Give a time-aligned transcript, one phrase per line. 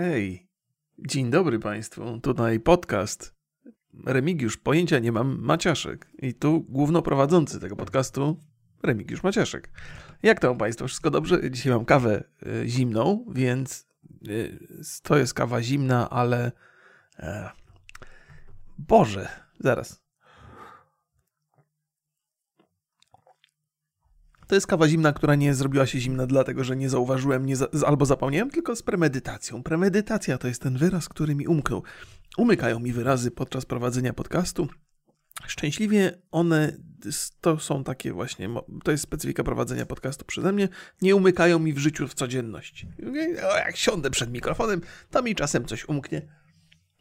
[0.00, 0.48] Hej,
[0.98, 2.20] dzień dobry Państwu.
[2.20, 3.34] Tutaj podcast.
[4.06, 6.10] Remigiusz, pojęcia nie mam, Maciaszek.
[6.18, 8.36] I tu głównoprowadzący tego podcastu,
[8.82, 9.70] Remigiusz Maciaszek.
[10.22, 10.86] Jak to u Państwa?
[10.86, 11.50] Wszystko dobrze?
[11.50, 13.86] Dzisiaj mam kawę y, zimną, więc
[14.28, 14.58] y,
[15.02, 16.52] to jest kawa zimna, ale...
[17.18, 17.50] E,
[18.78, 19.28] Boże,
[19.58, 19.99] zaraz.
[24.50, 27.68] To jest kawa zimna, która nie zrobiła się zimna dlatego, że nie zauważyłem nie za,
[27.86, 29.62] albo zapomniałem, tylko z premedytacją.
[29.62, 31.82] Premedytacja to jest ten wyraz, który mi umknął.
[32.38, 34.68] Umykają mi wyrazy podczas prowadzenia podcastu.
[35.46, 36.76] Szczęśliwie one
[37.40, 38.48] to są takie właśnie,
[38.84, 40.68] to jest specyfika prowadzenia podcastu przeze mnie,
[41.02, 42.88] nie umykają mi w życiu w codzienności.
[43.56, 46.39] Jak siądę przed mikrofonem, to mi czasem coś umknie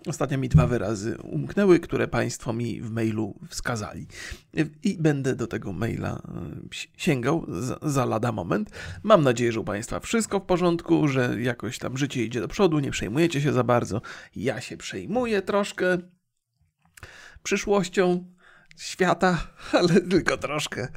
[0.08, 4.08] Ostatnio mi dwa wyrazy umknęły, które Państwo mi w mailu wskazali.
[4.84, 8.70] I będę do tego maila e, sięgał za, za, lada moment.
[9.04, 12.80] Mam nadzieję, że u Państwa wszystko w porządku, że jakoś tam życie idzie do przodu,
[12.80, 14.02] nie przejmujecie się za bardzo.
[14.36, 15.98] Ja się przejmuję troszkę
[17.44, 18.34] przyszłością
[18.78, 19.48] świata,
[19.80, 20.88] ale tylko troszkę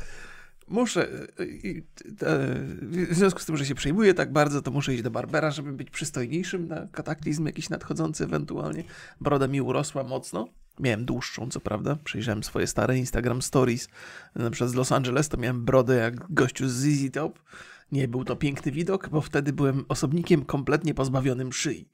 [0.73, 1.43] muszę, e,
[2.27, 2.39] e,
[3.11, 5.73] w związku z tym, że się przejmuję tak bardzo, to muszę iść do Barbera, żeby
[5.73, 8.85] być przystojniejszym na kataklizm jakiś nadchodzący ewentualnie.
[9.21, 10.49] Broda mi urosła mocno.
[10.81, 11.97] Miałem dłuższą, co prawda.
[12.05, 13.89] Przejrzałem swoje stare Instagram stories.
[14.35, 17.39] Na przykład z Los Angeles to miałem brodę jak gościu z ZZ Top.
[17.93, 21.89] Nie był to piękny widok, bo wtedy byłem osobnikiem kompletnie pozbawionym szyi.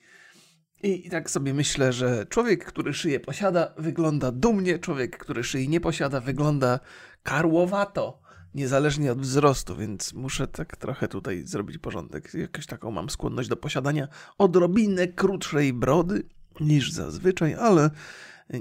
[0.83, 5.69] I, I, tak sobie myślę, że człowiek, który szyję posiada, wygląda dumnie, człowiek, który szyi
[5.69, 6.81] nie posiada, wygląda
[7.23, 12.35] karłowato niezależnie od wzrostu, więc muszę tak trochę tutaj zrobić porządek.
[12.35, 16.23] Jakąś taką mam skłonność do posiadania odrobinę krótszej brody
[16.61, 17.91] niż zazwyczaj, ale,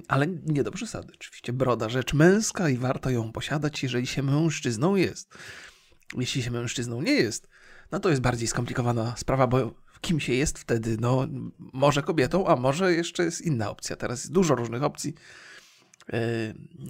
[0.07, 1.13] ale nie do przesady.
[1.15, 5.37] Oczywiście broda rzecz męska i warto ją posiadać, jeżeli się mężczyzną jest.
[6.17, 7.47] Jeśli się mężczyzną nie jest,
[7.91, 10.97] no to jest bardziej skomplikowana sprawa, bo kim się jest wtedy?
[10.99, 11.27] No,
[11.73, 13.95] może kobietą, a może jeszcze jest inna opcja.
[13.95, 15.13] Teraz jest dużo różnych opcji.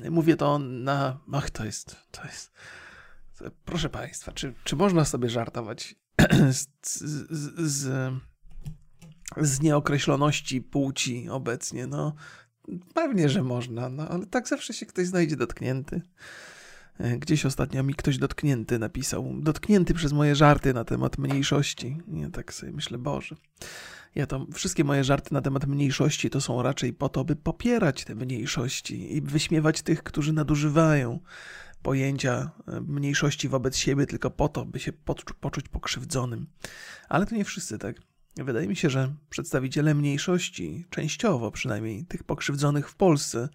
[0.04, 1.20] Yy, mówię to na.
[1.34, 1.96] Ach, to jest.
[2.12, 2.52] To jest.
[3.66, 5.96] Proszę Państwa, czy, czy można sobie żartować
[6.52, 8.14] z, z, z,
[9.38, 11.88] z nieokreśloności płci obecnie?
[11.88, 12.16] No,
[12.94, 16.02] pewnie, że można, no, ale tak zawsze się ktoś znajdzie dotknięty.
[17.00, 21.98] E, gdzieś ostatnio mi ktoś dotknięty napisał, dotknięty przez moje żarty na temat mniejszości.
[22.14, 23.36] Ja tak sobie myślę, Boże.
[24.16, 28.06] Ja to wszystkie moje żarty na temat mniejszości to są raczej po to, by popierać
[28.06, 31.20] te mniejszości i wyśmiewać tych, którzy nadużywają
[31.82, 34.94] pojęcia e, mniejszości wobec siebie tylko po to, by się
[35.42, 36.48] poczuć pokrzywdzonym.
[37.10, 37.96] Ale to nie wszyscy tak.
[38.36, 43.50] Wydaje mi się, że przedstawiciele mniejszości, częściowo przynajmniej tych pokrzywdzonych w Polsce,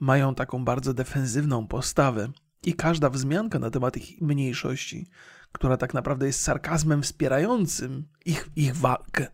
[0.00, 2.28] mają taką bardzo defensywną postawę
[2.62, 5.10] i każda wzmianka na temat ich mniejszości,
[5.52, 9.26] która tak naprawdę jest sarkazmem wspierającym ich, ich walkę,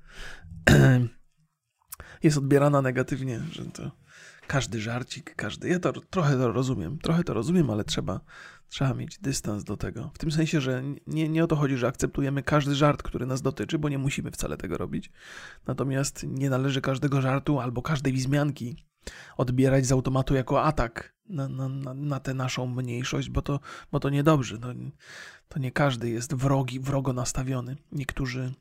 [2.22, 3.90] jest odbierana negatywnie, że to
[4.50, 5.68] każdy żarcik, każdy.
[5.68, 8.20] Ja to trochę to rozumiem, trochę to rozumiem, ale trzeba,
[8.68, 10.10] trzeba mieć dystans do tego.
[10.14, 13.42] W tym sensie, że nie, nie o to chodzi, że akceptujemy każdy żart, który nas
[13.42, 15.10] dotyczy, bo nie musimy wcale tego robić.
[15.66, 18.76] Natomiast nie należy każdego żartu albo każdej wzmianki
[19.36, 23.60] odbierać z automatu jako atak na, na, na, na tę naszą mniejszość, bo to,
[23.92, 24.58] bo to niedobrze.
[24.60, 24.68] No,
[25.48, 27.76] to nie każdy jest wrogi, wrogo nastawiony.
[27.92, 28.54] Niektórzy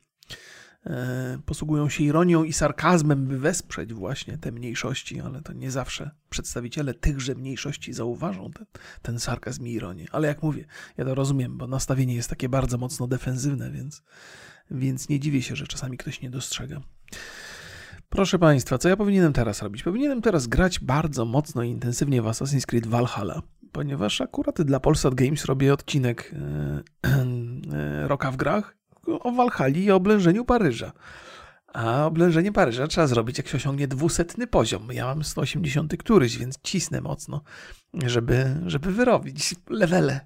[1.46, 6.94] posługują się ironią i sarkazmem, by wesprzeć właśnie te mniejszości, ale to nie zawsze przedstawiciele
[6.94, 8.66] tychże mniejszości zauważą ten,
[9.02, 10.06] ten sarkazm i ironię.
[10.12, 10.64] Ale jak mówię,
[10.96, 14.02] ja to rozumiem, bo nastawienie jest takie bardzo mocno defensywne, więc,
[14.70, 16.80] więc nie dziwię się, że czasami ktoś nie dostrzega.
[18.08, 19.82] Proszę Państwa, co ja powinienem teraz robić?
[19.82, 23.42] Powinienem teraz grać bardzo mocno i intensywnie w Assassin's Creed Valhalla,
[23.72, 27.08] ponieważ akurat dla Polsat Games robię odcinek e,
[27.72, 28.79] e, Roka w grach
[29.18, 30.92] o Walhali i o oblężeniu Paryża.
[31.72, 34.88] A oblężenie Paryża trzeba zrobić, jak się osiągnie dwusetny poziom.
[34.92, 37.42] Ja mam 180 któryś, więc cisnę mocno,
[38.06, 40.20] żeby, żeby wyrobić levele.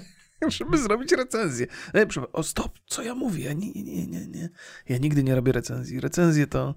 [0.48, 1.66] żeby zrobić recenzję.
[1.94, 3.54] E, o, stop, co ja mówię?
[3.54, 4.48] Nie, nie, nie, nie.
[4.88, 6.00] Ja nigdy nie robię recenzji.
[6.00, 6.74] Recenzje to,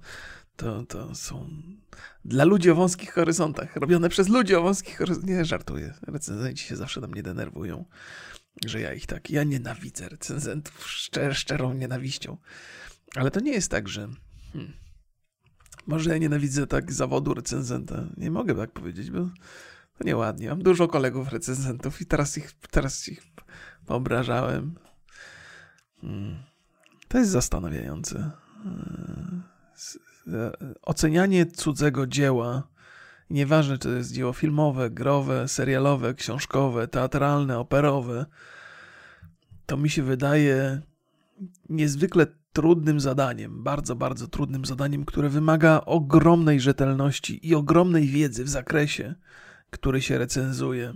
[0.56, 1.50] to, to są
[2.25, 3.75] dla ludzi o wąskich horyzontach.
[3.75, 5.30] Robione przez ludzi o wąskich horyzontach.
[5.30, 5.94] Nie, żartuję.
[6.01, 7.86] Recenzenci się zawsze na mnie denerwują
[8.66, 12.38] że ja ich tak, ja nienawidzę recenzentów szczer, szczerą nienawiścią.
[13.16, 14.10] Ale to nie jest tak, że
[14.54, 14.74] hmm,
[15.88, 18.04] może ja nienawidzę tak zawodu recenzenta.
[18.18, 19.20] Nie mogę tak powiedzieć, bo
[19.98, 20.50] to nieładnie.
[20.50, 23.24] Mam dużo kolegów recenzentów i teraz ich, teraz ich
[23.88, 24.76] wyobrażałem.
[26.02, 26.44] Hmm.
[27.08, 28.32] To jest zastanawiające.
[30.28, 30.52] E,
[30.82, 32.68] ocenianie cudzego dzieła
[33.30, 38.26] Nieważne, czy to jest dzieło filmowe, growe, serialowe, książkowe, teatralne, operowe,
[39.66, 40.81] to mi się wydaje
[41.70, 48.50] niezwykle trudnym zadaniem, bardzo, bardzo trudnym zadaniem, które wymaga ogromnej rzetelności i ogromnej wiedzy w
[48.50, 49.16] zakresie,
[49.70, 50.94] który się recenzuje.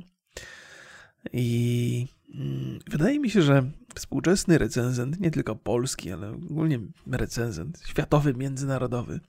[1.33, 6.79] I mm, wydaje mi się, że współczesny recenzent, nie tylko polski, ale ogólnie
[7.11, 9.19] recenzent, światowy, międzynarodowy,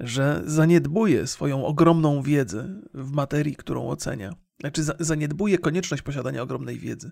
[0.00, 4.34] że zaniedbuje swoją ogromną wiedzę w materii, którą ocenia.
[4.60, 7.10] Znaczy, zaniedbuje konieczność posiadania ogromnej wiedzy.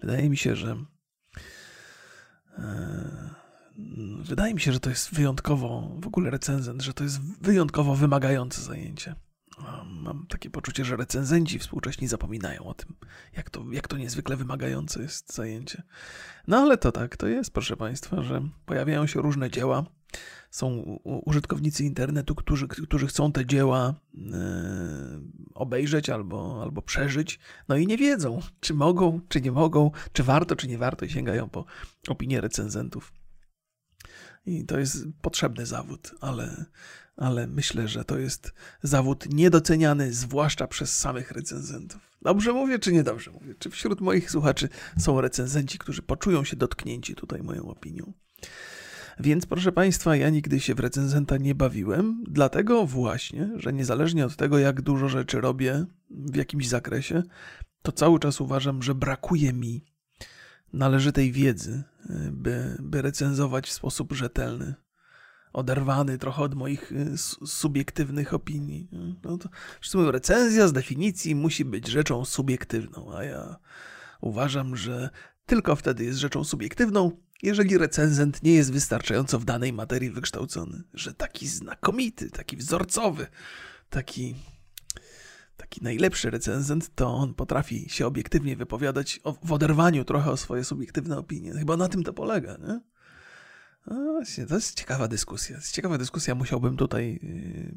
[0.00, 0.76] Wydaje mi się, że.
[2.58, 3.44] E,
[4.22, 8.62] wydaje mi się, że to jest wyjątkowo, w ogóle recenzent, że to jest wyjątkowo wymagające
[8.62, 9.14] zajęcie.
[9.84, 12.94] Mam takie poczucie, że recenzenci współcześni zapominają o tym,
[13.36, 15.82] jak to, jak to niezwykle wymagające jest zajęcie.
[16.46, 19.84] No ale to tak, to jest, proszę Państwa, że pojawiają się różne dzieła.
[20.50, 24.30] Są użytkownicy internetu, którzy, którzy chcą te dzieła yy,
[25.54, 27.38] obejrzeć albo, albo przeżyć,
[27.68, 31.10] no i nie wiedzą, czy mogą, czy nie mogą, czy warto, czy nie warto, i
[31.10, 31.64] sięgają po
[32.08, 33.12] opinie recenzentów.
[34.46, 36.64] I to jest potrzebny zawód, ale
[37.16, 38.52] ale myślę, że to jest
[38.82, 42.00] zawód niedoceniany, zwłaszcza przez samych recenzentów.
[42.22, 43.54] Dobrze mówię, czy niedobrze mówię?
[43.58, 44.68] Czy wśród moich słuchaczy
[44.98, 48.12] są recenzenci, którzy poczują się dotknięci tutaj moją opinią?
[49.20, 54.36] Więc proszę Państwa, ja nigdy się w recenzenta nie bawiłem, dlatego właśnie, że niezależnie od
[54.36, 57.22] tego, jak dużo rzeczy robię w jakimś zakresie,
[57.82, 59.84] to cały czas uważam, że brakuje mi
[60.72, 61.82] należytej wiedzy,
[62.32, 64.74] by, by recenzować w sposób rzetelny
[65.54, 68.88] oderwany trochę od moich y, subiektywnych opinii.
[69.24, 69.48] No to,
[69.80, 73.56] zresztą recenzja z definicji musi być rzeczą subiektywną, a ja
[74.20, 75.10] uważam, że
[75.46, 77.10] tylko wtedy jest rzeczą subiektywną,
[77.42, 80.82] jeżeli recenzent nie jest wystarczająco w danej materii wykształcony.
[80.94, 83.26] Że taki znakomity, taki wzorcowy,
[83.90, 84.34] taki,
[85.56, 90.64] taki najlepszy recenzent, to on potrafi się obiektywnie wypowiadać o, w oderwaniu trochę o swoje
[90.64, 91.52] subiektywne opinie.
[91.52, 92.80] Chyba na tym to polega, nie?
[93.86, 95.56] No właśnie, to jest ciekawa dyskusja.
[95.56, 96.34] Jest ciekawa dyskusja.
[96.34, 97.20] Musiałbym tutaj.
[97.22, 97.74] Yy,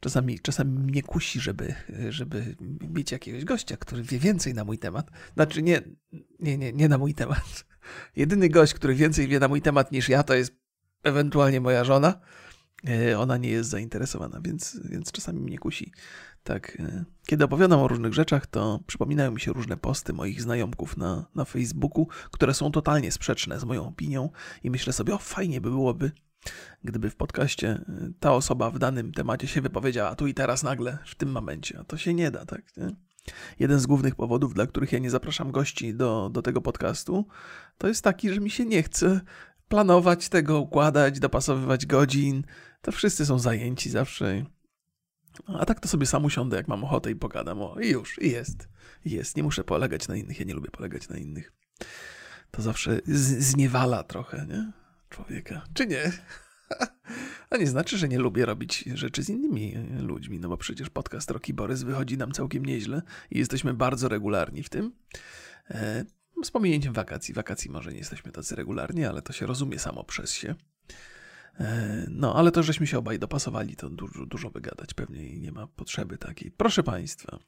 [0.00, 1.74] czasami, czasami mnie kusi, żeby,
[2.08, 5.10] żeby mieć jakiegoś gościa, który wie więcej na mój temat.
[5.34, 5.82] Znaczy, nie,
[6.40, 7.64] nie, nie, nie na mój temat.
[8.16, 10.52] Jedyny gość, który więcej wie na mój temat niż ja, to jest
[11.02, 12.20] ewentualnie moja żona.
[12.84, 15.92] Yy, ona nie jest zainteresowana, więc, więc czasami mnie kusi
[16.48, 20.96] tak, e, kiedy opowiadam o różnych rzeczach, to przypominają mi się różne posty moich znajomków
[20.96, 24.30] na, na Facebooku, które są totalnie sprzeczne z moją opinią
[24.62, 26.10] i myślę sobie, o fajnie by byłoby,
[26.84, 30.98] gdyby w podcaście e, ta osoba w danym temacie się wypowiedziała tu i teraz nagle,
[31.06, 32.76] w tym momencie, a to się nie da, tak?
[32.76, 33.07] Nie?
[33.58, 37.26] Jeden z głównych powodów, dla których ja nie zapraszam gości do, do tego podcastu,
[37.78, 39.20] to jest taki, że mi się nie chce
[39.68, 42.44] planować tego, układać, dopasowywać godzin.
[42.82, 44.44] To wszyscy są zajęci zawsze.
[45.46, 47.62] A tak to sobie sam usiądę, jak mam ochotę i pogadam.
[47.62, 48.68] O, i już, i jest.
[49.04, 49.36] Jest.
[49.36, 50.40] Nie muszę polegać na innych.
[50.40, 51.52] Ja nie lubię polegać na innych.
[52.50, 53.00] To zawsze
[53.38, 54.72] zniewala trochę, nie?
[55.08, 55.64] Człowieka.
[55.74, 56.12] Czy nie?
[57.50, 61.30] A nie znaczy, że nie lubię robić rzeczy z innymi ludźmi, no bo przecież podcast
[61.30, 64.92] Rocky Borys wychodzi nam całkiem nieźle i jesteśmy bardzo regularni w tym.
[65.70, 66.04] E,
[66.42, 67.34] z pominięciem wakacji.
[67.34, 70.54] Wakacji może nie jesteśmy tacy regularni, ale to się rozumie samo przez się.
[71.60, 75.52] E, no, ale to, żeśmy się obaj dopasowali, to dużo, dużo wygadać pewnie i nie
[75.52, 76.50] ma potrzeby takiej.
[76.50, 77.38] Proszę Państwa,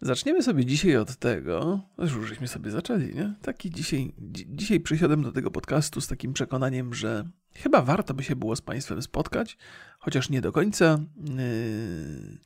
[0.00, 3.34] zaczniemy sobie dzisiaj od tego, już żeśmy sobie zaczęli, nie?
[3.42, 4.14] Taki dzisiaj,
[4.46, 8.60] dzisiaj przysiadłem do tego podcastu z takim przekonaniem, że chyba warto by się było z
[8.60, 9.58] Państwem spotkać,
[9.98, 10.98] chociaż nie do końca...
[11.16, 12.38] Yy,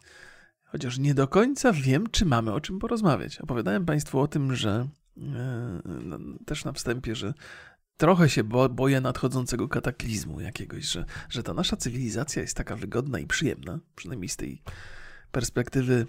[0.64, 3.40] chociaż nie do końca wiem, czy mamy o czym porozmawiać.
[3.40, 5.24] Opowiadałem Państwu o tym, że yy,
[6.04, 7.34] no, też na wstępie, że
[7.96, 13.18] trochę się bo, boję nadchodzącego kataklizmu jakiegoś, że, że ta nasza cywilizacja jest taka wygodna
[13.18, 14.62] i przyjemna, przynajmniej z tej
[15.32, 16.06] perspektywy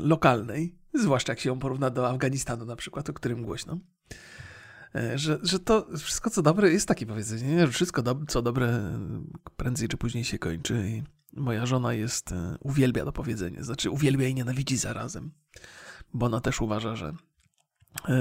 [0.00, 3.78] lokalnej, zwłaszcza jak się ją porówna do Afganistanu na przykład, o którym głośno.
[4.94, 8.98] E, że, że to wszystko co dobre jest takie powiedzenie, że wszystko do, co dobre
[9.56, 11.02] prędzej czy później się kończy i
[11.40, 15.30] moja żona jest, e, uwielbia to powiedzenie, znaczy uwielbia i nienawidzi zarazem,
[16.14, 17.29] bo ona też uważa, że E,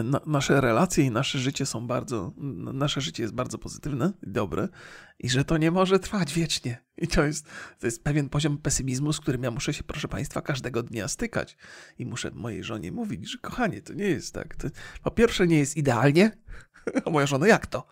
[0.03, 2.33] na, nasze relacje i nasze życie są bardzo,
[2.73, 4.67] nasze życie jest bardzo pozytywne i dobre
[5.19, 6.83] i że to nie może trwać wiecznie.
[6.97, 7.45] I to jest,
[7.79, 11.57] to jest pewien poziom pesymizmu, z którym ja muszę się, proszę Państwa, każdego dnia stykać.
[11.99, 14.55] I muszę mojej żonie mówić, że kochanie, to nie jest tak.
[14.55, 14.67] To,
[15.03, 16.31] po pierwsze nie jest idealnie,
[17.05, 17.87] a moja żona, jak to?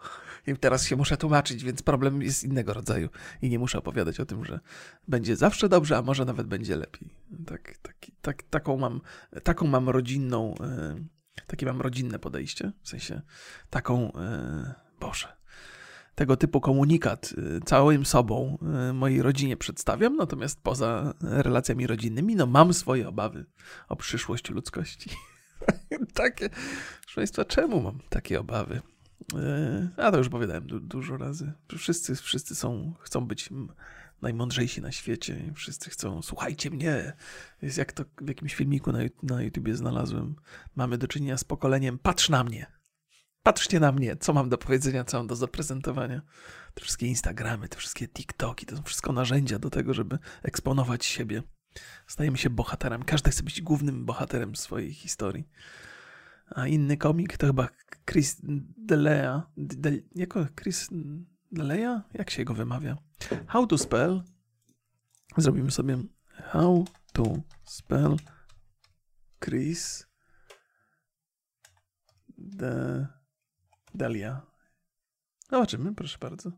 [0.47, 3.09] I teraz się muszę tłumaczyć, więc problem jest innego rodzaju.
[3.41, 4.59] I nie muszę opowiadać o tym, że
[5.07, 7.09] będzie zawsze dobrze, a może nawet będzie lepiej.
[7.45, 9.01] Tak, taki, tak, taką, mam,
[9.43, 10.55] taką mam rodzinną...
[10.59, 11.16] Yy,
[11.47, 13.21] takie mam rodzinne podejście, w sensie
[13.69, 15.27] taką, e, Boże,
[16.15, 18.57] tego typu komunikat e, całym sobą
[18.89, 23.45] e, mojej rodzinie przedstawiam, natomiast poza relacjami rodzinnymi, no mam swoje obawy
[23.89, 25.09] o przyszłość ludzkości.
[26.13, 26.49] takie,
[27.01, 28.81] proszę Państwa, czemu mam takie obawy?
[29.35, 31.53] E, a to już powiedziałem du dużo razy.
[31.77, 33.49] Wszyscy, wszyscy są, chcą być
[34.21, 35.53] najmądrzejsi na świecie.
[35.55, 37.13] Wszyscy chcą, słuchajcie mnie.
[37.61, 40.35] Jest jak to w jakimś filmiku na, na YouTubie znalazłem.
[40.75, 42.77] Mamy do czynienia z pokoleniem, patrz na mnie.
[43.43, 46.21] Patrzcie na mnie, co mam do powiedzenia, co mam do zaprezentowania.
[46.73, 51.43] Te wszystkie Instagramy, te wszystkie TikToki, to są wszystko narzędzia do tego, żeby eksponować siebie.
[52.07, 53.03] Stajemy się bohaterem.
[53.03, 55.49] Każdy chce być głównym bohaterem swojej historii.
[56.49, 57.69] A inny komik to chyba
[58.09, 58.37] Chris
[58.77, 59.51] Delea.
[59.57, 60.89] De, jako Chris
[61.51, 62.03] Delea?
[62.13, 62.97] Jak się go wymawia?
[63.47, 64.23] How to spell.
[65.37, 65.97] Zrobimy sobie
[66.51, 67.23] how to
[67.65, 68.17] spell
[69.39, 70.07] Chris
[72.37, 73.07] de
[73.95, 74.41] Delia.
[75.51, 76.51] Zobaczymy, proszę bardzo.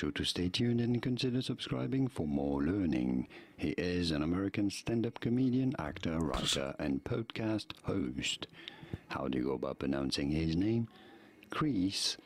[0.00, 3.28] So to stay tuned and consider subscribing for more learning.
[3.56, 8.46] He is an American stand-up comedian, actor, writer, and podcast host.
[9.08, 10.86] How do you go about pronouncing his name?
[11.50, 12.18] Chris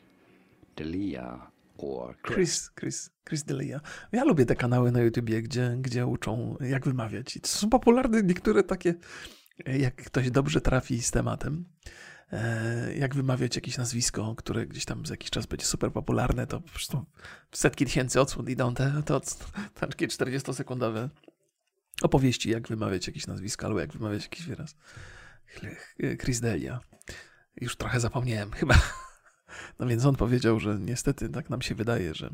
[0.75, 2.71] Delia or Chris.
[2.79, 3.81] Chris, Chris, Delia.
[4.11, 7.35] Ja lubię te kanały na YouTubie, gdzie, gdzie uczą jak wymawiać.
[7.35, 8.93] I to są popularne niektóre takie,
[9.65, 11.65] jak ktoś dobrze trafi z tematem.
[12.31, 16.61] E, jak wymawiać jakieś nazwisko, które gdzieś tam za jakiś czas będzie super popularne, to
[16.61, 17.05] po prostu
[17.51, 19.19] setki tysięcy odsłon idą te, te,
[19.73, 21.09] te takie 40-sekundowe
[22.01, 24.75] opowieści, jak wymawiać jakieś nazwisko albo jak wymawiać jakiś wyraz.
[26.21, 26.79] Chris Delia.
[27.61, 28.75] Już trochę zapomniałem, chyba.
[29.79, 32.29] No więc on powiedział, że niestety tak nam się wydaje, że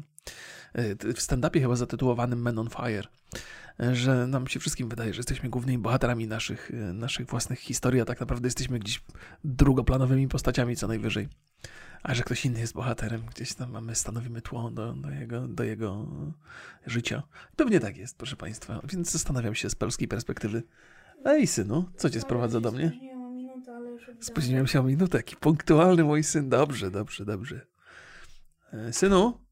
[0.73, 3.07] e, w stand-upie chyba zatytułowanym Men on Fire,
[3.79, 8.05] że nam się wszystkim wydaje, że jesteśmy głównymi bohaterami naszych, e, naszych własnych historii, a
[8.05, 9.03] tak naprawdę jesteśmy gdzieś
[9.43, 11.27] drugoplanowymi postaciami co najwyżej.
[12.03, 15.63] A że ktoś inny jest bohaterem, gdzieś tam mamy, stanowimy tło do, do, jego, do
[15.63, 16.07] jego
[16.85, 17.23] życia.
[17.55, 18.81] Pewnie tak jest, proszę Państwa.
[18.83, 20.63] Więc zastanawiam się z polskiej perspektywy.
[21.25, 23.16] Ej, synu, co cię sprowadza do mnie?
[24.21, 25.17] Spóźniłem się o minutę.
[25.17, 26.49] Jaki punktualny mój syn.
[26.49, 27.67] Dobrze, dobrze, dobrze.
[28.73, 29.45] E, synu?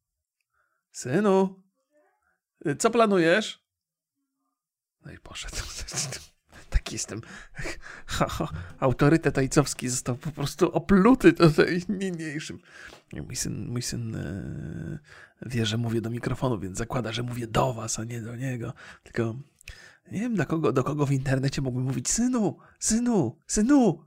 [0.91, 1.63] Synu?
[2.65, 3.65] E, co planujesz?
[5.05, 5.55] No i poszedł.
[6.69, 7.21] Taki jestem.
[8.79, 12.59] Autorytet ojcowski został po prostu opluty tutaj niniejszym.
[13.13, 14.99] Mój syn, mój syn e,
[15.41, 18.73] wie, że mówię do mikrofonu, więc zakłada, że mówię do was, a nie do niego.
[19.03, 19.35] Tylko
[20.11, 24.05] nie wiem, do kogo, do kogo w internecie mógłbym mówić synu, synu, synu.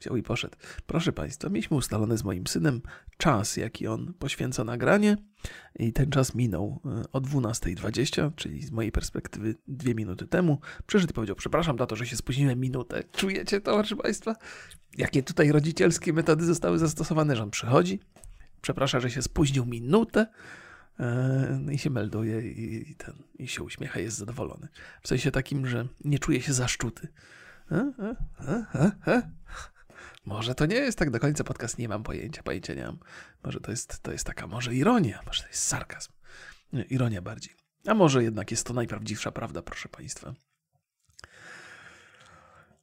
[0.00, 0.56] Wziął i poszedł.
[0.86, 2.80] Proszę Państwa, mieliśmy ustalony z moim synem
[3.16, 5.16] czas, jaki on poświęca nagranie
[5.78, 10.60] i ten czas minął e, o 12.20, czyli z mojej perspektywy dwie minuty temu.
[10.86, 13.02] Przyszedł i powiedział, przepraszam tato, że się spóźniłem minutę.
[13.12, 14.36] Czujecie to, proszę Państwa?
[14.98, 18.00] Jakie tutaj rodzicielskie metody zostały zastosowane, że on przychodzi,
[18.62, 20.26] przeprasza, że się spóźnił minutę,
[21.00, 24.68] e, i się melduje i, ten, i się uśmiecha, jest zadowolony.
[25.02, 27.08] W sensie takim, że nie czuje się zaszczuty.
[27.70, 28.16] E,
[30.24, 32.98] może to nie jest tak do końca podcast, nie mam pojęcia, pojęcia nie mam.
[33.44, 36.12] Może to jest, to jest taka, może ironia, może to jest sarkazm.
[36.72, 37.54] Nie, ironia bardziej.
[37.86, 40.34] A może jednak jest to najprawdziwsza prawda, proszę Państwa.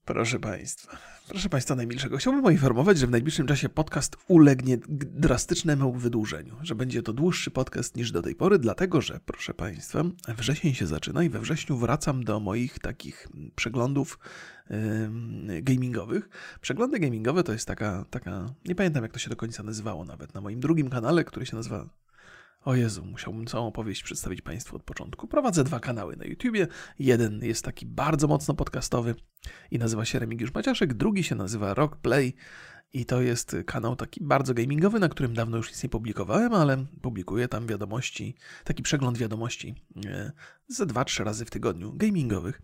[0.08, 6.56] Proszę Państwa, proszę Państwa najmilszego, chciałbym poinformować, że w najbliższym czasie podcast ulegnie drastycznemu wydłużeniu,
[6.62, 10.04] że będzie to dłuższy podcast niż do tej pory, dlatego że, proszę Państwa,
[10.38, 14.57] wrzesień się zaczyna i we wrześniu wracam do moich takich przeglądów yy,
[15.62, 16.30] gamingowych.
[16.62, 20.34] Przeglądy gamingowe to jest taka, taka, nie pamiętam jak to się do końca nazywało nawet,
[20.34, 21.90] na moim drugim kanale, który się nazywa
[22.66, 25.28] o Jezu, musiałbym całą opowieść przedstawić Państwu od początku.
[25.28, 26.68] Prowadzę dwa kanały na YouTubie.
[27.00, 29.16] Jeden jest taki bardzo mocno podcastowy
[29.72, 32.34] i nazywa się Remigiusz Maciaszek, drugi się nazywa Rock Play
[32.94, 36.86] i to jest kanał taki bardzo gamingowy, na którym dawno już nic nie publikowałem, ale
[37.02, 39.76] publikuję tam wiadomości, taki przegląd wiadomości
[40.06, 40.32] e,
[40.68, 42.62] ze dwa, trzy razy w tygodniu gamingowych.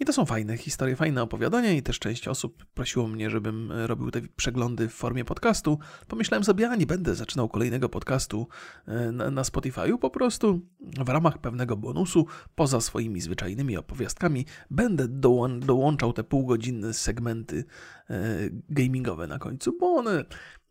[0.00, 4.10] I to są fajne historie, fajne opowiadania i też część osób prosiło mnie, żebym robił
[4.10, 5.78] te przeglądy w formie podcastu.
[6.08, 8.48] Pomyślałem sobie, a nie będę zaczynał kolejnego podcastu
[8.86, 10.60] e, na, na Spotify'u, po prostu
[11.04, 17.64] w ramach pewnego bonusu, poza swoimi zwyczajnymi opowiastkami, będę dołą dołączał te półgodzinne segmenty
[18.10, 20.24] e, gamingowe na końcu, bo one,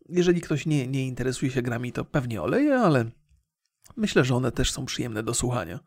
[0.08, 3.10] jeżeli ktoś nie, nie interesuje się grami, to pewnie oleje, ale
[3.96, 5.80] myślę, że one też są przyjemne do słuchania.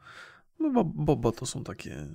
[0.60, 2.08] No bo, bo, bo to są takie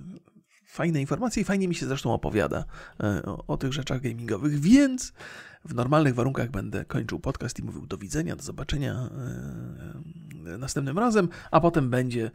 [0.65, 2.65] fajne informacje i fajnie mi się zresztą opowiada
[2.99, 5.13] e, o, o, tych rzeczach gamingowych, więc
[5.65, 9.09] w normalnych warunkach będę kończył podcast i mówił do widzenia, do zobaczenia
[10.53, 12.31] e, następnym razem, a potem będzie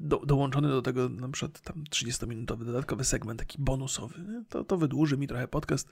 [0.00, 4.14] do, dołączony do tego na przykład tam 30-minutowy dodatkowy segment, taki bonusowy.
[4.48, 5.88] To, to wydłuży mi trochę podcast.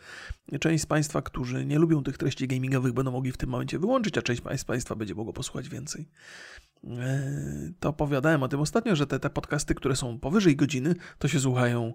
[0.61, 4.19] Część z Państwa, którzy nie lubią tych treści gamingowych, będą mogli w tym momencie wyłączyć,
[4.19, 6.09] a część z Państwa będzie mogło posłuchać więcej.
[6.85, 11.29] E, to opowiadałem o tym ostatnio, że te, te podcasty, które są powyżej godziny, to
[11.29, 11.95] się słuchają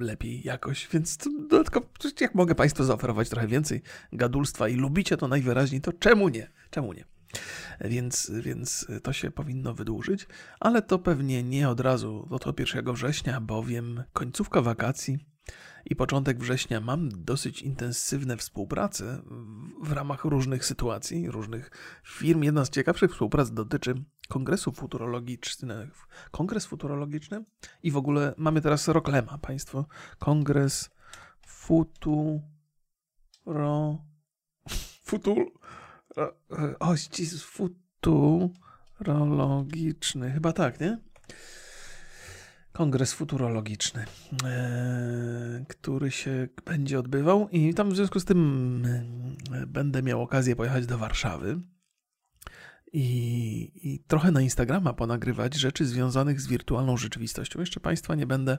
[0.00, 1.86] lepiej jakoś, więc dodatkowo,
[2.20, 3.82] jak mogę Państwu zaoferować trochę więcej
[4.12, 6.50] gadulstwa i lubicie to najwyraźniej, to czemu nie?
[6.70, 7.04] Czemu nie?
[7.80, 10.26] Więc, więc to się powinno wydłużyć,
[10.60, 15.18] ale to pewnie nie od razu, to 1 września, bowiem końcówka wakacji
[15.86, 19.22] i początek września mam dosyć intensywne współprace
[19.82, 21.70] w ramach różnych sytuacji, różnych
[22.06, 22.42] firm.
[22.42, 23.94] Jedna z ciekawszych współprac dotyczy
[24.28, 25.92] kongresu futurologicznego.
[26.30, 27.44] Kongres futurologiczny
[27.82, 29.86] i w ogóle mamy teraz Roklema, państwo.
[30.18, 30.90] Kongres
[33.48, 34.04] futuro...
[35.04, 35.52] Futur...
[36.80, 40.32] O, Jezus, futurologiczny.
[40.32, 40.98] Chyba tak, nie?
[42.72, 44.04] kongres futurologiczny,
[44.44, 48.82] e, który się będzie odbywał i tam w związku z tym
[49.52, 51.60] e, będę miał okazję pojechać do Warszawy
[52.92, 57.60] i, i trochę na Instagrama ponagrywać rzeczy związanych z wirtualną rzeczywistością.
[57.60, 58.58] Jeszcze Państwa nie będę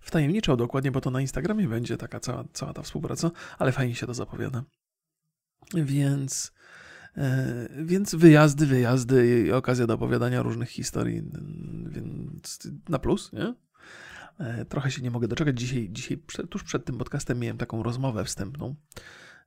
[0.00, 4.06] wtajemniczał dokładnie, bo to na Instagramie będzie taka cała, cała ta współpraca, ale fajnie się
[4.06, 4.64] to zapowiada.
[5.74, 6.52] Więc
[7.18, 11.22] E, więc wyjazdy, wyjazdy i okazja do opowiadania różnych historii,
[11.88, 12.58] więc
[12.88, 13.54] na plus, nie?
[14.38, 15.58] E, trochę się nie mogę doczekać.
[15.58, 16.18] Dzisiaj, dzisiaj
[16.50, 18.74] tuż przed tym podcastem miałem taką rozmowę wstępną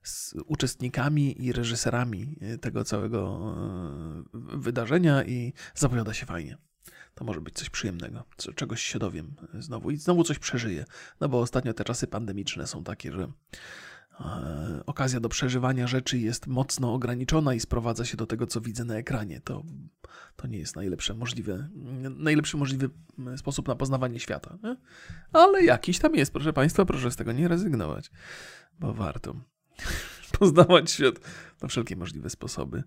[0.02, 6.58] z uczestnikami i reżyserami tego całego e, wydarzenia i zapowiada się fajnie.
[7.14, 10.84] To może być coś przyjemnego, czegoś się dowiem znowu i znowu coś przeżyję.
[11.20, 13.28] No bo ostatnio te czasy pandemiczne są takie, że
[14.20, 18.84] E, okazja do przeżywania rzeczy jest mocno ograniczona i sprowadza się do tego, co widzę
[18.84, 19.40] na ekranie.
[19.44, 19.62] To,
[20.36, 21.68] to nie jest najlepsze możliwe,
[22.16, 22.90] najlepszy możliwy
[23.36, 24.58] sposób na poznawanie świata.
[24.62, 24.76] Nie?
[25.32, 28.10] Ale jakiś tam jest, proszę Państwa, proszę z tego nie rezygnować,
[28.78, 29.34] bo warto
[30.38, 31.14] poznawać świat
[31.62, 32.82] na wszelkie możliwe sposoby.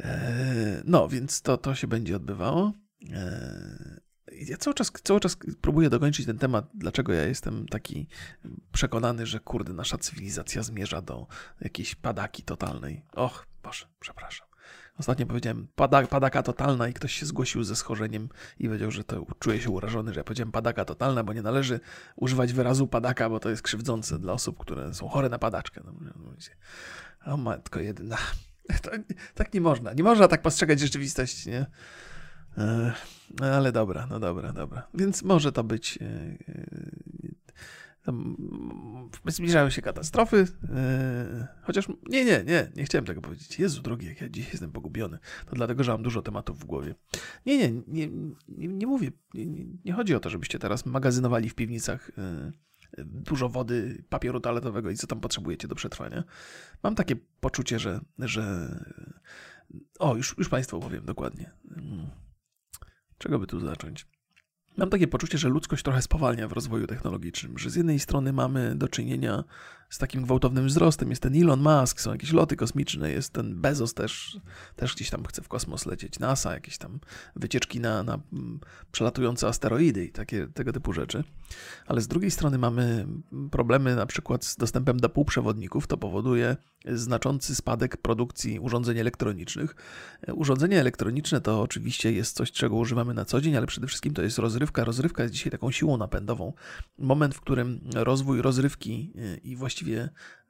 [0.00, 2.72] E, no, więc to, to się będzie odbywało.
[3.12, 4.00] E,
[4.32, 8.08] ja cały czas, cały czas próbuję dokończyć ten temat, dlaczego ja jestem taki
[8.72, 11.26] przekonany, że kurde, nasza cywilizacja zmierza do
[11.60, 13.04] jakiejś padaki totalnej.
[13.12, 14.46] Och, Boże, przepraszam.
[14.98, 19.26] Ostatnio powiedziałem pada, padaka totalna i ktoś się zgłosił ze schorzeniem i powiedział, że to
[19.38, 21.80] czuje się urażony, że ja powiedziałem padaka totalna, bo nie należy
[22.16, 25.80] używać wyrazu padaka, bo to jest krzywdzące dla osób, które są chore na padaczkę.
[25.84, 25.94] No,
[27.32, 28.16] o matko jedyna.
[28.82, 28.90] To,
[29.34, 29.92] tak nie można.
[29.92, 31.66] Nie można tak postrzegać rzeczywistości, nie?
[33.40, 34.86] No ale dobra, no dobra, dobra.
[34.94, 35.98] Więc może to być.
[36.02, 36.06] E,
[36.48, 38.12] e,
[39.26, 40.46] zbliżają się katastrofy,
[41.62, 43.58] chociaż nie, nie, nie, nie chciałem tego powiedzieć.
[43.58, 45.18] Jezu drogi, jak ja dziś jestem pogubiony.
[45.46, 46.94] To dlatego, że mam dużo tematów w głowie.
[47.46, 48.08] Nie, nie, nie,
[48.48, 49.10] nie, mówię,
[49.84, 52.10] nie, chodzi o to, żebyście teraz magazynowali w piwnicach
[52.98, 56.24] dużo wody, papieru toaletowego i co tam potrzebujecie do przetrwania.
[56.82, 58.74] Mam takie poczucie, że, że...
[59.98, 61.50] o, już, już Państwu powiem dokładnie.
[63.18, 64.06] Czego by tu zacząć?
[64.76, 68.74] Mam takie poczucie, że ludzkość trochę spowalnia w rozwoju technologicznym, że z jednej strony mamy
[68.76, 69.44] do czynienia
[69.94, 73.94] z takim gwałtownym wzrostem, jest ten Elon Musk, są jakieś loty kosmiczne, jest ten Bezos
[73.94, 74.40] też,
[74.76, 77.00] też gdzieś tam chce w kosmos lecieć, NASA, jakieś tam
[77.36, 78.60] wycieczki na, na mm,
[78.92, 81.24] przelatujące asteroidy i takie tego typu rzeczy.
[81.86, 83.06] Ale z drugiej strony mamy
[83.50, 86.56] problemy na przykład z dostępem do półprzewodników, to powoduje
[86.92, 89.76] znaczący spadek produkcji urządzeń elektronicznych.
[90.34, 94.22] Urządzenia elektroniczne to oczywiście jest coś, czego używamy na co dzień, ale przede wszystkim to
[94.22, 94.84] jest rozrywka.
[94.84, 96.52] Rozrywka jest dzisiaj taką siłą napędową.
[96.98, 99.83] Moment, w którym rozwój rozrywki y, i właściwie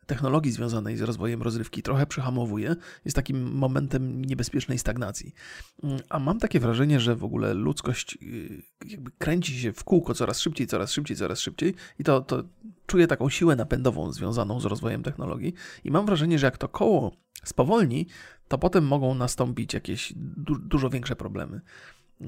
[0.07, 5.35] technologii związanej z rozwojem rozrywki trochę przyhamowuje, jest takim momentem niebezpiecznej stagnacji.
[5.83, 10.15] Mm, a mam takie wrażenie, że w ogóle ludzkość y, jakby kręci się w kółko
[10.15, 12.45] coraz szybciej, coraz szybciej, coraz szybciej i to, to
[12.87, 17.17] czuję taką siłę napędową związaną z rozwojem technologii i mam wrażenie, że jak to koło
[17.45, 18.07] spowolni,
[18.49, 21.61] to potem mogą nastąpić jakieś du dużo większe problemy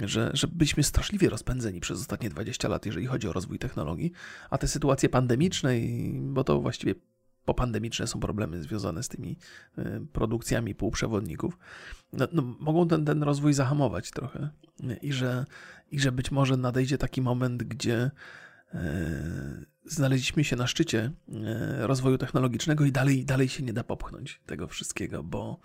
[0.04, 4.12] że, że byliśmy straszliwie rozpędzeni przez ostatnie 20 lat, jeżeli chodzi o rozwój technologii,
[4.50, 5.72] a te sytuacje pandemiczne,
[6.12, 6.94] bo to właściwie
[7.44, 9.38] popandemiczne są problemy związane z tymi
[9.78, 11.58] e, produkcjami półprzewodników,
[12.12, 14.50] no, no, mogą ten, ten rozwój zahamować trochę.
[15.02, 15.44] I że,
[15.90, 18.10] i że być może nadejdzie taki moment, gdzie
[18.74, 18.80] e,
[19.84, 24.66] znaleźliśmy się na szczycie e, rozwoju technologicznego i dalej, dalej się nie da popchnąć tego
[24.66, 25.60] wszystkiego, bo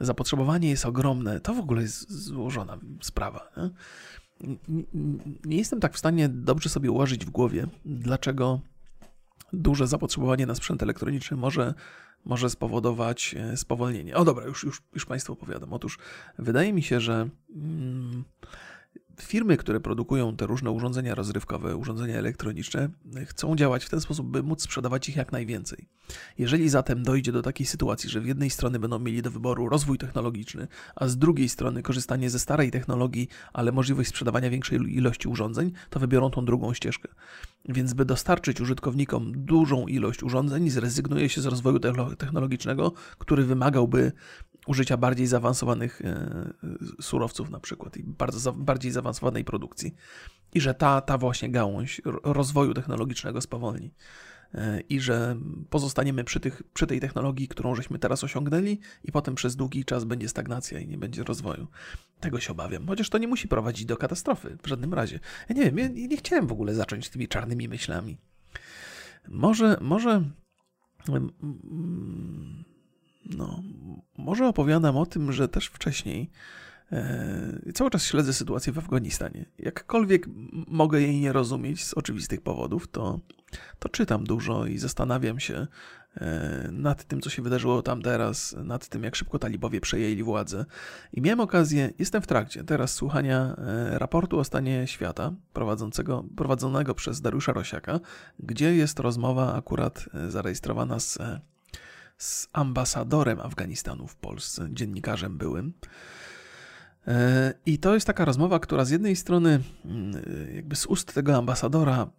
[0.00, 1.40] zapotrzebowanie jest ogromne.
[1.40, 3.50] To w ogóle jest złożona sprawa.
[3.56, 3.70] Nie?
[5.44, 8.60] Nie jestem tak w stanie dobrze sobie ułożyć w głowie, dlaczego
[9.52, 11.74] duże zapotrzebowanie na sprzęt elektroniczny może,
[12.24, 14.16] może spowodować e, spowolnienie.
[14.16, 15.72] O dobra, już, już, już Państwu opowiadam.
[15.72, 15.98] Otóż
[16.38, 18.24] wydaje mi się, że mm,
[19.22, 22.88] firmy, które produkują te różne urządzenia rozrywkowe, urządzenia elektroniczne,
[23.26, 25.88] chcą działać w ten sposób, by móc sprzedawać ich jak najwięcej.
[26.38, 29.98] Jeżeli zatem dojdzie do takiej sytuacji, że w jednej strony będą mieli do wyboru rozwój
[29.98, 35.72] technologiczny, a z drugiej strony korzystanie ze starej technologii, ale możliwość sprzedawania większej ilości urządzeń,
[35.90, 37.08] to wybiorą tą drugą ścieżkę.
[37.68, 41.78] Więc by dostarczyć użytkownikom dużą ilość urządzeń, zrezygnuje się z rozwoju
[42.18, 44.12] technologicznego, który wymagałby
[44.68, 46.52] użycia bardziej zaawansowanych e,
[47.00, 49.94] surowców na przykład i bardzo, bardziej zaawansowanej produkcji.
[50.54, 53.94] I że ta, ta właśnie gałąź rozwoju technologicznego spowolni.
[54.54, 55.36] E, I że
[55.70, 60.04] pozostaniemy przy, tych, przy tej technologii, którą żeśmy teraz osiągnęli, i potem przez długi czas
[60.04, 61.66] będzie stagnacja i nie będzie rozwoju.
[62.20, 62.86] Tego się obawiam.
[62.86, 65.20] Chociaż to nie musi prowadzić do katastrofy w żadnym razie.
[65.48, 68.18] Ja nie wiem, ja nie chciałem w ogóle zacząć tymi czarnymi myślami.
[69.28, 70.24] Może, może
[73.28, 73.62] no,
[74.18, 76.30] może opowiadam o tym, że też wcześniej
[76.92, 79.44] e, cały czas śledzę sytuację w Afganistanie.
[79.58, 83.20] Jakkolwiek mogę jej nie rozumieć z oczywistych powodów, to,
[83.78, 85.66] to czytam dużo i zastanawiam się
[86.16, 90.64] e, nad tym, co się wydarzyło tam teraz, nad tym, jak szybko talibowie przejęli władzę.
[91.12, 96.94] I miałem okazję, jestem w trakcie teraz słuchania e, raportu o stanie świata prowadzącego, prowadzonego
[96.94, 98.00] przez Dariusza Rosiaka,
[98.38, 101.18] gdzie jest rozmowa akurat e, zarejestrowana z
[102.18, 105.72] z ambasadorem Afganistanu w Polsce, dziennikarzem byłym.
[107.06, 110.22] E, I to jest taka rozmowa, która z jednej strony, mm,
[110.54, 112.10] jakby z ust tego ambasadora,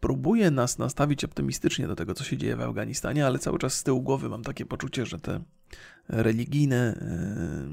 [0.00, 3.82] próbuje nas nastawić optymistycznie do tego, co się dzieje w Afganistanie, ale cały czas z
[3.82, 5.40] tyłu głowy mam takie poczucie, że te
[6.08, 7.68] religijne, e,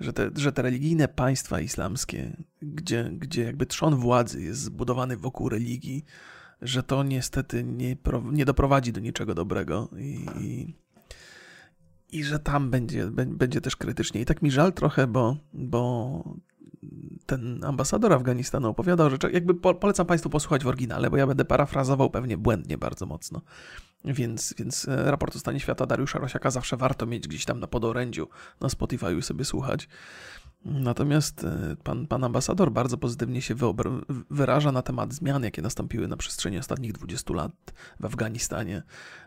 [0.00, 5.48] że te, że te religijne państwa islamskie, gdzie, gdzie jakby trzon władzy jest zbudowany wokół
[5.48, 6.04] religii,
[6.62, 7.96] że to niestety nie,
[8.32, 10.74] nie doprowadzi do niczego dobrego i, i,
[12.18, 14.20] i, że tam będzie, będzie też krytycznie.
[14.20, 16.22] I tak mi żal trochę, bo, bo
[17.26, 22.10] ten ambasador Afganistanu opowiadał, że jakby polecam Państwu posłuchać w oryginale, bo ja będę parafrazował
[22.10, 23.42] pewnie błędnie bardzo mocno.
[24.04, 27.66] Więc, więc e, raport o stanie świata Dariusza Rosiaka zawsze warto mieć gdzieś tam na
[27.66, 28.28] podorędziu
[28.60, 29.88] na Spotify sobie słuchać.
[30.64, 33.54] Natomiast e, pan, pan ambasador bardzo pozytywnie się
[34.30, 37.52] wyraża na temat zmian, jakie nastąpiły na przestrzeni ostatnich 20 lat
[38.00, 38.82] w Afganistanie,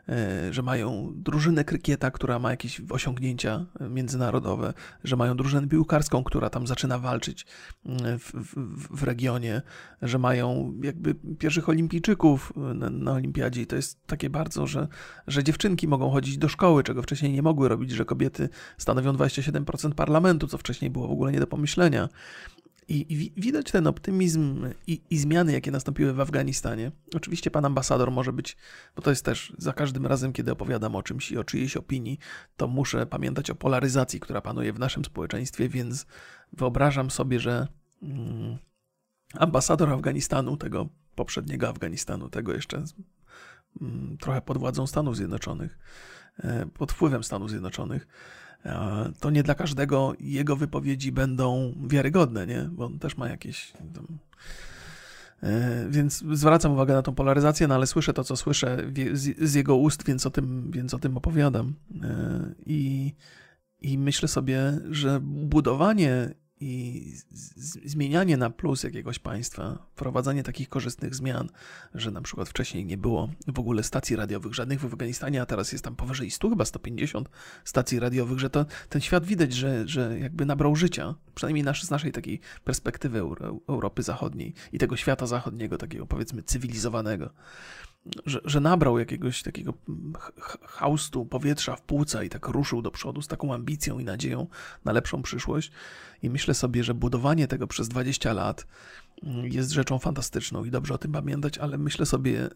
[0.10, 6.50] e, że mają drużynę krykieta, która ma jakieś osiągnięcia międzynarodowe, że mają drużynę piłkarską, która
[6.50, 7.46] tam zaczyna walczyć
[7.86, 9.62] mm, w, w, w regionie,
[10.02, 13.62] że mają jakby pierwszych olimpijczyków na, na olimpiadzie.
[13.62, 14.88] I to jest takie bardzo, że,
[15.28, 19.94] że dziewczynki mogą chodzić do szkoły, czego wcześniej nie mogły robić, że kobiety stanowią 27%
[19.94, 22.10] parlamentu, co wcześniej było w ogóle nie do pomyślenia.
[22.88, 26.92] I, I, widać ten optymizm i, i, zmiany, jakie nastąpiły w Afganistanie.
[27.16, 28.58] Oczywiście pan ambasador może być,
[28.96, 32.20] bo to jest też za każdym razem, kiedy opowiadam o czymś i o czyjejś opinii,
[32.58, 36.06] to muszę pamiętać o polaryzacji, która panuje w naszym społeczeństwie, więc
[36.54, 37.68] wyobrażam sobie, że
[38.04, 38.58] mm,
[39.34, 42.84] ambasador Afganistanu, tego poprzedniego Afganistanu, tego jeszcze
[43.82, 45.80] mm, trochę pod władzą Stanów Zjednoczonych,
[46.40, 48.08] e, pod wpływem Stanów Zjednoczonych,
[49.20, 52.70] to nie dla każdego jego wypowiedzi będą wiarygodne, nie?
[52.72, 53.74] Bo on też ma jakieś.
[53.94, 54.08] Tam...
[55.44, 58.78] E, więc zwracam uwagę na tą polaryzację, no ale słyszę to, co słyszę
[59.14, 61.74] z, jego ust, więc o tym, więc o tym opowiadam.
[62.04, 63.14] E, I,
[63.82, 67.14] I myślę sobie, że budowanie i
[67.86, 71.50] zmienianie na plus jakiegoś państwa, wprowadzanie takich korzystnych zmian,
[71.96, 75.72] że na przykład wcześniej nie było w ogóle stacji radiowych żadnych w Afganistanie, a teraz
[75.72, 77.30] jest tam powyżej 100, chyba 150
[77.66, 81.90] stacji radiowych, że to, ten świat widać, że, że jakby nabrał życia, przynajmniej nasz, z
[81.90, 83.20] naszej takiej perspektywy
[83.70, 87.30] Europy Zachodniej i tego świata zachodniego, takiego powiedzmy cywilizowanego
[88.26, 89.74] że, że nabrał jakiegoś takiego
[90.62, 94.48] haustu powietrza w płuca i tak ruszył do przodu z taką ambicją i nadzieją
[94.86, 95.72] na lepszą przyszłość.
[96.24, 98.68] I myślę sobie, że budowanie tego przez 20 lat
[99.24, 102.50] mm, jest rzeczą fantastyczną i dobrze o tym pamiętać, ale myślę sobie,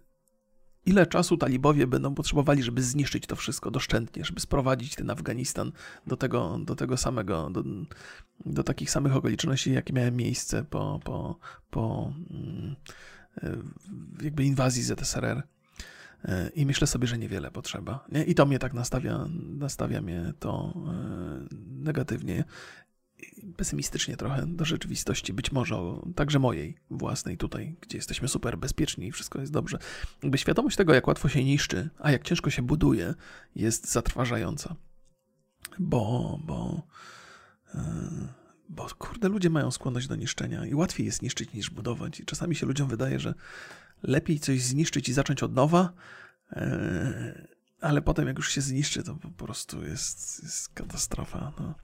[0.86, 5.72] ile czasu talibowie będą potrzebowali, żeby zniszczyć to wszystko doszczętnie, żeby sprowadzić ten Afganistan
[6.08, 7.64] do tego, do tego samego, do,
[8.46, 12.76] do takich samych okoliczności, jakie miały miejsce po, po, po mm,
[14.22, 15.44] jakby inwazji ZSRR.
[16.26, 18.06] E, I myślę sobie, że niewiele potrzeba.
[18.12, 18.24] Nie?
[18.24, 19.26] I to mnie tak nastawia,
[19.58, 22.44] nastawia mnie to e, negatywnie,
[23.58, 25.76] pesymistycznie trochę do rzeczywistości, być może
[26.16, 29.78] także mojej własnej tutaj, gdzie jesteśmy super bezpieczni i wszystko jest dobrze.
[30.24, 33.14] Jakby świadomość tego, jak łatwo się niszczy, a jak ciężko się buduje,
[33.56, 34.76] jest zatrważająca.
[35.80, 36.82] Bo, bo,
[37.74, 37.82] yy
[38.70, 42.20] bo kurde, ludzie mają skłonność do niszczenia i łatwiej jest niszczyć niż budować.
[42.20, 43.34] I czasami się ludziom wydaje, że
[44.04, 45.94] lepiej coś zniszczyć i zacząć od nowa,
[46.52, 47.48] e,
[47.82, 51.52] ale potem jak już się zniszczy, to po prostu jest, jest katastrofa.
[51.60, 51.76] No.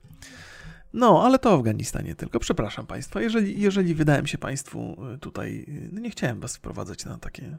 [0.93, 2.39] No, ale to Afganistanie tylko.
[2.39, 7.05] Przepraszam Państwa, jeżeli, jeżeli wydałem się Państwu y, tutaj, y, no nie chciałem Was wprowadzać
[7.05, 7.57] na takie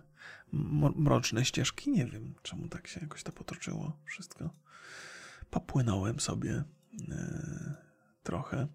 [0.97, 1.91] mroczne ścieżki.
[1.91, 4.51] Nie wiem, czemu tak się jakoś to potoczyło wszystko.
[5.51, 6.65] Popłynąłem sobie
[7.11, 7.75] e,
[8.23, 8.67] trochę.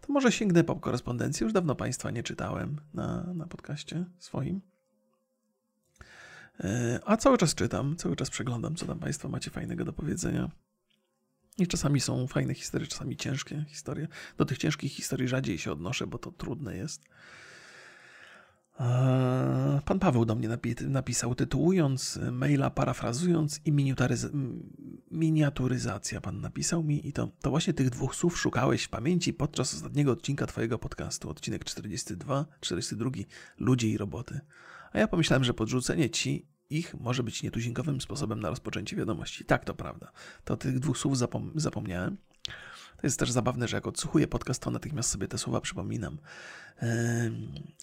[0.00, 1.44] To może sięgnę po korespondencję.
[1.44, 4.60] Już dawno Państwa nie czytałem na, na podcaście swoim.
[6.60, 10.50] E, a cały czas czytam, cały czas przeglądam, co tam Państwo macie fajnego do powiedzenia.
[11.58, 14.08] I czasami są fajne historie, czasami ciężkie historie.
[14.36, 17.02] Do tych ciężkich historii rzadziej się odnoszę, bo to trudne jest.
[19.84, 20.48] Pan Paweł do mnie
[20.88, 23.72] napisał, tytułując maila, parafrazując i
[25.10, 26.20] miniaturyzacja.
[26.20, 30.12] Pan napisał mi i to, to właśnie tych dwóch słów szukałeś w pamięci podczas ostatniego
[30.12, 33.10] odcinka Twojego podcastu, odcinek 42, 42,
[33.58, 34.40] Ludzie i roboty.
[34.92, 39.44] A ja pomyślałem, że podrzucenie Ci ich może być nietuzinkowym sposobem na rozpoczęcie wiadomości.
[39.44, 40.12] Tak, to prawda.
[40.44, 42.16] To tych dwóch słów zapom zapomniałem.
[43.02, 46.18] To jest też zabawne, że jak odsłuchuję podcast, to natychmiast sobie te słowa przypominam.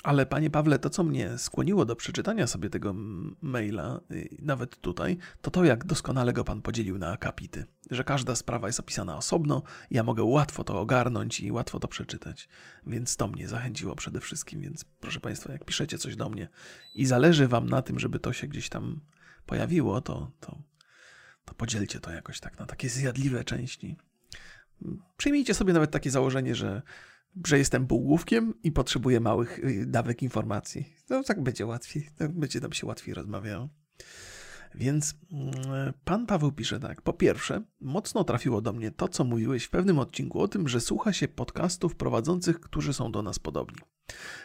[0.03, 2.93] Ale panie Pawle, to co mnie skłoniło do przeczytania sobie tego
[3.41, 7.65] maila, y, nawet tutaj, to to, jak doskonale go pan podzielił na akapity.
[7.91, 12.49] Że każda sprawa jest opisana osobno, ja mogę łatwo to ogarnąć i łatwo to przeczytać.
[12.88, 14.62] Więc to mnie zachęciło przede wszystkim.
[14.62, 16.47] Więc proszę państwa, jak piszecie coś do mnie
[16.95, 18.99] i zależy wam na tym, żeby to się gdzieś tam
[19.45, 20.58] pojawiło, to, to,
[21.45, 23.97] to podzielcie to jakoś tak na takie zjadliwe części.
[25.17, 26.81] Przyjmijcie sobie nawet takie założenie, że,
[27.45, 30.85] że jestem półgłówkiem i potrzebuję małych y, dawek informacji.
[31.09, 33.69] No tak będzie łatwiej, tak będzie nam się łatwiej rozmawiało.
[34.75, 37.01] Więc mm, pan Paweł pisze tak.
[37.01, 40.81] Po pierwsze, mocno trafiło do mnie to, co mówiłeś w pewnym odcinku o tym, że
[40.81, 43.77] słucha się podcastów prowadzących, którzy są do nas podobni.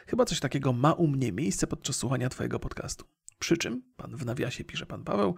[0.07, 3.05] Chyba coś takiego ma u mnie miejsce podczas słuchania Twojego podcastu.
[3.39, 5.35] Przy czym, pan w nawiasie pisze pan Paweł,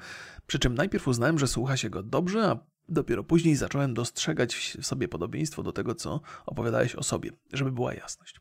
[0.46, 4.86] przy czym najpierw uznałem, że słucha się go dobrze, a Dopiero później zacząłem dostrzegać w
[4.86, 8.40] sobie podobieństwo do tego, co opowiadałeś o sobie, żeby była jasność.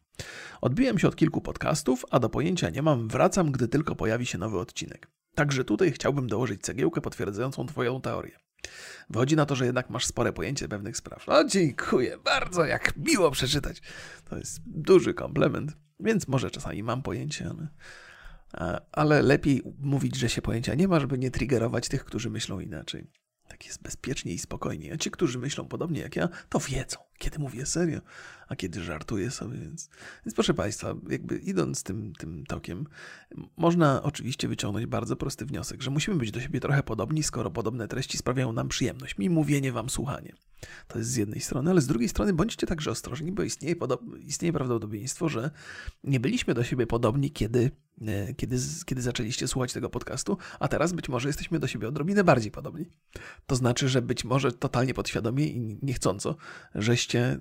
[0.61, 4.37] Odbiłem się od kilku podcastów, a do pojęcia nie mam, wracam, gdy tylko pojawi się
[4.37, 5.07] nowy odcinek.
[5.35, 8.39] Także tutaj chciałbym dołożyć cegiełkę potwierdzającą Twoją teorię.
[9.09, 11.27] Wychodzi na to, że jednak masz spore pojęcie pewnych spraw.
[11.27, 13.81] No dziękuję bardzo, jak miło przeczytać.
[14.29, 17.51] To jest duży komplement, więc może czasami mam pojęcie,
[18.53, 22.59] ale, ale lepiej mówić, że się pojęcia nie ma, żeby nie triggerować tych, którzy myślą
[22.59, 23.07] inaczej.
[23.47, 24.93] Tak jest bezpiecznie i spokojnie.
[24.93, 27.99] A ci, którzy myślą podobnie jak ja, to wiedzą, kiedy mówię serio,
[28.47, 29.57] a kiedy żartuję sobie.
[29.57, 29.89] Więc,
[30.25, 32.85] więc proszę Państwa, jakby idąc tym, tym tokiem,
[33.57, 37.87] można oczywiście wyciągnąć bardzo prosty wniosek, że musimy być do siebie trochę podobni, skoro podobne
[37.87, 39.17] treści sprawiają nam przyjemność.
[39.17, 40.33] Mi mówienie, Wam słuchanie.
[40.87, 43.75] To jest z jednej strony, ale z drugiej strony bądźcie także ostrożni, bo istnieje,
[44.19, 45.51] istnieje prawdopodobieństwo, że
[46.03, 47.71] nie byliśmy do siebie podobni, kiedy,
[48.07, 52.23] e, kiedy, kiedy zaczęliście słuchać tego podcastu, a teraz być może jesteśmy do siebie odrobinę
[52.23, 52.85] bardziej podobni.
[53.45, 56.35] To znaczy, że być może totalnie podświadomie i niechcąco,
[56.75, 57.37] żeście e,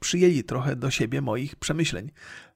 [0.00, 2.10] przyjęli trochę do siebie moich przemyśleń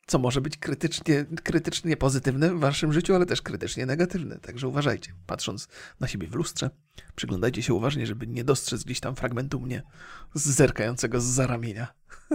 [0.07, 4.38] co może być krytycznie, krytycznie pozytywne w waszym życiu, ale też krytycznie negatywne.
[4.38, 5.68] Także uważajcie, patrząc
[6.01, 6.70] na siebie w lustrze,
[7.16, 9.83] przyglądajcie się uważnie, żeby nie dostrzec gdzieś tam fragmentu mnie
[10.35, 11.94] zerkającego z zaramienia.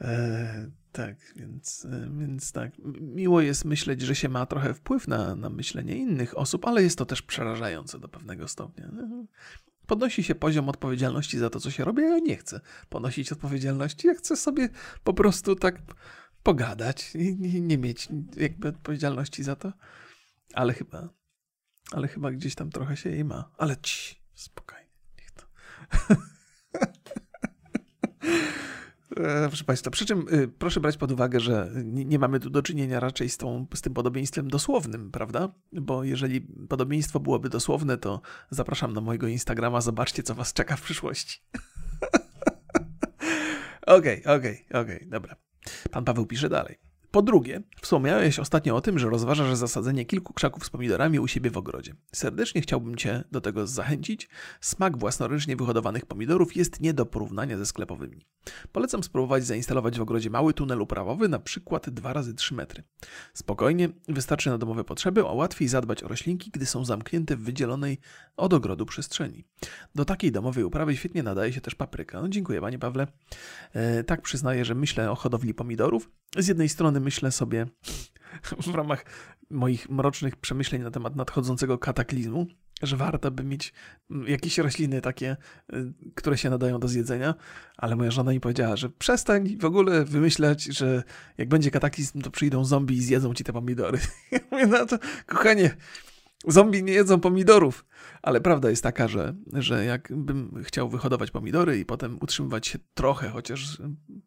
[0.00, 2.72] e, tak, więc, e, więc tak.
[3.00, 6.98] Miło jest myśleć, że się ma trochę wpływ na, na myślenie innych osób, ale jest
[6.98, 8.90] to też przerażające do pewnego stopnia.
[9.88, 14.06] Podnosi się poziom odpowiedzialności za to, co się robi, a ja nie chcę ponosić odpowiedzialności.
[14.06, 14.68] Ja chcę sobie
[15.04, 15.82] po prostu tak
[16.42, 19.72] pogadać i nie, nie mieć jakby odpowiedzialności za to.
[20.54, 21.08] Ale chyba,
[21.92, 23.50] ale chyba gdzieś tam trochę się jej ma.
[23.58, 25.44] Ale ci, spokojnie, niech to.
[29.16, 32.50] E, proszę Państwa, przy czym y, proszę brać pod uwagę, że nie, nie, mamy tu
[32.50, 35.48] do czynienia raczej z, tą, z tym podobieństwem dosłownym, prawda?
[35.72, 40.82] Bo jeżeli podobieństwo byłoby dosłowne, to zapraszam na mojego Instagrama, zobaczcie, co Was czeka w
[40.82, 41.42] przyszłości.
[43.86, 45.36] Okej, okej, okej, dobra.
[45.90, 46.87] Pan Paweł pisze dalej.
[47.10, 51.50] Po drugie, wspomniałeś ostatnio o tym, że rozważasz zasadzenie kilku krzaków z pomidorami u siebie
[51.50, 51.94] w ogrodzie.
[52.12, 54.28] Serdecznie chciałbym Cię do tego zachęcić.
[54.60, 58.26] Smak własnoręcznie wyhodowanych pomidorów jest nie do porównania ze sklepowymi.
[58.72, 62.82] Polecam spróbować zainstalować w ogrodzie mały tunel uprawowy, na przykład 2 razy 3 metry.
[63.34, 67.98] Spokojnie, wystarczy na domowe potrzeby, a łatwiej zadbać o roślinki, gdy są zamknięte w wydzielonej
[68.36, 69.44] od ogrodu przestrzeni.
[69.94, 72.22] Do takiej domowej uprawy świetnie nadaje się też papryka.
[72.22, 73.06] No, dziękuję Panie Pawle.
[73.72, 76.10] E, tak przyznaję, że myślę o hodowli pomidorów.
[76.36, 77.66] Z jednej strony myślę sobie
[78.66, 79.04] w ramach
[79.50, 82.46] moich mrocznych przemyśleń na temat nadchodzącego kataklizmu,
[82.82, 83.72] że warto by mieć
[84.26, 85.36] jakieś rośliny takie,
[85.72, 87.34] y, które się nadają do zjedzenia,
[87.76, 91.02] ale moja żona mi powiedziała, że przestań w ogóle wymyślać, że
[91.38, 93.98] jak będzie kataklizm, to przyjdą zombie i zjedzą ci te pomidory.
[94.32, 95.76] Ja mówię, no to kochanie,
[96.46, 97.84] Zombie nie jedzą pomidorów,
[98.22, 103.28] ale prawda jest taka, że, że jakbym chciał wyhodować pomidory i potem utrzymywać się trochę,
[103.28, 103.78] chociaż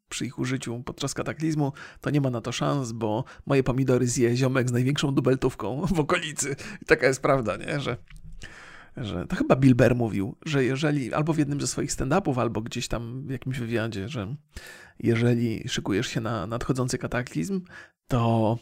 [0.10, 4.36] przy ich użyciu podczas kataklizmu, to nie ma na to szans, bo moje pomidory zje
[4.36, 6.56] ziomek z największą dubeltówką w okolicy.
[6.82, 7.80] I taka jest prawda, nie?
[7.80, 7.98] Że,
[8.98, 12.88] że to chyba Bill mówił, że jeżeli albo w jednym ze swoich stand-upów, albo gdzieś
[12.88, 14.36] tam w jakimś wywiadzie, że
[15.00, 17.62] jeżeli szykujesz się na nadchodzący kataklizm,
[18.08, 18.58] to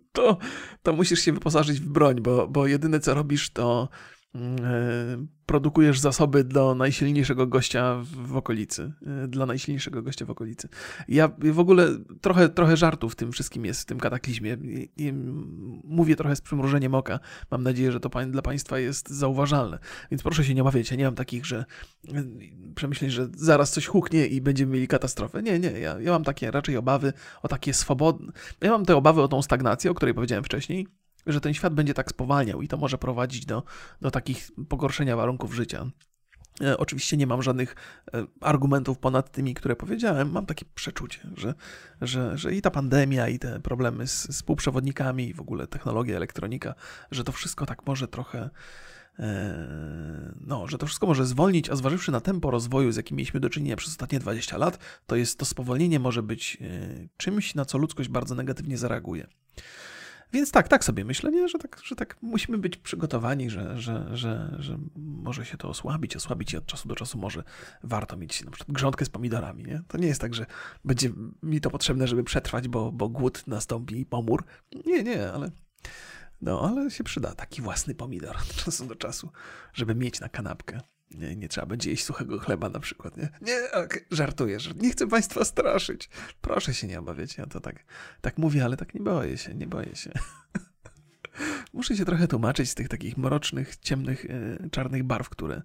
[0.12, 0.38] to,
[0.82, 3.88] to musisz się wyposażyć w broń, bo, bo jedyne co robisz to
[5.46, 8.92] produkujesz zasoby do najsilniejszego gościa w okolicy.
[9.24, 10.68] E, dla najsilniejszego gościa w okolicy.
[11.08, 11.88] Ja w ogóle
[12.20, 14.56] trochę, trochę żartu w tym wszystkim jest, w tym kataklizmie.
[14.96, 15.12] I,
[15.84, 17.20] mówię trochę z przymrużeniem oka.
[17.50, 19.78] Mam nadzieję, że to dla Państwa jest zauważalne.
[20.10, 20.90] Więc proszę się nie obawiać.
[20.90, 21.64] Ja nie mam takich, że
[22.08, 22.24] e,
[22.74, 25.42] przemyśleń, że zaraz coś huknie i będziemy mieli katastrofę.
[25.42, 25.70] Nie, nie.
[25.70, 28.32] Ja, ja mam takie raczej obawy o takie swobodne.
[28.60, 30.86] Ja mam te obawy o tą stagnację, o której powiedziałem wcześniej
[31.26, 33.62] że ten świat będzie tak spowalniał i to może prowadzić do,
[34.00, 35.86] do takich pogorszenia warunków życia.
[36.60, 37.76] E, oczywiście nie mam żadnych
[38.14, 40.30] e, argumentów ponad tymi, które powiedziałem.
[40.30, 41.54] Mam takie przeczucie, że,
[42.00, 46.16] że, że i ta pandemia, i te problemy z, z półprzewodnikami, i w ogóle technologia,
[46.16, 46.74] elektronika,
[47.10, 48.50] że to wszystko tak może trochę.
[49.18, 53.40] E, no, że to wszystko może zwolnić, a zważywszy na tempo rozwoju, z jakim mieliśmy
[53.40, 56.58] do czynienia przez ostatnie 20 lat, to jest to spowolnienie może być
[57.16, 59.26] czymś, na co ludzkość bardzo negatywnie zareaguje.
[60.32, 61.48] Więc tak, tak sobie myślę, nie?
[61.48, 66.16] Że, tak, że tak musimy być przygotowani, że, że, że, że może się to osłabić,
[66.16, 67.44] osłabić i od czasu do czasu może
[67.82, 69.64] warto mieć na przykład grządkę z pomidorami.
[69.64, 69.82] Nie?
[69.88, 70.46] To nie jest tak, że
[70.84, 71.10] będzie
[71.42, 74.44] mi to potrzebne, żeby przetrwać, bo, bo głód nastąpi i pomór.
[74.86, 75.50] Nie, nie, ale
[76.40, 79.30] no, ale się przyda taki własny pomidor od czasu do czasu,
[79.74, 80.80] żeby mieć na kanapkę.
[81.14, 83.28] Nie, nie trzeba będzie jeść suchego chleba na przykład, nie?
[83.40, 86.08] Nie, okay, żartuję, nie chcę państwa straszyć.
[86.40, 87.84] Proszę się nie obawiać, ja to tak,
[88.20, 90.10] tak mówię, ale tak nie boję się, nie boję się.
[91.72, 95.62] Muszę się trochę tłumaczyć z tych takich mrocznych, ciemnych, e, czarnych barw, które,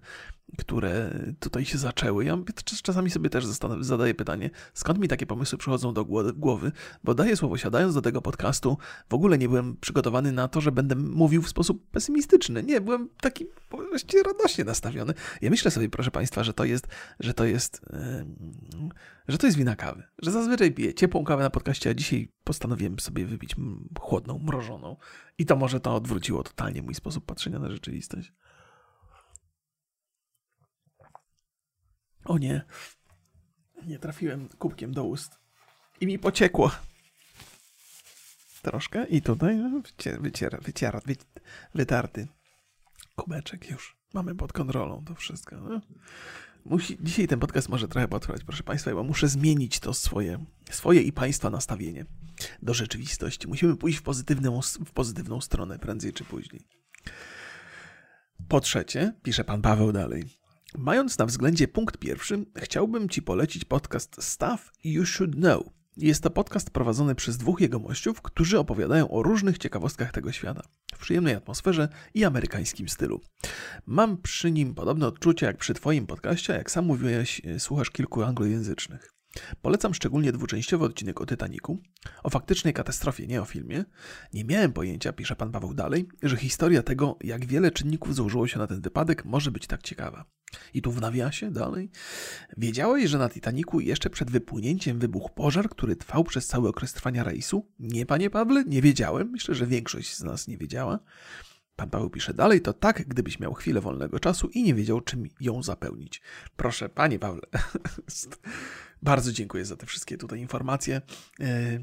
[0.58, 2.24] które tutaj się zaczęły.
[2.24, 2.38] Ja
[2.82, 3.44] czasami sobie też
[3.80, 6.04] zadaję pytanie, skąd mi takie pomysły przychodzą do
[6.36, 6.72] głowy,
[7.04, 10.72] bo daję słowo, siadając do tego podcastu, w ogóle nie byłem przygotowany na to, że
[10.72, 12.62] będę mówił w sposób pesymistyczny.
[12.62, 13.46] Nie, byłem taki
[13.88, 15.14] właściwie radośnie nastawiony.
[15.42, 16.86] Ja myślę sobie, proszę Państwa, że to jest,
[17.20, 18.88] że to jest, yy,
[19.28, 20.02] że to jest wina kawy.
[20.18, 23.56] Że zazwyczaj piję ciepłą kawę na podcaście, a dzisiaj postanowiłem sobie wypić
[24.00, 24.96] chłodną, mrożoną.
[25.38, 28.32] I to może to odwróciło totalnie mój sposób patrzenia na rzeczywistość.
[32.28, 32.64] O nie.
[33.86, 35.38] Nie trafiłem kubkiem do ust.
[36.00, 36.70] I mi pociekło.
[38.62, 39.06] Troszkę.
[39.06, 39.82] I tutaj no,
[40.20, 41.00] wyciera, wyciera,
[41.74, 42.28] wytarty
[43.16, 43.96] kubeczek już.
[44.14, 45.56] Mamy pod kontrolą to wszystko.
[45.56, 45.80] No.
[46.64, 51.02] Musi, dzisiaj ten podcast może trochę potrwać, proszę Państwa, bo muszę zmienić to swoje, swoje
[51.02, 52.06] i Państwa nastawienie
[52.62, 53.48] do rzeczywistości.
[53.48, 56.66] Musimy pójść w pozytywną, w pozytywną stronę prędzej czy później.
[58.48, 60.38] Po trzecie, pisze pan Paweł dalej.
[60.76, 65.64] Mając na względzie punkt pierwszy, chciałbym Ci polecić podcast Stuff You Should Know.
[65.96, 70.62] Jest to podcast prowadzony przez dwóch jegomościów, którzy opowiadają o różnych ciekawostkach tego świata,
[70.94, 73.20] w przyjemnej atmosferze i amerykańskim stylu.
[73.86, 79.17] Mam przy nim podobne odczucia jak przy Twoim podcaście, jak sam mówiłeś, słuchasz kilku anglojęzycznych.
[79.62, 81.82] Polecam szczególnie dwuczęściowy odcinek o Titaniku,
[82.22, 83.84] o faktycznej katastrofie, nie o filmie.
[84.32, 88.58] Nie miałem pojęcia, pisze pan Paweł dalej, że historia tego, jak wiele czynników złożyło się
[88.58, 90.24] na ten wypadek, może być tak ciekawa.
[90.74, 91.90] I tu w nawiasie dalej.
[92.56, 97.24] Wiedziałeś, że na Titaniku jeszcze przed wypłynięciem wybuchł pożar, który trwał przez cały okres trwania
[97.24, 97.66] rejsu?
[97.78, 99.30] Nie, panie Pawle, nie wiedziałem.
[99.30, 100.98] Myślę, że większość z nas nie wiedziała.
[101.76, 105.24] Pan Paweł pisze dalej, to tak, gdybyś miał chwilę wolnego czasu i nie wiedział, czym
[105.40, 106.22] ją zapełnić.
[106.56, 107.42] Proszę, panie Pawle,
[109.02, 111.02] bardzo dziękuję za te wszystkie tutaj informacje.
[111.40, 111.78] E,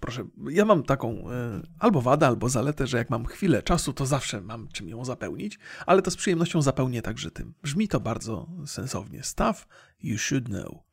[0.00, 4.06] proszę, ja mam taką e, albo wadę, albo zaletę, że jak mam chwilę czasu, to
[4.06, 7.54] zawsze mam czym ją zapełnić, ale to z przyjemnością zapełnię także tym.
[7.62, 9.22] Brzmi to bardzo sensownie.
[9.22, 9.68] Stuff
[10.02, 10.91] you should know.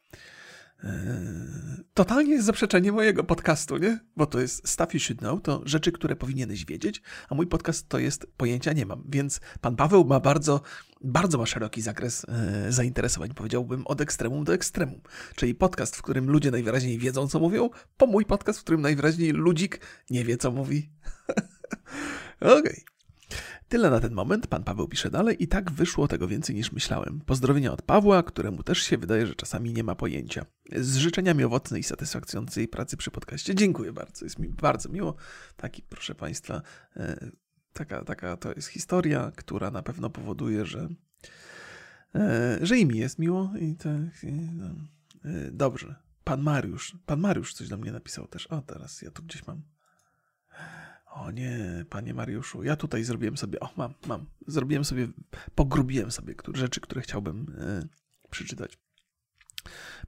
[0.83, 0.89] Eee,
[1.93, 3.99] totalnie jest zaprzeczenie mojego podcastu, nie?
[4.15, 7.89] Bo to jest stuff you should know, to rzeczy, które powinieneś wiedzieć, a mój podcast
[7.89, 9.03] to jest pojęcia nie mam.
[9.09, 10.61] Więc pan Paweł ma bardzo,
[11.01, 15.01] bardzo ma szeroki zakres e, zainteresowań, powiedziałbym od ekstremum do ekstremum.
[15.35, 19.31] Czyli podcast, w którym ludzie najwyraźniej wiedzą, co mówią, po mój podcast, w którym najwyraźniej
[19.31, 20.89] ludzik nie wie, co mówi.
[22.39, 22.59] Okej.
[22.59, 22.98] Okay.
[23.69, 27.21] Tyle na ten moment, pan Paweł pisze dalej i tak wyszło tego więcej niż myślałem.
[27.25, 30.45] Pozdrowienia od Pawła, któremu też się wydaje, że czasami nie ma pojęcia.
[30.75, 33.55] Z życzeniami owocnej i satysfakcjonującej pracy przy podcaście.
[33.55, 35.15] Dziękuję bardzo, jest mi bardzo miło.
[35.55, 36.62] Taki, proszę państwa,
[36.97, 37.32] e,
[37.73, 40.89] taka, taka to jest historia, która na pewno powoduje, że,
[42.15, 44.65] e, że i mi jest miło i tak, no,
[45.26, 45.95] e, dobrze.
[46.24, 48.47] Pan Mariusz, pan Mariusz coś do mnie napisał też.
[48.47, 49.61] O, teraz ja tu gdzieś mam
[51.10, 55.07] O nie, panie Mariuszu, ja tutaj zrobiłem sobie, o mam, mam, zrobiłem sobie,
[55.55, 57.88] pogrubiłem sobie rzeczy, które chciałbym e,
[58.30, 58.78] przeczytać.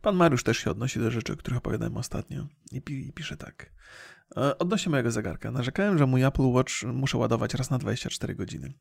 [0.02, 3.38] Pan Mariusz też się odnosi do rzeczy, o których opowiadałem ostatnio i, pi i pisze
[3.38, 3.72] tak.
[4.38, 5.52] E, odnośnie mojego zegarka.
[5.52, 8.74] Narzekałem, że mój Apple Watch muszę ładować raz na 24 godziny.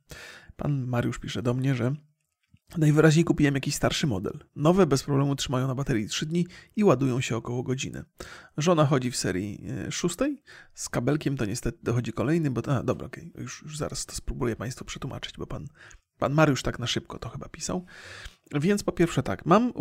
[0.56, 1.94] Pan Mariusz pisze do mnie, że
[2.78, 4.38] Najwyraźniej kupiłem jakiś starszy model.
[4.56, 6.46] Nowe bez problemu trzymają na baterii 3 dni
[6.76, 8.04] i ładują się około godziny.
[8.56, 10.42] Żona chodzi w serii e, szóstej,
[10.74, 12.62] z kabelkiem to niestety dochodzi kolejny, bo...
[12.68, 13.42] A, dobra, okej, okay.
[13.42, 15.68] już, już zaraz to spróbuję Państwu przetłumaczyć, bo pan,
[16.18, 17.86] pan Mariusz tak na szybko to chyba pisał.
[18.54, 19.72] Więc po pierwsze tak, mam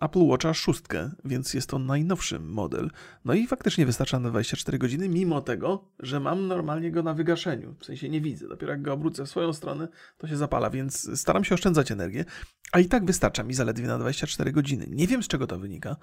[0.00, 2.90] Apple Watcha szóstkę, więc jest to najnowszy model.
[3.24, 7.74] No i faktycznie wystarcza na 24 godziny, mimo tego, że mam normalnie go na wygaszeniu.
[7.78, 8.48] W sensie nie widzę.
[8.48, 12.24] Dopiero jak go obrócę w swoją stronę, to się zapala, więc staram się oszczędzać energię.
[12.72, 14.86] A i tak wystarcza mi zaledwie na 24 godziny.
[14.88, 15.96] Nie wiem z czego to wynika,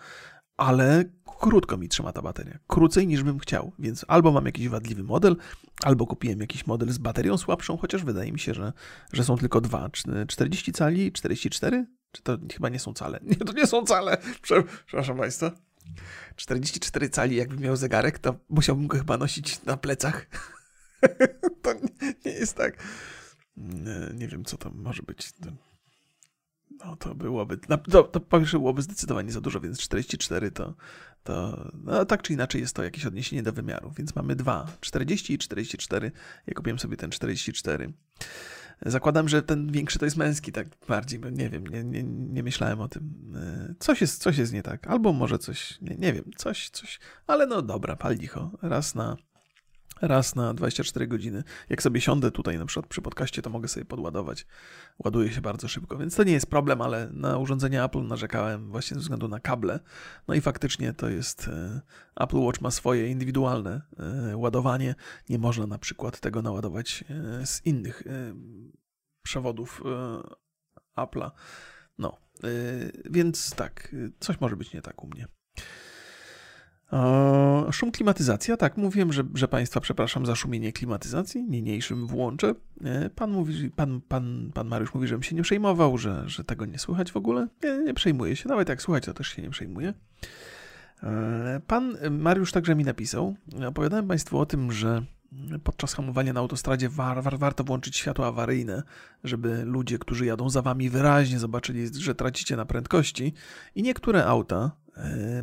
[0.58, 1.06] ale
[1.40, 2.60] krótko mi trzyma ta bateria.
[2.68, 5.36] Krócej niż bym chciał, więc albo mam jakiś wadliwy model,
[5.84, 8.74] albo kupiłem jakiś model z baterią słabszą, chociaż wydaje mi się, że,
[9.14, 9.90] że są tylko dwa.
[10.28, 11.86] 40 cali, 44?
[12.12, 13.20] Czy to chyba nie są cale?
[13.30, 14.18] Nie, to nie są cale.
[14.42, 15.52] Przepraszam Państwa.
[16.36, 20.28] 44 cali, jakbym miał zegarek, to musiałbym go chyba nosić na plecach.
[21.64, 21.74] to
[22.26, 22.84] nie jest tak.
[23.58, 25.32] Nie, nie wiem, co to może być.
[26.86, 27.58] No to byłoby,
[27.92, 30.74] to, to byłoby zdecydowanie za dużo, więc 44 to,
[31.24, 35.34] to no, tak czy inaczej jest to jakieś odniesienie do wymiaru, więc mamy dwa, 40
[35.34, 36.12] i 44.
[36.48, 37.94] Ja kupiłem sobie ten 44.
[38.86, 42.44] Zakładam, że ten większy to jest męski, tak bardziej, bo nie wiem, nie, nie, nie
[42.44, 43.34] myślałem o tym.
[43.36, 47.00] E, coś jest, coś jest nie tak, albo może coś, nie, nie wiem, coś, coś,
[47.28, 49.18] ale no dobra, pal licho, raz na
[50.02, 51.44] raz na 24 godziny.
[51.70, 54.46] Jak sobie siądę tutaj na przykład przy podcaście, to mogę sobie podładować.
[55.00, 58.96] Ładuje się bardzo szybko, więc to nie jest problem, ale na urządzenie Apple narzekałem właśnie
[58.96, 59.80] ze względu na kable.
[60.28, 61.82] No i faktycznie to jest e,
[62.16, 63.82] Apple Watch ma swoje indywidualne
[64.32, 64.96] e, ładowanie.
[65.30, 68.04] Nie można na przykład tego naładować e, z innych
[69.24, 69.82] przewodów
[70.98, 71.32] Apple'a.
[71.98, 72.18] No,
[73.10, 75.28] więc tak, coś może być nie tak u mnie.
[77.72, 82.54] Szum klimatyzacja, tak, mówiłem, że, że Państwa przepraszam za szumienie klimatyzacji, niniejszym włączę.
[82.84, 86.66] E, pan, mówi, pan, pan, pan Mariusz mówi, żebym się nie przejmował, że, że tego
[86.66, 87.48] nie słychać w ogóle.
[87.64, 89.94] Nie, nie przejmuję się, nawet jak słuchać, to też się nie przejmuję.
[91.04, 93.36] E, pan Mariusz także mi napisał,
[93.68, 95.02] opowiadałem Państwu o tym, że
[95.64, 98.84] podczas hamowania na autostradzie war, war, warto włączyć światła awaryjne,
[99.24, 103.34] żeby ludzie, którzy jadą za Wami wyraźnie zobaczyli, że tracicie na prędkości
[103.76, 104.72] i niektóre auta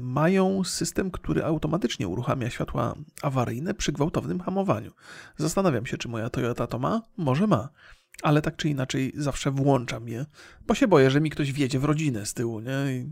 [0.01, 4.93] mają system, który automatycznie uruchamia światła awaryjne przy gwałtownym hamowaniu.
[5.37, 7.03] Zastanawiam się, czy moja Toyota to ma?
[7.17, 7.69] Może ma.
[8.23, 10.27] Ale tak czy inaczej zawsze włączam je,
[10.67, 13.05] bo się boję, że mi ktoś wjedzie w rodzinę z tyłu, nie?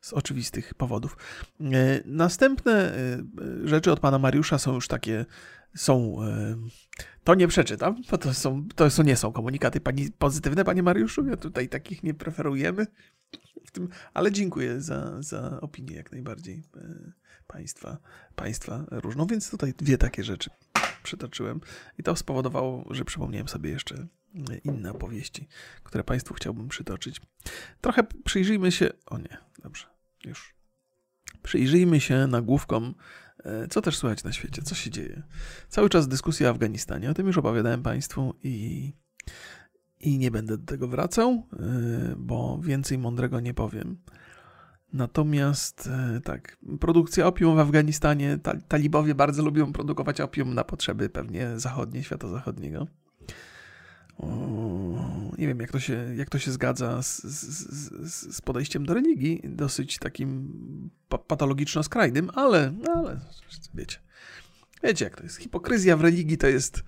[0.00, 1.16] Z oczywistych powodów.
[1.60, 1.64] E,
[2.04, 3.22] następne e,
[3.64, 5.26] rzeczy od pana Mariusza są już takie,
[5.76, 6.16] są,
[7.24, 11.26] to nie przeczytam, bo to, są, to są, nie są komunikaty pani, pozytywne, panie Mariuszu,
[11.26, 12.86] ja tutaj takich nie preferujemy
[13.66, 17.12] w tym, ale dziękuję za, za opinię jak najbardziej e,
[17.46, 17.98] państwa,
[18.36, 20.50] państwa różną, więc tutaj dwie takie rzeczy
[21.02, 21.60] przytoczyłem
[21.98, 24.06] i to spowodowało, że przypomniałem sobie jeszcze
[24.64, 25.48] inne opowieści,
[25.82, 27.20] które Państwu chciałbym przytoczyć.
[27.80, 29.86] Trochę przyjrzyjmy się, o nie, dobrze,
[30.24, 30.54] już.
[31.42, 32.94] Przyjrzyjmy się nagłówkom,
[33.44, 35.22] e, co też słychać na świecie, co się dzieje.
[35.68, 38.92] Cały czas dyskusja o Afganistanie, o tym już opowiadałem Państwu i
[40.00, 43.98] i nie będę do tego wracał, y, bo więcej mądrego nie powiem.
[44.92, 48.38] Natomiast y, tak, produkcja opium w Afganistanie,
[48.68, 52.86] talibowie bardzo lubią produkować opium na potrzeby pewnie zachodnie, świata zachodniego.
[55.38, 59.42] Nie wiem, jak to się, jak to się zgadza z, z, z podejściem do religii,
[59.44, 60.50] dosyć takim
[61.08, 63.20] patologiczno-skrajnym, ale, ale
[63.74, 63.98] wiecie,
[64.82, 65.36] wiecie jak to jest.
[65.36, 66.82] Hipokryzja w religii to jest,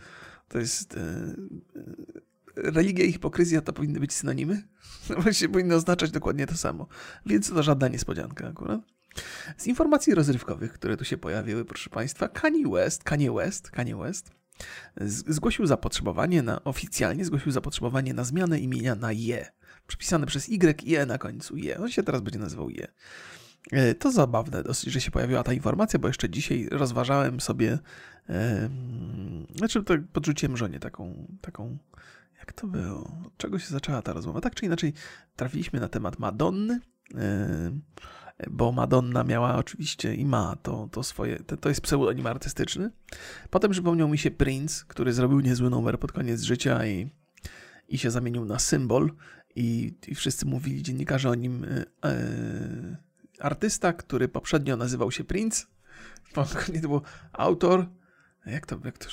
[0.48, 4.62] to jest yy, religia i hipokryzja to powinny być synonimy.
[5.22, 6.86] Właśnie powinny oznaczać dokładnie to samo.
[7.26, 8.80] Więc to żadna niespodzianka akurat.
[9.56, 14.39] Z informacji rozrywkowych, które tu się pojawiły, proszę Państwa, Kanye West, Kanye West, Kanye West
[15.06, 19.52] zgłosił zapotrzebowanie na, oficjalnie zgłosił zapotrzebowanie na zmianę imienia na Je.
[19.86, 21.56] Przypisane przez Y i E na końcu.
[21.56, 21.78] Je.
[21.78, 22.88] On się teraz będzie nazywał Je.
[23.72, 27.78] E, to zabawne dosyć, że się pojawiła ta informacja, bo jeszcze dzisiaj rozważałem sobie,
[28.28, 28.34] yy,
[29.56, 31.78] znaczy to podrzuciłem żonie taką, taką
[32.38, 33.12] jak to było?
[33.26, 34.40] Od czego się zaczęła ta rozmowa?
[34.40, 34.92] Tak czy inaczej,
[35.36, 36.80] trafiliśmy na temat Madonny,
[37.10, 37.20] yy,
[38.50, 42.90] bo Madonna miała oczywiście i ma to, to swoje, to, to jest pseudonim artystyczny.
[43.50, 47.10] Potem przypomniał mi się Prince, który zrobił niezły numer pod koniec życia i,
[47.88, 49.12] i się zamienił na symbol.
[49.56, 52.96] I, i wszyscy mówili, dziennikarze o nim, yy,
[53.40, 55.66] artysta, który poprzednio nazywał się Prince,
[56.82, 57.00] to był
[57.32, 57.86] autor,
[58.46, 59.08] Jak to, jak to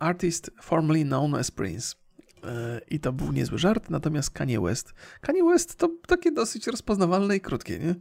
[0.00, 1.96] Artist formerly known as Prince.
[2.90, 4.94] I to był niezły żart, natomiast Kanye West.
[5.20, 7.94] Kanye West to takie dosyć rozpoznawalne i krótkie, nie?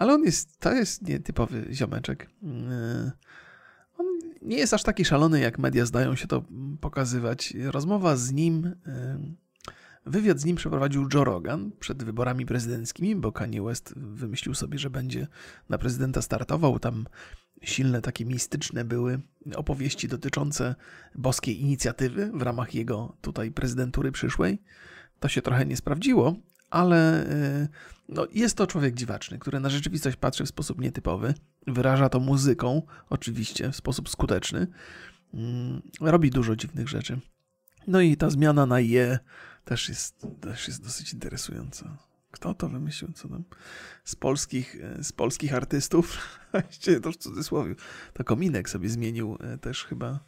[0.00, 2.30] Ale on jest, to jest nietypowy ziomeczek.
[3.98, 4.06] On
[4.42, 6.42] nie jest aż taki szalony, jak media zdają się to
[6.80, 7.54] pokazywać.
[7.72, 8.74] Rozmowa z nim
[10.06, 14.90] Wywiad z nim przeprowadził Joe Rogan przed wyborami prezydenckimi, bo Kanye West wymyślił sobie, że
[14.90, 15.26] będzie
[15.68, 16.78] na prezydenta startował.
[16.78, 17.06] Tam
[17.62, 19.20] silne, takie mistyczne były
[19.54, 20.74] opowieści dotyczące
[21.14, 24.62] boskiej inicjatywy w ramach jego tutaj prezydentury przyszłej.
[25.20, 26.34] To się trochę nie sprawdziło,
[26.70, 27.26] ale
[27.62, 27.68] y,
[28.10, 31.34] no, jest to człowiek dziwaczny, który na rzeczywistość patrzy w sposób nietypowy.
[31.66, 34.66] Wyraża to muzyką, oczywiście, w sposób skuteczny.
[35.34, 37.20] Mm, robi dużo dziwnych rzeczy.
[37.86, 39.18] No i ta zmiana na je
[39.64, 41.96] też jest, też jest dosyć interesująca.
[42.30, 43.12] Kto to wymyślił?
[43.12, 43.44] Co tam?
[44.04, 46.18] Z polskich, e, z polskich artystów,
[47.02, 47.74] to w cudzysłowie,
[48.12, 50.20] to Kominek sobie zmienił e, też chyba,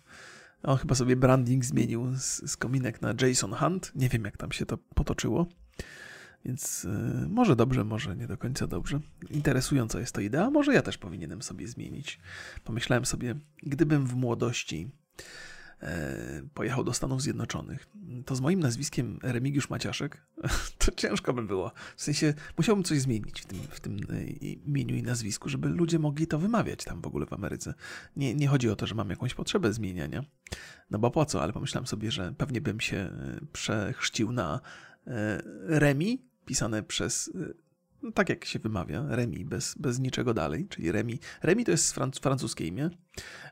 [0.62, 3.92] on chyba sobie branding zmienił z, z Kominek na Jason Hunt.
[3.94, 5.46] Nie wiem, jak tam się to potoczyło.
[6.44, 6.88] Więc y,
[7.28, 9.00] może dobrze, może nie do końca dobrze.
[9.30, 10.50] Interesująca jest to idea.
[10.50, 12.20] Może ja też powinienem sobie zmienić.
[12.64, 14.90] Pomyślałem sobie, gdybym w młodości
[15.82, 17.86] E, pojechał do Stanów Zjednoczonych,
[18.26, 20.26] to z moim nazwiskiem Remigiusz Maciaszek,
[20.78, 21.72] to ciężko by było.
[21.96, 25.98] W sensie musiałbym coś zmienić w tym, w tym e, imieniu i nazwisku, żeby ludzie
[25.98, 27.74] mogli to wymawiać tam w ogóle w Ameryce.
[28.16, 30.24] Nie, nie chodzi o to, że mam jakąś potrzebę zmieniania,
[30.90, 34.60] no bo po co, ale pomyślałem sobie, że pewnie bym się e, przechrzcił na
[35.66, 37.30] Remi, pisane przez
[38.02, 41.18] no, tak jak się wymawia, Remi, bez, bez niczego dalej, czyli Remi.
[41.42, 42.90] Remi to jest franc francuskie imię,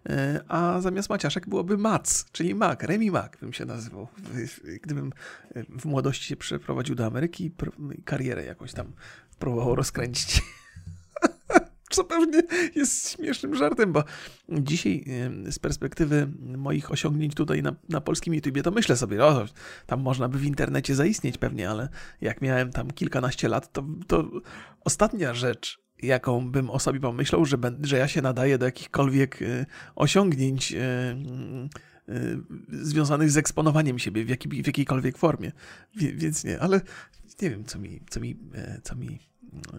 [0.08, 4.08] e, a zamiast Maciaszek byłoby Mac, czyli Mac, Remi Mac bym się nazywał.
[4.82, 5.12] Gdybym
[5.54, 7.52] e, w młodości się przeprowadził do Ameryki
[7.98, 8.92] i karierę jakąś tam
[9.38, 10.42] próbował rozkręcić
[11.90, 12.42] co pewnie
[12.74, 14.04] jest śmiesznym żartem, bo
[14.48, 15.04] dzisiaj
[15.50, 19.44] z perspektywy moich osiągnięć tutaj na, na polskim YouTubie, to myślę sobie, o,
[19.86, 21.88] tam można by w internecie zaistnieć pewnie, ale
[22.20, 24.30] jak miałem tam kilkanaście lat, to, to
[24.84, 29.66] ostatnia rzecz, jaką bym o sobie pomyślał, że, że ja się nadaję do jakichkolwiek y,
[29.94, 30.78] osiągnięć y,
[32.08, 32.38] y,
[32.68, 35.52] związanych z eksponowaniem siebie w, jaki, w jakiejkolwiek formie.
[35.96, 36.80] Więc nie, ale
[37.42, 39.29] nie wiem, co mi, co mi, e, co mi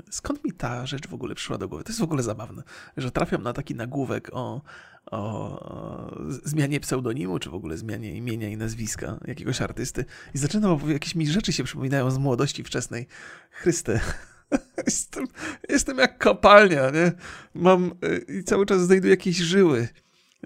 [0.10, 1.84] skąd mi ta rzecz w ogóle przyszła do głowy?
[1.84, 2.64] To jest w ogóle zabawne,
[2.98, 4.62] że trafiam na taki nagłówek o,
[5.12, 10.90] o zmianie pseudonimu, czy w ogóle zmianie imienia i nazwiska jakiegoś artysty i zaczynam, bo
[10.90, 13.08] jakieś mi rzeczy się przypominają z młodości wczesnej.
[13.52, 14.00] Chryste.
[14.88, 15.28] jestem,
[15.70, 17.12] jestem jak kopalnia, nie?
[17.54, 19.88] Mam y, i cały czas znajduję jakieś żyły.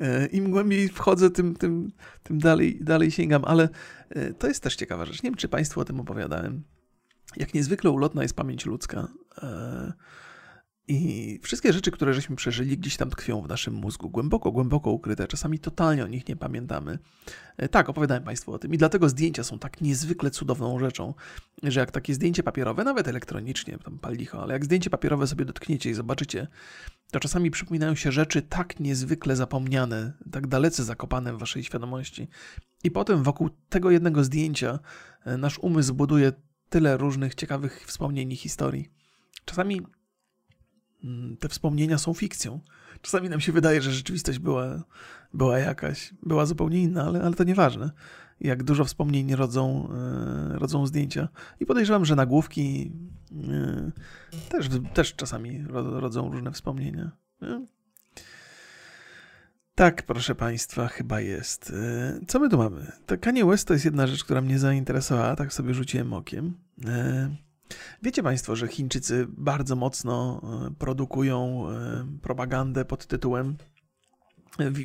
[0.01, 1.91] Y, Im głębiej wchodzę, tym, tym,
[2.23, 3.69] tym dalej, dalej sięgam, ale
[4.17, 5.23] y, to jest też ciekawa rzecz.
[5.23, 6.63] Nie wiem, czy Państwu o tym opowiadałem
[7.37, 9.07] jak niezwykle ulotna jest pamięć ludzka.
[9.41, 9.93] E,
[10.87, 15.27] I wszystkie rzeczy, które żeśmy przeżyli, gdzieś tam tkwią w naszym mózgu, głęboko, głęboko ukryte.
[15.27, 16.99] Czasami totalnie o nich nie pamiętamy.
[17.57, 18.73] E, tak, opowiadałem Państwu o tym.
[18.73, 21.13] I dlatego zdjęcia są tak niezwykle cudowną rzeczą,
[21.63, 25.45] że jak takie zdjęcie papierowe, nawet elektronicznie, tam pal licho, ale jak zdjęcie papierowe sobie
[25.45, 26.47] dotkniecie i zobaczycie,
[27.11, 32.27] to czasami przypominają się rzeczy tak niezwykle zapomniane, tak dalece zakopane w Waszej świadomości.
[32.83, 34.79] I potem wokół tego jednego zdjęcia
[35.25, 36.31] e, nasz umysł buduje
[36.69, 38.89] tyle różnych ciekawych wspomnień i historii.
[39.45, 39.81] Czasami
[41.03, 42.59] mm, te wspomnienia są fikcją.
[43.01, 44.83] Czasami nam się wydaje, że rzeczywistość była,
[45.33, 47.91] była jakaś, była zupełnie inna, ale, ale to nieważne.
[48.39, 49.89] Jak dużo wspomnień rodzą,
[50.51, 51.29] yy, rodzą zdjęcia.
[51.59, 52.91] I podejrzewam, że nagłówki
[53.31, 53.91] yy,
[54.49, 57.11] też, też czasami rodzą różne wspomnienia.
[57.41, 57.74] Yy.
[59.75, 61.73] Tak, proszę Państwa, chyba jest.
[61.75, 62.91] E, co my tu mamy?
[63.05, 66.53] To Kanye West to jest jedna rzecz, która mnie zainteresowała, tak sobie rzuciłem okiem.
[66.85, 67.35] E,
[68.01, 71.65] wiecie Państwo, że Chińczycy bardzo mocno e, produkują
[72.21, 73.57] propagandę pod tytułem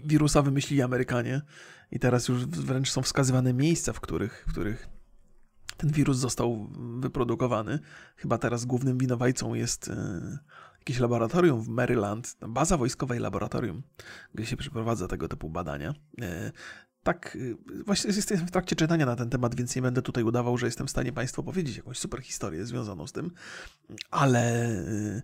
[0.05, 1.43] wirusa wymyślili Amerykanie
[1.91, 4.89] i teraz już wręcz są wskazywane miejsca, w których, w których
[5.77, 6.69] ten wirus został
[7.01, 7.79] wyprodukowany.
[8.17, 9.91] Chyba teraz głównym winowajcą jest
[10.81, 13.83] jakieś laboratorium w Maryland, baza wojskowa i laboratorium,
[14.35, 15.95] gdzie się przeprowadza tego typu badania.
[16.21, 16.53] E,
[17.03, 20.59] tak, e, właśnie jestem w trakcie czytania na ten temat, więc nie będę tutaj udawał,
[20.59, 23.31] że jestem w stanie Państwu powiedzieć jakąś super historię związaną z tym,
[24.11, 25.23] ale e,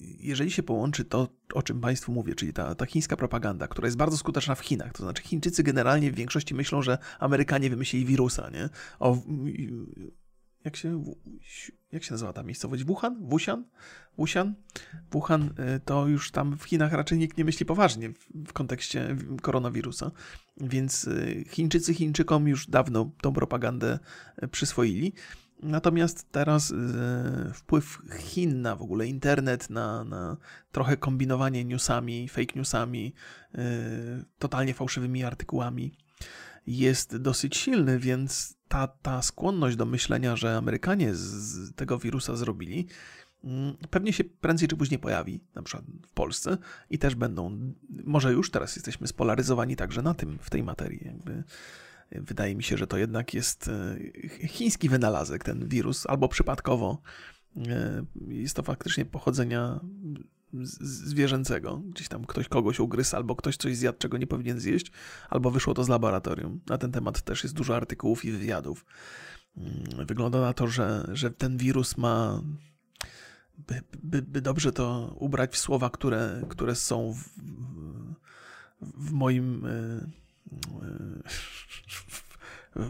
[0.00, 3.96] jeżeli się połączy to, o czym Państwu mówię, czyli ta, ta chińska propaganda, która jest
[3.96, 8.50] bardzo skuteczna w Chinach, to znaczy Chińczycy generalnie w większości myślą, że Amerykanie wymyślili wirusa,
[8.50, 8.68] nie?
[8.98, 9.18] O,
[10.64, 11.04] jak się,
[11.92, 12.84] jak się nazywa ta miejscowość?
[12.84, 13.16] Wuhan?
[13.20, 13.64] Wuhan?
[14.18, 14.54] Wuhan?
[15.10, 15.42] Wuhan
[15.76, 18.10] y, to już tam w Chinach raczej nikt nie myśli poważnie
[18.46, 20.10] w kontekście koronawirusa,
[20.56, 23.98] więc y, Chińczycy Chińczykom już dawno tą propagandę
[24.42, 25.12] y, przyswoili.
[25.62, 26.74] Natomiast teraz
[27.54, 30.36] wpływ Chin na w ogóle internet, na, na
[30.72, 33.14] trochę kombinowanie newsami, fake newsami,
[34.38, 35.92] totalnie fałszywymi artykułami
[36.66, 42.86] jest dosyć silny, więc ta, ta skłonność do myślenia, że Amerykanie z tego wirusa zrobili,
[43.44, 46.58] mm, pewnie się prędzej czy później pojawi, na przykład w Polsce
[46.90, 47.72] i też będą,
[48.04, 51.00] może już teraz jesteśmy spolaryzowani także na tym, w tej materii.
[51.04, 51.44] Jakby
[52.10, 53.96] wydaje mi się, że to jednak jest e,
[54.48, 57.02] chiński wynalazek, ten wirus, albo przypadkowo
[57.56, 59.80] e, jest to faktycznie pochodzenia
[60.52, 61.78] zwierzęcego.
[61.78, 64.92] Gdzieś tam ktoś kogoś ugryzł, albo ktoś coś zjadł, czego nie powinien zjeść,
[65.30, 66.60] albo wyszło to z laboratorium.
[66.66, 68.84] Na ten temat też jest dużo artykułów i wywiadów.
[69.56, 72.42] Mm, wygląda na to, że, że ten wirus ma.
[73.58, 77.28] By, by, by dobrze to ubrać w słowa, które, które są w,
[78.80, 79.66] w moim.
[79.66, 80.06] E,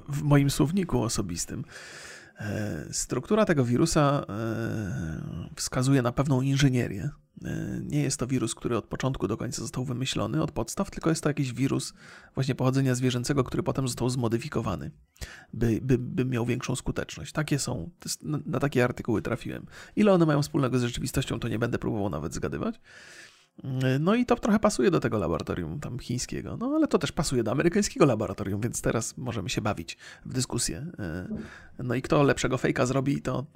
[0.08, 1.64] w moim słowniku osobistym.
[2.40, 7.10] E, struktura tego wirusa e, wskazuje na pewną inżynierię.
[7.44, 11.10] E, nie jest to wirus, który od początku do końca został wymyślony od podstaw, tylko
[11.10, 11.94] jest to jakiś wirus
[12.34, 14.90] właśnie pochodzenia zwierzęcego, który potem został zmodyfikowany,
[15.52, 17.32] by, by, by miał większą skuteczność.
[17.32, 17.90] Takie są,
[18.22, 19.66] na, na takie artykuły trafiłem.
[19.96, 22.80] Ile one mają wspólnego z rzeczywistością, to nie będę próbował nawet zgadywać.
[24.00, 27.42] No i to trochę pasuje do tego laboratorium tam chińskiego, no ale to też pasuje
[27.42, 29.96] do amerykańskiego laboratorium, więc teraz możemy się bawić
[30.26, 30.86] w dyskusję.
[30.98, 31.28] E,
[31.78, 33.46] no i kto lepszego fejka zrobi, to,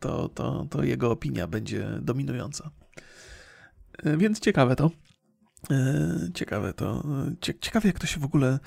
[0.00, 2.70] to, to, to jego opinia będzie dominująca.
[3.98, 4.90] E, więc ciekawe to.
[5.70, 7.04] E, ciekawe to.
[7.60, 8.58] Ciekawe, jak to się w ogóle.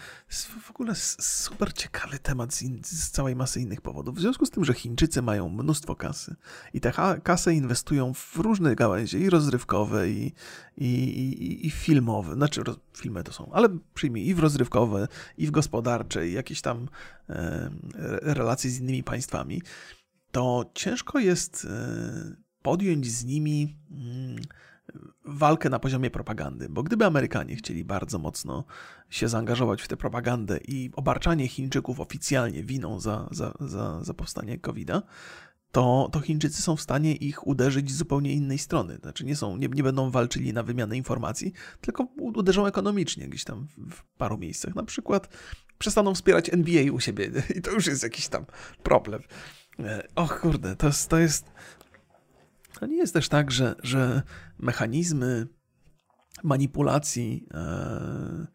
[0.62, 4.16] W ogóle super ciekawy temat z, in, z, całej masy innych powodów.
[4.16, 6.36] W związku z tym, że Chińczycy mają mnóstwo kasy
[6.74, 10.34] i te kasę inwestują w różne gałęzie, i rozrywkowe, i,
[10.78, 12.34] i, i, i filmowe.
[12.34, 16.62] Znaczy, roz, filmy to są, ale przyjmij i w rozrywkowe, i w gospodarcze, i jakieś
[16.62, 16.88] tam
[17.30, 17.70] e,
[18.22, 19.62] relacje z innymi państwami.
[20.32, 23.78] To ciężko jest e, podjąć z nimi.
[23.92, 24.36] Mm,
[25.26, 28.64] walkę na poziomie propagandy, bo gdyby Amerykanie chcieli bardzo mocno
[29.10, 34.60] się zaangażować w tę propagandę i obarczanie Chińczyków oficjalnie winą za, za, za, za powstanie
[34.60, 35.02] COVID-a,
[35.74, 38.98] to, to Chińczycy są w stanie ich uderzyć z zupełnie innej strony.
[39.02, 43.68] Znaczy nie, są, nie, nie będą walczyli na wymianę informacji, tylko uderzą ekonomicznie gdzieś tam
[43.78, 44.76] w, paru miejscach.
[44.76, 45.30] Na przykład
[45.78, 48.46] przestaną wspierać NBA u siebie i to już jest jakiś tam
[48.84, 49.22] problem.
[49.80, 51.46] E, och kurde, to jest, to jest
[52.80, 54.22] to nie jest też tak, że, że
[54.60, 55.48] mechanizmy
[56.44, 58.48] manipulacji e,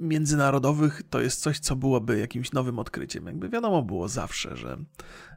[0.00, 3.26] międzynarodowych to jest coś, co byłoby jakimś nowym odkryciem.
[3.26, 4.78] Jakby wiadomo było zawsze, że,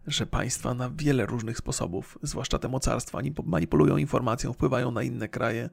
[0.08, 5.70] że państwa na wiele różnych sposobów, zwłaszcza te mocarstwa, manipulują informacją, wpływają na inne kraje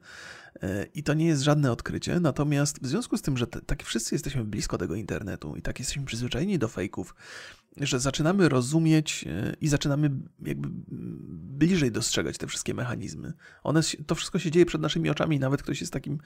[0.61, 2.19] e, i to nie jest żadne odkrycie.
[2.19, 6.05] Natomiast w związku z tym, że tak wszyscy jesteśmy blisko tego internetu i tak jesteśmy
[6.05, 7.15] przyzwyczajeni do fejków,
[7.77, 10.11] że zaczynamy rozumieć e, i zaczynamy
[10.45, 10.69] jakby
[11.57, 13.33] bliżej dostrzegać te wszystkie mechanizmy.
[13.63, 16.19] One, to wszystko się dzieje przed naszymi oczami, nawet ktoś jest takim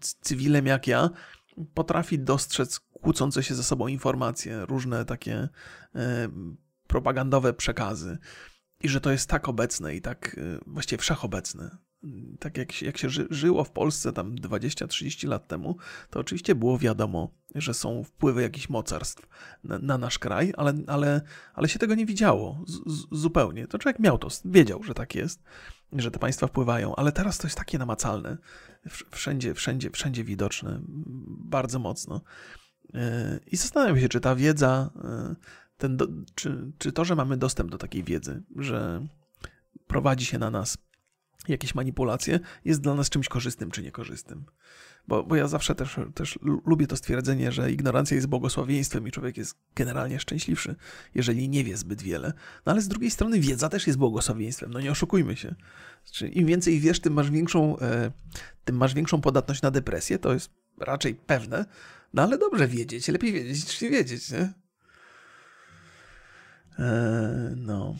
[0.00, 1.10] cywilem jak ja,
[1.74, 5.48] potrafi dostrzec kłócące się ze sobą informacje, różne takie
[5.94, 6.28] e,
[6.86, 8.18] propagandowe przekazy.
[8.80, 11.78] I że to jest tak obecne i tak e, właściwie wszechobecne
[12.38, 15.76] tak jak jak się ży, żyło w Polsce tam 20-30 lat temu,
[16.10, 19.28] to oczywiście było wiadomo, że są wpływy jakichś mocarstw
[19.64, 21.20] na, na nasz kraj, ale, ale,
[21.54, 23.66] ale się tego nie widziało z, z, zupełnie.
[23.66, 25.42] To człowiek miał to, wiedział, że tak jest,
[25.92, 28.38] że te państwa wpływają, ale teraz to jest takie namacalne,
[29.10, 30.80] wszędzie, wszędzie, wszędzie widoczne,
[31.28, 32.20] bardzo mocno.
[32.94, 35.34] E, I zastanawiam się, czy ta wiedza, e,
[35.78, 39.06] ten do, czy, czy to, że mamy dostęp do takiej wiedzy, że
[39.86, 40.78] prowadzi się na nas
[41.48, 44.44] jakieś manipulacje, jest dla nas czymś korzystnym czy niekorzystnym.
[45.08, 49.36] Bo, bo ja zawsze też, też lubię to stwierdzenie, że ignorancja jest błogosławieństwem i człowiek
[49.36, 50.76] jest generalnie szczęśliwszy,
[51.14, 52.32] jeżeli nie wie zbyt wiele.
[52.66, 55.54] No ale z drugiej strony wiedza też jest błogosławieństwem, no nie oszukujmy się.
[56.04, 58.10] Znaczy, Im więcej wiesz, tym masz, większą, e,
[58.64, 61.64] tym masz większą podatność na depresję, to jest raczej pewne,
[62.14, 64.52] no ale dobrze wiedzieć, lepiej wiedzieć niż nie wiedzieć, nie?
[66.78, 67.96] E, no.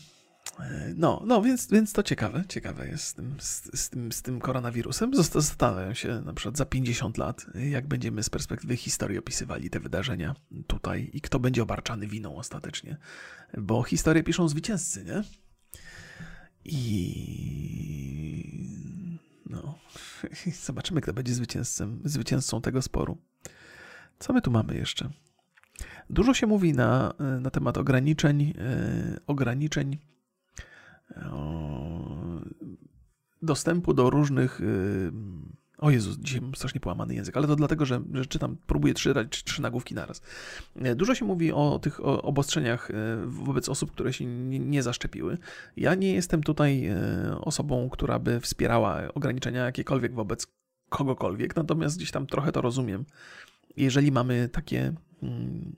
[0.96, 4.40] No, no więc, więc to ciekawe, ciekawe jest z tym, z, z, tym, z tym
[4.40, 5.10] koronawirusem.
[5.14, 10.34] Zastanawiam się na przykład za 50 lat, jak będziemy z perspektywy historii opisywali te wydarzenia
[10.66, 12.96] tutaj i kto będzie obarczany winą ostatecznie.
[13.58, 15.22] Bo historię piszą zwycięzcy, nie?
[16.64, 16.84] I
[19.46, 19.78] no,
[20.66, 23.18] zobaczymy, kto będzie zwycięzcą, zwycięzcą tego sporu.
[24.18, 25.10] Co my tu mamy jeszcze?
[26.10, 29.98] Dużo się mówi na, na temat ograniczeń, e, ograniczeń
[33.42, 35.12] dostępu do różnych y,
[35.78, 39.14] O Jezu, dzisiaj mam strasznie połamany język, ale to dlatego, że, że czytam, próbuję trzy,
[39.44, 40.22] trzy nagłówki naraz.
[40.76, 42.94] E, dużo się mówi o tych obostrzeniach e,
[43.26, 45.38] wobec osób, które się nie, nie zaszczepiły.
[45.76, 46.96] Ja nie jestem tutaj e,
[47.40, 50.46] osobą, która by wspierała ograniczenia jakiekolwiek wobec
[50.88, 53.04] kogokolwiek, natomiast gdzieś tam trochę to rozumiem.
[53.76, 54.92] Jeżeli mamy takie
[55.22, 55.76] mm,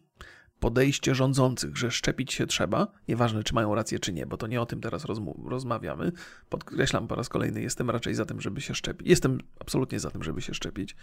[0.61, 4.61] podejście rządzących, że szczepić się trzeba, nieważne czy mają rację czy nie, bo to nie
[4.61, 5.05] o tym teraz
[5.45, 6.13] rozmawiamy.
[6.49, 9.09] Podkreślam po raz kolejny, jestem raczej za tym, żeby się szczepić.
[9.09, 10.97] Jestem absolutnie za tym, żeby się szczepić.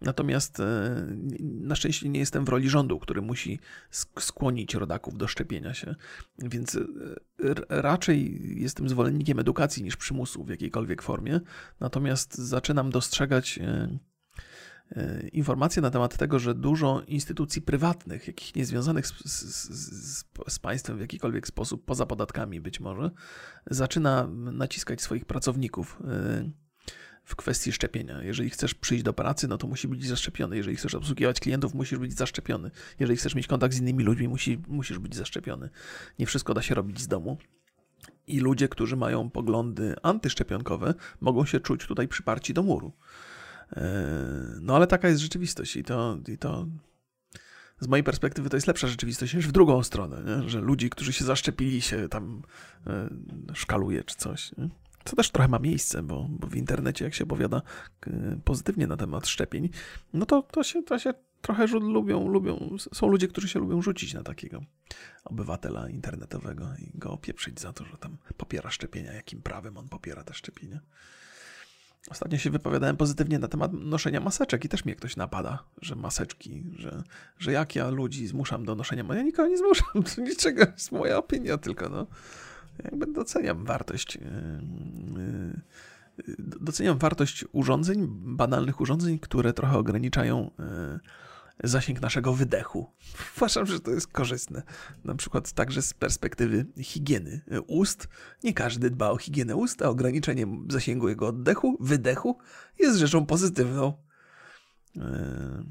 [0.00, 1.06] Natomiast e,
[1.40, 3.60] na szczęście nie jestem w roli rządu, który musi
[4.18, 5.94] skłonić rodaków do szczepienia się.
[6.38, 6.80] Więc e,
[7.68, 11.40] raczej jestem zwolennikiem edukacji niż przymusu w jakiejkolwiek formie.
[11.80, 13.98] Natomiast zaczynam dostrzegać e,
[15.32, 20.96] informacje na temat tego, że dużo instytucji prywatnych, jakich niezwiązanych z, z, z, z, państwem
[20.96, 23.10] w jakikolwiek sposób, poza podatkami być może,
[23.70, 26.50] zaczyna naciskać swoich pracowników e,
[27.24, 28.22] w kwestii szczepienia.
[28.22, 30.56] Jeżeli chcesz przyjść do pracy, no to musi być zaszczepiony.
[30.56, 32.70] Jeżeli chcesz obsługiwać klientów, musisz być zaszczepiony.
[32.98, 35.70] Jeżeli chcesz mieć kontakt z innymi ludźmi, musi, musisz być zaszczepiony.
[36.18, 37.38] Nie wszystko da się robić z domu.
[38.26, 42.92] I ludzie, którzy mają poglądy antyszczepionkowe, mogą się czuć tutaj przyparci do muru.
[43.76, 43.82] E,
[44.60, 46.66] no ale taka jest rzeczywistość i to, i to
[47.80, 50.48] z mojej perspektywy to jest lepsza rzeczywistość niż w drugą stronę, nie?
[50.48, 52.42] że ludzi, którzy się zaszczepili, się tam
[52.86, 53.08] e,
[53.54, 54.56] szkaluje czy coś.
[54.56, 54.68] Nie?
[55.04, 57.62] Co też trochę ma miejsce, bo, bo w internecie, jak się opowiada
[58.44, 59.68] pozytywnie na temat szczepień,
[60.12, 64.14] no to, to, się, to się trochę lubią, lubią, są ludzie, którzy się lubią rzucić
[64.14, 64.62] na takiego
[65.24, 70.24] obywatela internetowego i go opieprzyć za to, że tam popiera szczepienia, jakim prawem on popiera
[70.24, 70.80] te szczepienia.
[72.10, 76.64] Ostatnio się wypowiadałem pozytywnie na temat noszenia maseczek i też mnie ktoś napada, że maseczki,
[76.76, 77.02] że,
[77.38, 79.04] że jak ja ludzi zmuszam do noszenia.
[79.14, 82.06] Ja nikogo nie zmuszam, to niczego, jest moja opinia tylko, no.
[82.84, 84.22] Jakby doceniam wartość yy,
[86.28, 91.00] yy, doceniam wartość urządzeń, banalnych urządzeń, które trochę ograniczają yy,
[91.62, 92.92] zasięg naszego wydechu.
[93.36, 94.62] Uważam, że to jest korzystne.
[95.04, 98.08] Na przykład także z perspektywy higieny ust.
[98.44, 102.38] Nie każdy dba o higienę ust, a ograniczenie zasięgu jego oddechu, wydechu
[102.78, 103.92] jest rzeczą pozytywną.
[104.96, 105.64] E,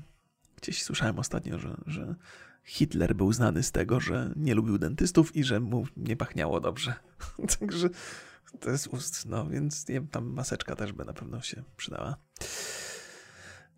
[0.61, 2.15] gdzieś słyszałem ostatnio, że, że
[2.63, 6.93] Hitler był znany z tego, że nie lubił dentystów i że mu nie pachniało dobrze.
[7.59, 7.89] Także
[8.59, 12.15] to jest ust, no więc nie, tam maseczka też by na pewno się przydała.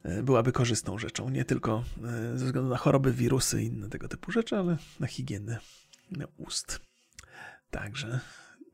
[0.03, 1.29] E, byłaby korzystną rzeczą.
[1.29, 5.07] Nie tylko e, ze względu na choroby, wirusy i inne tego typu rzeczy, ale na
[5.07, 5.59] higienę
[6.11, 6.81] na ust.
[7.71, 8.19] Także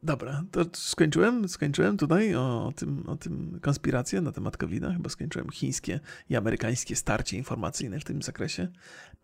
[0.03, 1.49] dobra, to skończyłem.
[1.49, 4.93] Skończyłem tutaj o, tym, o tym konspirację na temat covid -a.
[4.93, 5.99] Chyba skończyłem chińskie
[6.29, 8.67] i amerykańskie starcie informacyjne w tym zakresie.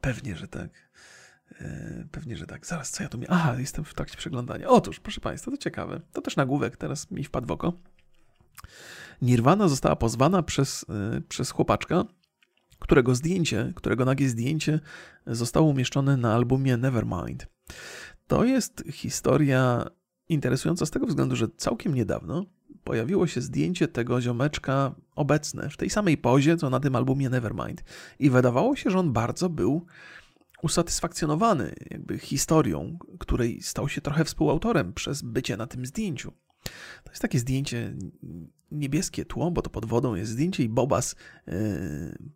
[0.02, 0.70] Pewnie, że tak.
[1.62, 2.66] E, pewnie, że tak.
[2.66, 3.34] Zaraz, co ja tu miałem?
[3.34, 4.68] Aha, jestem w trakcie przeglądania.
[4.68, 6.02] Otóż, proszę Państwa, to ciekawe.
[6.14, 7.74] To też nagłówek teraz mi wpadł w oko.
[9.22, 12.06] Nirvana została pozwana przez, e, przez chłopaczka,
[12.80, 14.80] którego zdjęcie, którego nagie zdjęcie
[15.28, 17.48] zostało umieszczone na albumie Nevermind.
[18.28, 19.86] To jest historia
[20.30, 22.46] interesująca z tego względu, że całkiem niedawno
[22.84, 27.84] pojawiło się zdjęcie tego ziomeczka obecne w tej samej pozie, co na tym albumie Nevermind.
[28.20, 29.86] I wydawało się, że on bardzo był
[30.64, 36.32] usatysfakcjonowany jakby historią, której stał się trochę współautorem przez bycie na tym zdjęciu.
[37.04, 37.94] To jest takie zdjęcie,
[38.72, 41.16] niebieskie tło, bo to pod wodą jest zdjęcie i Bobas
[41.48, 41.54] yy,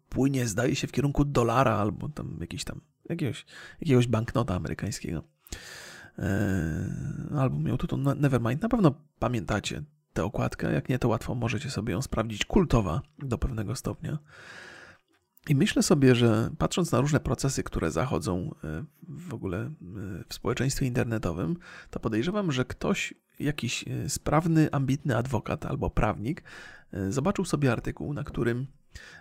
[0.09, 3.45] płynie, zdaje się, w kierunku dolara albo tam jakiś tam, jakiegoś,
[3.81, 5.23] jakiegoś banknota amerykańskiego.
[6.17, 6.25] Yy,
[7.39, 8.61] albo miał tytuł Nevermind.
[8.61, 10.73] Na pewno pamiętacie tę okładkę.
[10.73, 12.45] Jak nie, to łatwo możecie sobie ją sprawdzić.
[12.45, 14.19] Kultowa do pewnego stopnia.
[15.49, 19.71] I myślę sobie, że patrząc na różne procesy, które zachodzą e, w ogóle e,
[20.27, 21.57] w społeczeństwie internetowym,
[21.89, 26.43] to podejrzewam, że ktoś, jakiś e, sprawny, ambitny adwokat albo prawnik,
[27.09, 28.67] zobaczył sobie artykuł, na którym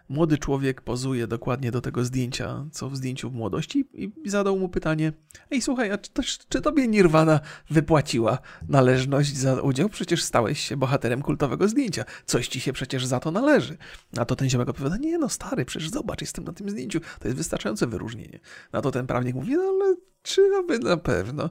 [0.09, 4.69] Młody człowiek pozuje dokładnie do tego zdjęcia, co w zdjęciu w młodości i zadał mu
[4.69, 5.13] pytanie,
[5.51, 6.11] ej słuchaj, a czy,
[6.49, 7.41] czy tobie Nirvana
[7.71, 8.39] wypłaciła
[8.69, 9.89] należność za udział?
[9.89, 12.05] Przecież stałeś się bohaterem kultowego zdjęcia.
[12.27, 13.77] Coś ci się przecież za to należy.
[14.17, 17.01] A to ten ziomek odpowiada, nie no stary, przecież zobacz, jestem na tym zdjęciu.
[17.21, 18.41] To jest wystarczające wyróżnienie.
[18.73, 21.51] Na to ten prawnik mówi, no ale czy aby na pewno?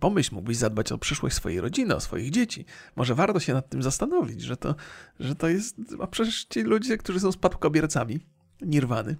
[0.00, 2.64] Pomyśl, mógłbyś zadbać o przyszłość swojej rodziny, o swoich dzieci.
[2.96, 4.74] Może warto się nad tym zastanowić, że to,
[5.20, 5.76] że to jest.
[6.00, 7.93] A przecież ci ludzie, którzy są spadkobiercami
[8.60, 9.16] Nirwany,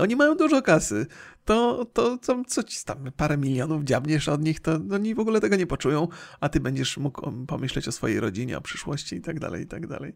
[0.00, 1.06] oni mają dużo kasy.
[1.44, 5.40] To, to, to co ci tam parę milionów dziabniesz od nich, to oni w ogóle
[5.40, 6.08] tego nie poczują,
[6.40, 9.86] a ty będziesz mógł pomyśleć o swojej rodzinie, o przyszłości i tak dalej, i tak
[9.86, 10.14] dalej.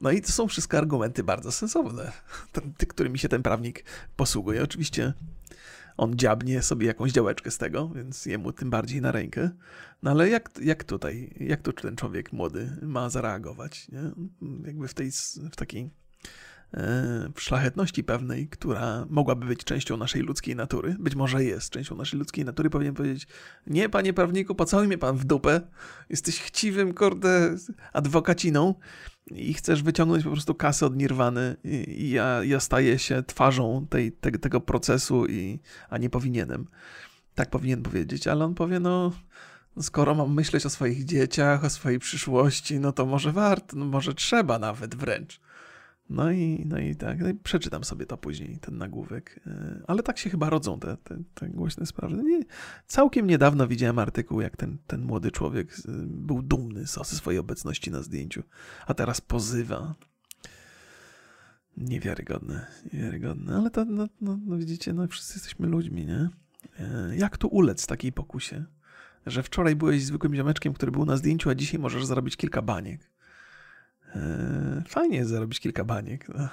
[0.00, 2.12] No i to są wszystko argumenty bardzo sensowne,
[2.88, 3.84] którymi się ten prawnik
[4.16, 4.62] posługuje.
[4.62, 5.12] Oczywiście
[5.96, 9.50] on dziabnie sobie jakąś działeczkę z tego, więc jemu tym bardziej na rękę.
[10.02, 14.02] No ale jak, jak tutaj, jak tu ten człowiek młody ma zareagować, nie?
[14.66, 15.10] Jakby w tej,
[15.52, 15.90] w takiej
[17.38, 22.44] szlachetności pewnej, która mogłaby być częścią naszej ludzkiej natury, być może jest częścią naszej ludzkiej
[22.44, 23.26] natury, powinien powiedzieć,
[23.66, 25.60] nie, panie prawniku, pocałuj mnie pan w dupę,
[26.10, 27.56] jesteś chciwym, kurde,
[27.92, 28.74] adwokaciną
[29.30, 31.56] i chcesz wyciągnąć po prostu kasę od Nirwany
[31.86, 36.66] i ja, ja staję się twarzą tej, te, tego procesu, i, a nie powinienem.
[37.34, 39.12] Tak powinien powiedzieć, ale on powie, no
[39.80, 44.14] skoro mam myśleć o swoich dzieciach, o swojej przyszłości, no to może warto, no może
[44.14, 45.40] trzeba nawet wręcz.
[46.10, 49.40] No i, no i tak, no i przeczytam sobie to później, ten nagłówek.
[49.46, 52.16] E, ale tak się chyba rodzą te, te, te głośne sprawy.
[52.16, 52.40] No nie,
[52.86, 58.02] całkiem niedawno widziałem artykuł, jak ten, ten młody człowiek był dumny ze swojej obecności na
[58.02, 58.42] zdjęciu,
[58.86, 59.94] a teraz pozywa.
[61.76, 63.56] Niewiarygodne, niewiarygodne.
[63.56, 66.28] Ale to, no, no, no widzicie, no wszyscy jesteśmy ludźmi, nie?
[66.78, 68.64] E, jak tu ulec takiej pokusie?
[69.26, 73.10] Że wczoraj byłeś zwykłym ziomeczkiem, który był na zdjęciu, a dzisiaj możesz zarobić kilka baniek.
[74.16, 76.28] E, fajnie jest zarobić kilka baniek.
[76.28, 76.48] No.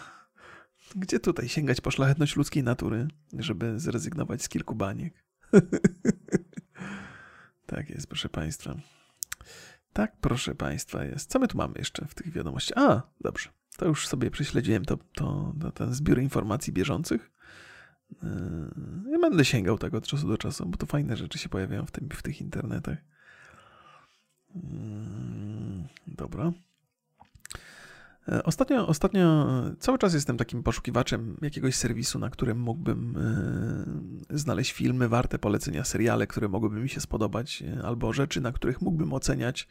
[0.95, 5.23] Gdzie tutaj sięgać po szlachetność ludzkiej natury, żeby zrezygnować z kilku baniek?
[7.65, 8.75] tak jest, proszę Państwa.
[9.93, 11.29] Tak, proszę Państwa, jest.
[11.29, 12.77] Co my tu mamy jeszcze w tych wiadomościach?
[12.77, 13.49] A, dobrze.
[13.77, 17.31] To już sobie prześledziłem to, to, to ten zbiór informacji bieżących.
[18.23, 18.27] E,
[19.11, 21.91] ja będę sięgał tego od czasu do czasu, bo to fajne rzeczy się pojawiają w,
[21.91, 22.97] tym, w tych internetach.
[24.55, 26.51] Mm, dobra.
[28.31, 29.47] E, ostatnio, ostatnio
[29.79, 33.17] cały czas jestem takim poszukiwaczem jakiegoś serwisu, na którym mógłbym
[34.29, 38.51] e, znaleźć filmy warte polecenia, seriale, które mogłyby mi się spodobać, e, albo rzeczy, na
[38.51, 39.67] których mógłbym oceniać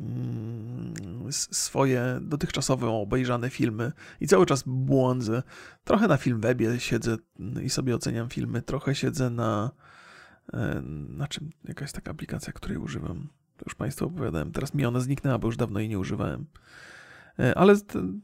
[0.00, 0.94] mm,
[1.30, 5.42] swoje dotychczasowe obejrzane filmy i cały czas błądzę.
[5.84, 7.16] Trochę na Filmwebie siedzę
[7.62, 9.70] i sobie oceniam filmy, trochę siedzę na
[11.08, 13.28] na czym jakaś taka aplikacja, której używam.
[13.56, 14.52] To już Państwu opowiadałem.
[14.52, 16.46] Teraz mi ona zniknęła, bo już dawno jej nie używałem.
[17.38, 17.74] E, ale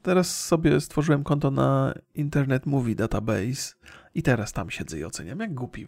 [0.03, 3.75] teraz sobie stworzyłem konto na Internet Movie Database
[4.15, 5.41] i teraz tam siedzę i oceniam.
[5.41, 5.87] Jak głupi.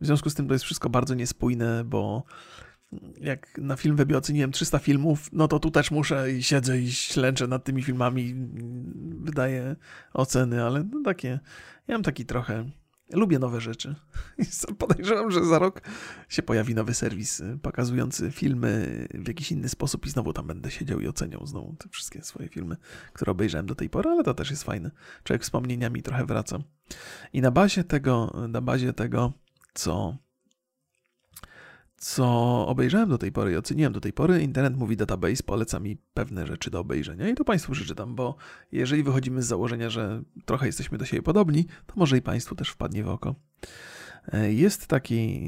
[0.00, 2.24] W związku z tym to jest wszystko bardzo niespójne, bo
[3.20, 6.92] jak na film webie oceniłem 300 filmów, no to tu też muszę i siedzę i
[6.92, 8.34] ślęczę nad tymi filmami,
[9.20, 9.76] wydaję
[10.12, 11.40] oceny, ale no takie,
[11.88, 12.70] ja mam taki trochę
[13.12, 13.94] Lubię nowe rzeczy.
[14.78, 15.82] Podejrzewam, że za rok
[16.28, 20.70] się pojawi nowy serwis y, pokazujący filmy w jakiś inny sposób i znowu tam będę
[20.70, 22.76] siedział i oceniał znowu te wszystkie swoje filmy,
[23.12, 24.90] które obejrzałem do tej pory, ale to też jest fajne.
[25.24, 26.58] Człowiek wspomnieniami trochę wraca.
[27.32, 29.32] I na bazie tego, na bazie tego,
[29.74, 30.16] co
[31.98, 32.26] co
[32.66, 36.46] obejrzałem do tej pory i oceniłem do tej pory, Internet Movie Database poleca mi pewne
[36.46, 38.36] rzeczy do obejrzenia i to Państwu przeczytam, bo
[38.72, 42.68] jeżeli wychodzimy z założenia, że trochę jesteśmy do siebie podobni, to może i Państwu też
[42.70, 43.34] wpadnie w oko.
[44.32, 45.40] E, jest taki.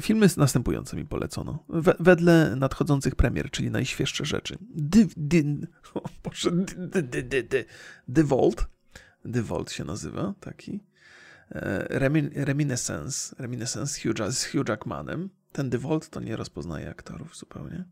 [0.00, 1.64] Filmy następujące mi polecono.
[2.00, 4.58] wedle nadchodzących premier, czyli najświeższe rzeczy.
[4.92, 6.50] The, the, o Boże,
[8.14, 8.66] the, Vault.
[9.32, 10.80] The Vault się nazywa, taki.
[11.50, 11.98] E,
[12.34, 15.30] Reminiscence, Reminiscence Hugh, z Hugh Jackmanem.
[15.52, 17.84] Ten Default to nie rozpoznaje aktorów zupełnie.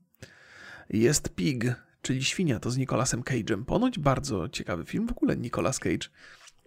[0.90, 1.64] Jest Pig,
[2.02, 3.64] czyli Świnia, to z Nicolasem Cage'em.
[3.64, 5.06] Ponoć bardzo ciekawy film.
[5.06, 6.08] W ogóle Nicolas Cage.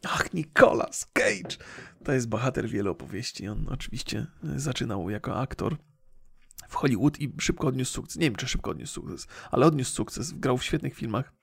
[0.03, 1.57] Ach, Nicolas Cage!
[2.03, 3.47] To jest bohater wielu opowieści.
[3.47, 5.77] On oczywiście zaczynał jako aktor
[6.69, 8.15] w Hollywood i szybko odniósł sukces.
[8.15, 10.31] Nie wiem, czy szybko odniósł sukces, ale odniósł sukces.
[10.31, 11.33] Grał w świetnych filmach,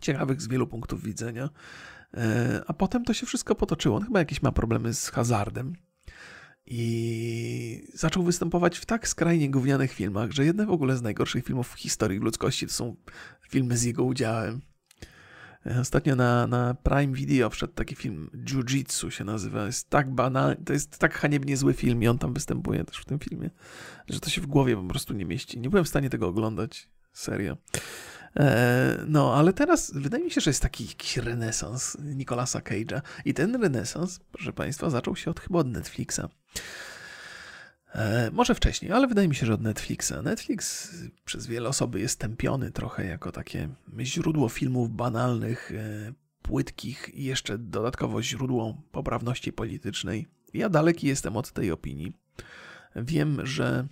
[0.00, 1.50] ciekawych z wielu punktów widzenia.
[2.14, 3.96] E, a potem to się wszystko potoczyło.
[3.96, 5.76] On chyba jakieś ma problemy z hazardem.
[6.66, 11.68] I zaczął występować w tak skrajnie gównianych filmach, że jedne w ogóle z najgorszych filmów
[11.68, 12.96] w historii ludzkości to są
[13.48, 14.60] filmy z jego udziałem.
[15.66, 19.66] E, ostatnio na, na Prime Video wszedł taki film Jiu-Jitsu się nazywa.
[19.66, 23.04] Jest tak banalny, to jest tak haniebnie zły film i on tam występuje też w
[23.04, 23.50] tym filmie,
[24.08, 25.60] że to się w głowie po prostu nie mieści.
[25.60, 26.88] Nie byłem w stanie tego oglądać.
[27.12, 27.56] Serio.
[28.36, 33.00] E, no, ale teraz wydaje mi się, że jest taki jakiś renesans Nicolasa Cage'a.
[33.24, 36.20] I ten renesans, proszę Państwa, zaczął się od chyba od Netflixa.
[37.94, 40.12] E, może wcześniej, ale wydaje mi się, że od Netflixa.
[40.22, 40.94] Netflix
[41.24, 43.68] przez wiele osoby jest tępiony trochę jako takie
[44.00, 50.26] źródło filmów banalnych, e, płytkich i jeszcze dodatkowo źródło poprawności politycznej.
[50.54, 52.12] Ja daleki jestem od tej opinii.
[52.96, 53.86] Wiem, że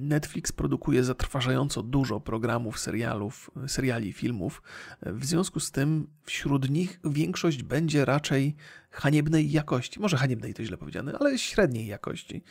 [0.00, 4.62] Netflix produkuje zatrważająco dużo programów, serialów, seriali, filmów.
[5.02, 8.56] W związku z tym wśród nich większość będzie raczej
[8.90, 10.00] haniebnej jakości.
[10.00, 12.42] Może haniebnej to źle powiedziane, ale średniej jakości.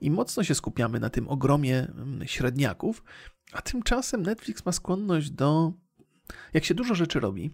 [0.00, 3.04] I mocno się skupiamy na tym ogromie mm, średniaków,
[3.52, 5.72] a tymczasem Netflix ma skłonność do.
[6.54, 7.50] Jak się dużo rzeczy robi,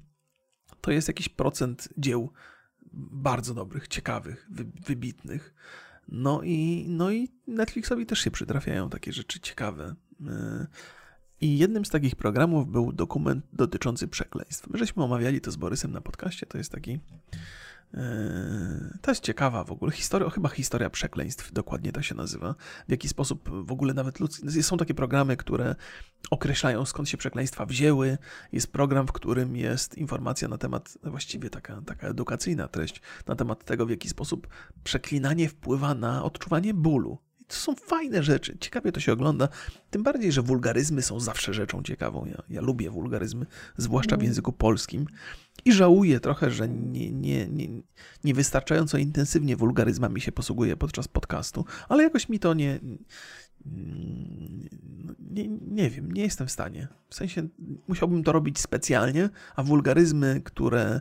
[0.81, 2.33] to jest jakiś procent dzieł
[2.93, 4.49] bardzo dobrych, ciekawych,
[4.87, 5.55] wybitnych
[6.09, 9.95] no i, no i Netflixowi też się przytrafiają takie rzeczy ciekawe.
[10.29, 10.67] E,
[11.41, 14.71] I jednym z takich programów był dokument dotyczący przekleństw.
[14.71, 17.01] My żeśmy omawiali to z Borysem na podcaście, to jest taki
[19.01, 22.55] to jest ciekawa w ogóle historia, chyba historia przekleństw, dokładnie tak się nazywa.
[22.89, 24.63] W jaki sposób w ogóle nawet ludzcy.
[24.63, 25.75] Są takie programy, które
[26.31, 28.19] określają skąd się przekleństwa wzięły.
[28.53, 33.65] Jest program, w którym jest informacja na temat, właściwie taka, taka edukacyjna treść, na temat
[33.65, 34.49] tego, w jaki sposób
[34.85, 37.19] przeklinanie wpływa na odczuwanie bólu.
[37.53, 39.49] To są fajne rzeczy, ciekawie to się ogląda.
[39.91, 42.27] Tym bardziej, że wulgaryzmy są zawsze rzeczą ciekawą.
[42.27, 43.47] Ja, ja lubię wulgaryzmy,
[43.77, 44.27] zwłaszcza w mm.
[44.27, 45.07] języku polskim.
[45.65, 47.69] I żałuję trochę, że nie, nie, nie,
[48.25, 52.81] niewystarczająco intensywnie wulgaryzmami się posługuję podczas podcastu, ale jakoś mi to nie,
[55.31, 56.89] nie, nie wiem, nie jestem w stanie.
[57.09, 57.49] W sensie
[57.89, 61.01] musiałbym to robić specjalnie, a wulgaryzmy, które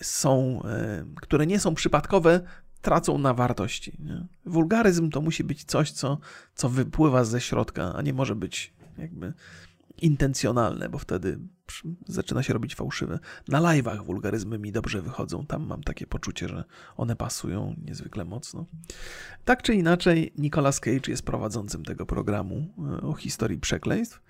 [0.00, 2.40] są, e, które nie są przypadkowe,
[2.86, 3.96] tracą na wartości.
[3.98, 4.26] Nie?
[4.44, 6.18] Wulgaryzm to musi być coś, co,
[6.54, 9.32] co wypływa ze środka, a nie może być jakby
[9.98, 11.38] intencjonalne, bo wtedy
[12.08, 13.18] zaczyna się robić fałszywe.
[13.48, 15.46] Na live'ach wulgaryzmy mi dobrze wychodzą.
[15.46, 16.64] Tam mam takie poczucie, że
[16.96, 18.66] one pasują niezwykle mocno.
[19.44, 24.22] Tak czy inaczej, Nicolas Cage jest prowadzącym tego programu e, o historii przekleństw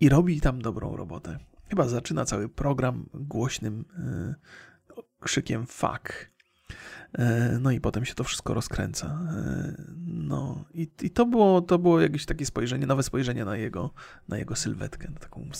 [0.00, 1.38] i robi tam dobrą robotę.
[1.68, 3.84] Chyba zaczyna cały program głośnym
[4.96, 6.30] yy, krzykiem fuck.
[7.18, 9.06] E, no i potem się to wszystko rozkręca.
[9.06, 9.74] E,
[10.06, 13.90] no i, i to, było, to było jakieś takie spojrzenie, nowe spojrzenie na jego,
[14.28, 15.50] na jego sylwetkę, na taką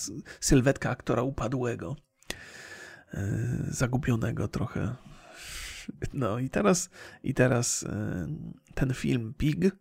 [0.40, 1.96] sylwetkę aktora upadłego,
[3.14, 4.94] e, zagubionego trochę.
[6.12, 6.90] No i teraz,
[7.22, 7.86] i teraz
[8.74, 9.76] ten film Pig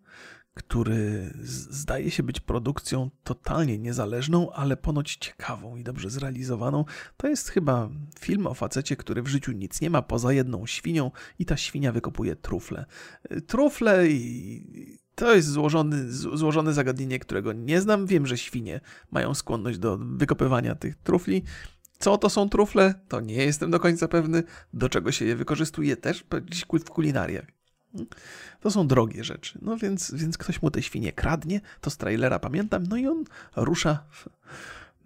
[0.60, 6.86] który zdaje się być produkcją totalnie niezależną, ale ponoć ciekawą i dobrze zrealizowaną.
[7.18, 7.90] To jest chyba
[8.20, 11.92] film o facecie, który w życiu nic nie ma poza jedną świnią i ta świnia
[11.92, 12.86] wykopuje trufle.
[13.48, 18.06] Trufle i to jest złożony, złożone zagadnienie, którego nie znam.
[18.06, 18.82] Wiem, że świnie
[19.12, 21.44] mają skłonność do wykopywania tych trufli.
[22.00, 22.94] Co to są trufle?
[23.08, 24.44] To nie jestem do końca pewny.
[24.74, 26.26] Do czego się je wykorzystuje też
[26.86, 27.59] w kulinariach.
[28.60, 29.60] To są drogie rzeczy.
[29.62, 33.24] No więc, więc ktoś mu te świnie kradnie, to z trailera pamiętam, no i on
[33.56, 34.04] rusza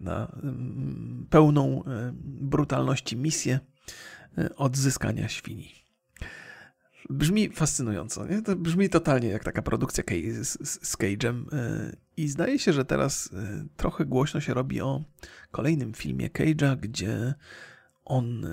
[0.00, 3.60] na mm, pełną e, brutalności misję
[4.38, 5.84] e, odzyskania świni.
[7.10, 8.26] Brzmi fascynująco.
[8.26, 8.42] Nie?
[8.42, 10.04] To brzmi totalnie jak taka produkcja
[10.42, 11.44] z, Cage'em.
[11.52, 13.30] E, I zdaje się, że teraz
[13.76, 15.04] trochę głośno się robi o
[15.50, 17.34] kolejnym filmie Cage'a, gdzie
[18.04, 18.46] on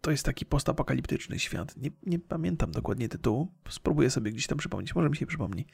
[0.00, 1.76] to jest taki postapokaliptyczny świat.
[1.76, 3.52] Nie, nie pamiętam dokładnie tytułu.
[3.68, 4.94] Spróbuję sobie gdzieś tam przypomnieć.
[4.94, 5.66] Może mi się przypomni.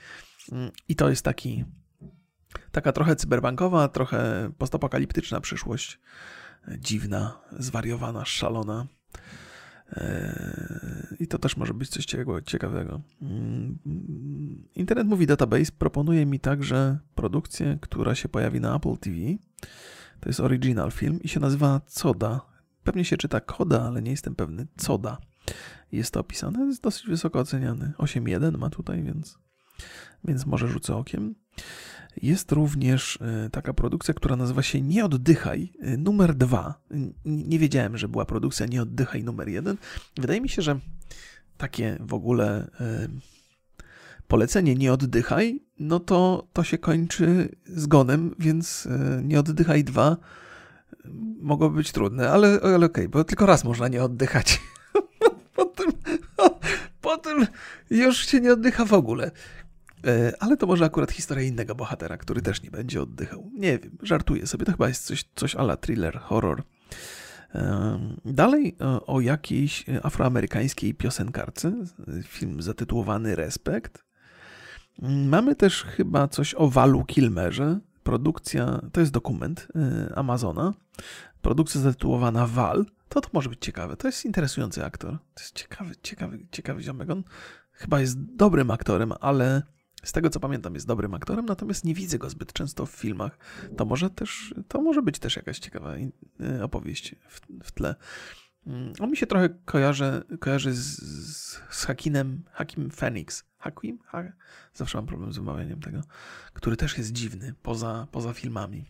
[0.52, 1.64] Mm, I to jest taki
[2.72, 6.00] taka trochę cyberbankowa, trochę postapokaliptyczna przyszłość.
[6.78, 8.86] Dziwna, zwariowana, szalona.
[9.92, 12.06] E, I to też może być coś
[12.44, 13.00] ciekawego.
[13.22, 13.78] Mm,
[14.74, 19.16] Internet Movie Database proponuje mi także produkcję, która się pojawi na Apple TV.
[20.20, 22.51] To jest original film i się nazywa Coda.
[22.84, 24.66] Pewnie się czyta Koda, ale nie jestem pewny.
[24.76, 25.18] Coda
[25.92, 26.66] jest to opisane.
[26.66, 27.92] Jest dosyć wysoko oceniany.
[27.98, 29.38] 8.1 ma tutaj, więc,
[30.24, 31.34] więc może rzucę okiem.
[32.22, 36.80] Jest również e, taka produkcja, która nazywa się Nie oddychaj, e, numer 2.
[37.24, 39.76] Nie wiedziałem, że była produkcja Nie oddychaj numer 1.
[40.16, 40.78] Wydaje mi się, że
[41.56, 43.08] takie w ogóle e,
[44.28, 48.88] polecenie Nie oddychaj, no to to się kończy zgonem, więc
[49.22, 50.16] Nie oddychaj 2
[51.40, 54.60] mogłoby być trudne, ale, ale okej, okay, bo tylko raz można nie oddychać.
[55.56, 55.92] potem,
[57.00, 57.46] potem
[57.90, 59.30] już się nie oddycha w ogóle.
[60.06, 63.50] E, ale to może akurat historia innego bohatera, który też nie będzie oddychał.
[63.54, 64.64] Nie wiem, żartuję sobie.
[64.64, 66.62] To chyba jest coś, coś ala thriller, horror.
[68.24, 71.72] Dalej e, o jakiejś afroamerykańskiej piosenkarce.
[72.26, 74.04] Film zatytułowany Respekt.
[75.02, 79.68] Mamy też chyba coś o Walu Kilmerze, produkcja, to jest dokument
[80.10, 80.74] y, Amazona,
[81.42, 83.96] produkcja zatytułowana Val, to to może być ciekawe.
[83.96, 85.18] To jest interesujący aktor.
[85.34, 87.10] To jest ciekawy, ciekawy, ciekawy ziomek.
[87.10, 87.24] On
[87.72, 89.62] chyba jest dobrym aktorem, ale
[90.04, 93.38] z tego co pamiętam jest dobrym aktorem, natomiast nie widzę go zbyt często w filmach.
[93.76, 96.12] To może też, to może być też jakaś ciekawa y,
[96.62, 97.94] opowieść w, w tle.
[98.66, 100.96] Mm, on mi się trochę kojarzy, kojarzy z,
[101.70, 103.44] z Hakinem, Hakim Phoenix.
[103.58, 103.98] Hakim?
[104.06, 104.22] Ha,
[104.74, 106.00] zawsze mam problem z wymawianiem tego.
[106.52, 108.84] Który też jest dziwny, poza, poza filmami.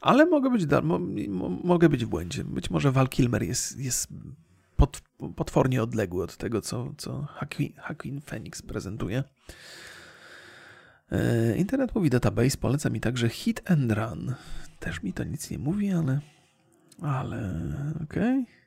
[0.00, 0.98] Ale mogę być, mo,
[1.28, 2.44] mo, mogę być w błędzie.
[2.44, 4.08] Być może Val Kilmer jest, jest
[4.76, 5.00] pot,
[5.36, 7.26] potwornie odległy od tego, co, co
[7.78, 9.24] Hakim, Phoenix prezentuje.
[11.12, 14.34] E, Internet mówi database, poleca mi także Hit and Run.
[14.78, 16.20] Też mi to nic nie mówi, ale...
[17.02, 17.64] Ale...
[18.04, 18.40] okej.
[18.40, 18.61] Okay.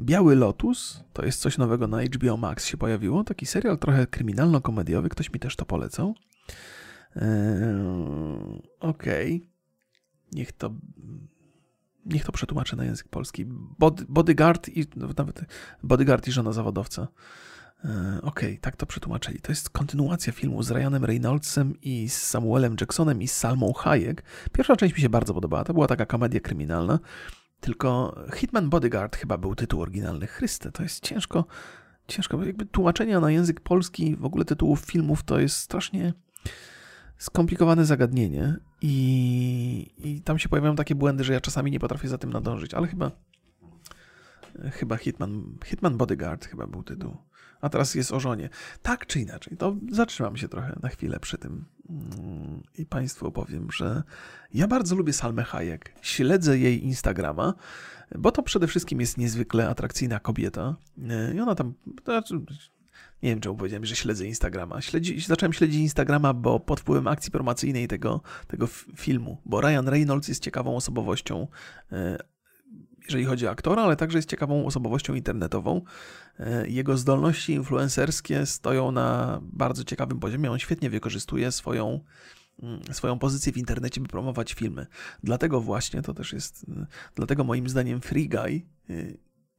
[0.00, 3.24] Biały Lotus to jest coś nowego na HBO Max się pojawiło.
[3.24, 5.08] Taki serial trochę kryminalno-komediowy.
[5.08, 6.14] Ktoś mi też to polecał.
[7.16, 7.22] Eee,
[8.80, 9.36] Okej.
[9.36, 9.48] Okay.
[10.32, 10.74] niech to
[12.06, 13.44] niech to przetłumaczę na język polski.
[13.78, 15.44] Bod, bodyguard i no, nawet
[15.82, 17.08] bodyguard i żona zawodowca.
[17.84, 17.88] E,
[18.22, 19.40] okej, okay, tak to przetłumaczyli.
[19.40, 24.22] To jest kontynuacja filmu z Ryanem Reynoldsem i z Samuelem Jacksonem i z Salmą Hayek.
[24.52, 25.64] Pierwsza część mi się bardzo podobała.
[25.64, 26.98] To była taka komedia kryminalna.
[27.62, 30.26] Tylko Hitman Bodyguard chyba był tytuł oryginalny.
[30.26, 31.44] Chryste, to jest ciężko,
[32.08, 32.44] ciężko.
[32.44, 36.12] Jakby tłumaczenia na język polski w ogóle tytułów filmów to jest strasznie
[37.18, 42.18] skomplikowane zagadnienie i, i tam się pojawiają takie błędy, że ja czasami nie potrafię za
[42.18, 43.10] tym nadążyć, ale chyba
[44.70, 47.16] chyba Hitman, Hitman Bodyguard chyba był tytuł
[47.62, 48.48] a teraz jest o żonie.
[48.82, 53.68] Tak czy inaczej, to zatrzymam się trochę na chwilę przy tym mm, i Państwu opowiem,
[53.72, 54.02] że
[54.54, 55.92] ja bardzo lubię Salmę Hayek.
[56.02, 57.54] Śledzę jej Instagrama,
[58.18, 60.76] bo to przede wszystkim jest niezwykle atrakcyjna kobieta.
[61.34, 61.74] I ona tam.
[62.04, 62.40] Znaczy,
[63.22, 64.80] nie wiem, czemu powiedziałem, że śledzę Instagrama.
[64.80, 70.28] Śledzi, zacząłem śledzić Instagrama, bo pod wpływem akcji promocyjnej tego, tego filmu, bo Ryan Reynolds
[70.28, 71.46] jest ciekawą osobowością
[71.92, 72.18] e,
[73.04, 75.82] jeżeli chodzi o aktora, ale także jest ciekawą osobowością internetową.
[76.38, 80.50] E, jego zdolności influencerskie stoją na bardzo ciekawym poziomie.
[80.50, 82.00] On świetnie wykorzystuje swoją,
[82.62, 84.86] mm, swoją pozycję w internecie, by promować filmy.
[85.22, 88.94] Dlatego właśnie to też jest, e, dlatego moim zdaniem Free Guy, e,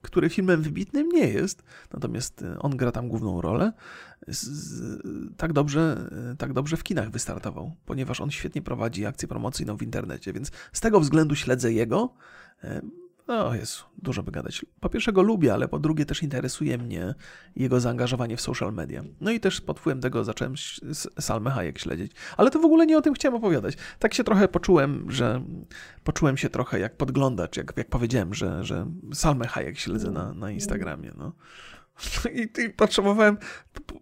[0.01, 1.63] który filmem wybitnym nie jest,
[1.93, 3.73] natomiast on gra tam główną rolę,
[5.37, 10.33] tak dobrze, tak dobrze w kinach wystartował, ponieważ on świetnie prowadzi akcję promocyjną w internecie,
[10.33, 12.13] więc z tego względu śledzę jego,
[13.27, 14.65] no Jezu, dużo by gadać.
[14.79, 17.13] Po pierwsze go lubię, ale po drugie też interesuje mnie
[17.55, 19.03] jego zaangażowanie w social media.
[19.21, 20.53] No i też pod wpływem tego zacząłem
[21.19, 22.11] Salmę Hayek śledzić.
[22.37, 23.77] Ale to w ogóle nie o tym chciałem opowiadać.
[23.99, 25.43] Tak się trochę poczułem, że
[26.03, 30.51] poczułem się trochę jak podglądacz, jak, jak powiedziałem, że, że Salmę Hayek śledzę na, na
[30.51, 31.11] Instagramie.
[31.17, 31.33] No.
[32.33, 33.37] I, I potrzebowałem,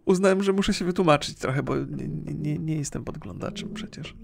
[0.05, 4.15] uznałem, że muszę się wytłumaczyć trochę, bo nie, nie, nie jestem podglądaczem przecież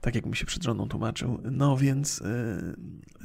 [0.00, 1.40] tak jak mi się przed żoną tłumaczył.
[1.50, 2.76] No więc y,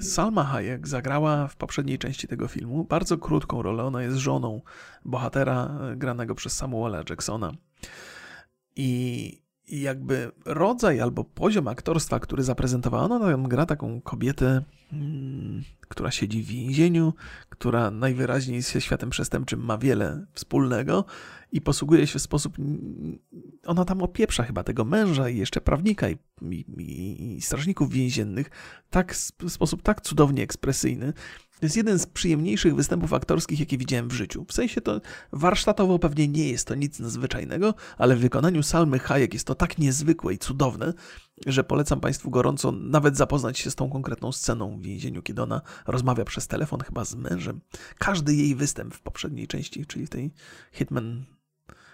[0.02, 3.84] Salma Hayek zagrała w poprzedniej części tego filmu bardzo krótką rolę.
[3.84, 4.62] Ona jest żoną
[5.06, 7.52] bohatera y, granego przez Samuela Jacksona.
[8.76, 14.62] I, jakby rodzaj albo poziom aktorstwa, który zaprezentowała, ona tam gra taką kobietę,
[15.88, 17.14] która siedzi w więzieniu,
[17.50, 21.06] która najwyraźniej ze światem przestępczym ma wiele wspólnego
[21.52, 22.58] i posługuje się w sposób.
[23.66, 26.18] Ona tam opieprza chyba tego męża i jeszcze prawnika i,
[26.78, 28.50] i, i strażników więziennych
[28.90, 31.14] tak, w sposób tak cudownie ekspresyjny,
[31.62, 34.46] to jest jeden z przyjemniejszych występów aktorskich, jakie widziałem w życiu.
[34.48, 35.02] W sensie to
[35.32, 39.78] warsztatowo pewnie nie jest to nic nadzwyczajnego, ale w wykonaniu Salmy Hayek jest to tak
[39.78, 40.94] niezwykłe i cudowne,
[41.46, 45.62] że polecam Państwu gorąco nawet zapoznać się z tą konkretną sceną w więzieniu, kiedy ona
[45.88, 47.62] rozmawia przez telefon chyba z mężem.
[47.98, 50.32] Każdy jej występ w poprzedniej części, czyli tej
[50.72, 51.26] Hitman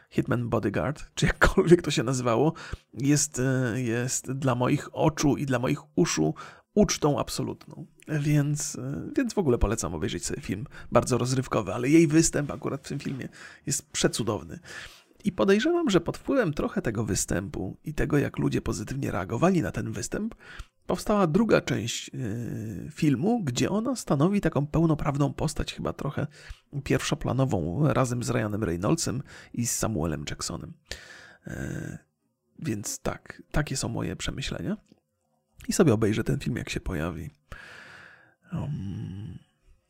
[0.09, 2.53] Hitman Bodyguard, czy jakkolwiek to się nazywało,
[2.93, 6.33] jest, e, jest dla moich oczu i dla moich uszu
[6.77, 7.85] ucztą absolutną.
[8.07, 10.65] Więc, e, więc w ogóle polecam obejrzeć sobie film.
[10.91, 13.29] Bardzo rozrywkowy, ale jej występ akurat w tym filmie
[13.65, 14.59] jest przecudowny.
[15.23, 19.71] I podejrzewam, że pod wpływem trochę tego występu i tego, jak ludzie pozytywnie reagowali na
[19.71, 20.35] ten występ,
[20.87, 26.27] powstała druga część yy, filmu, gdzie ona stanowi taką pełnoprawną postać, chyba trochę
[26.83, 29.23] pierwszoplanową, razem z Ryanem Reynoldsem
[29.53, 30.73] i z Samuelem Jacksonem.
[31.47, 31.53] Yy,
[32.59, 34.77] więc tak, takie są moje przemyślenia
[35.67, 37.29] i sobie obejrzę ten film, jak się pojawi.
[38.53, 39.37] Um,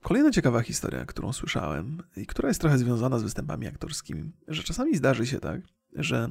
[0.01, 4.95] kolejna ciekawa historia, którą słyszałem i która jest trochę związana z występami aktorskimi, że czasami
[4.95, 5.61] zdarzy się tak,
[5.93, 6.29] że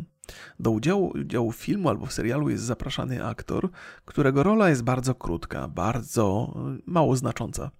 [0.60, 3.70] do udziału, udziału filmu albo w serialu jest zapraszany aktor,
[4.04, 6.54] którego rola jest bardzo krótka, bardzo
[6.86, 7.70] mało znacząca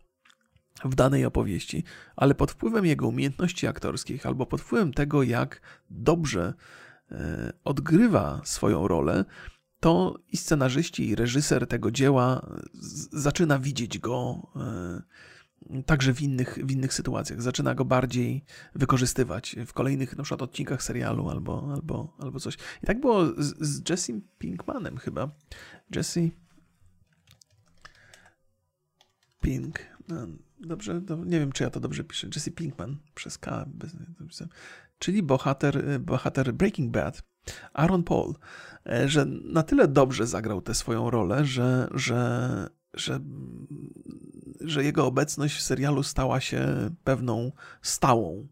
[0.84, 1.84] w danej opowieści,
[2.16, 5.60] ale pod wpływem jego umiejętności aktorskich albo pod wpływem tego, jak
[5.90, 6.54] dobrze
[7.10, 9.24] e, odgrywa swoją rolę,
[9.80, 12.46] to i scenarzyści, i reżyser tego dzieła
[13.12, 15.02] zaczyna widzieć go e,
[15.86, 17.42] także w innych, w innych sytuacjach.
[17.42, 22.54] Zaczyna go bardziej wykorzystywać w kolejnych na przykład odcinkach serialu albo, albo, albo coś.
[22.82, 25.30] I tak było z, z Jesse Pinkmanem chyba.
[25.94, 26.20] Jesse
[29.40, 30.38] Pinkman.
[30.60, 32.28] Dobrze, nie wiem, czy ja to dobrze piszę.
[32.34, 33.64] Jesse Pinkman przez K.
[33.68, 33.96] Bez,
[34.98, 37.22] czyli bohater, bohater Breaking Bad
[37.72, 38.34] Aaron Paul,
[38.86, 43.20] e, że na tyle dobrze zagrał tę swoją rolę, że, że, że,
[44.60, 47.52] że jego obecność w serialu stała się pewną
[47.82, 48.46] stałą.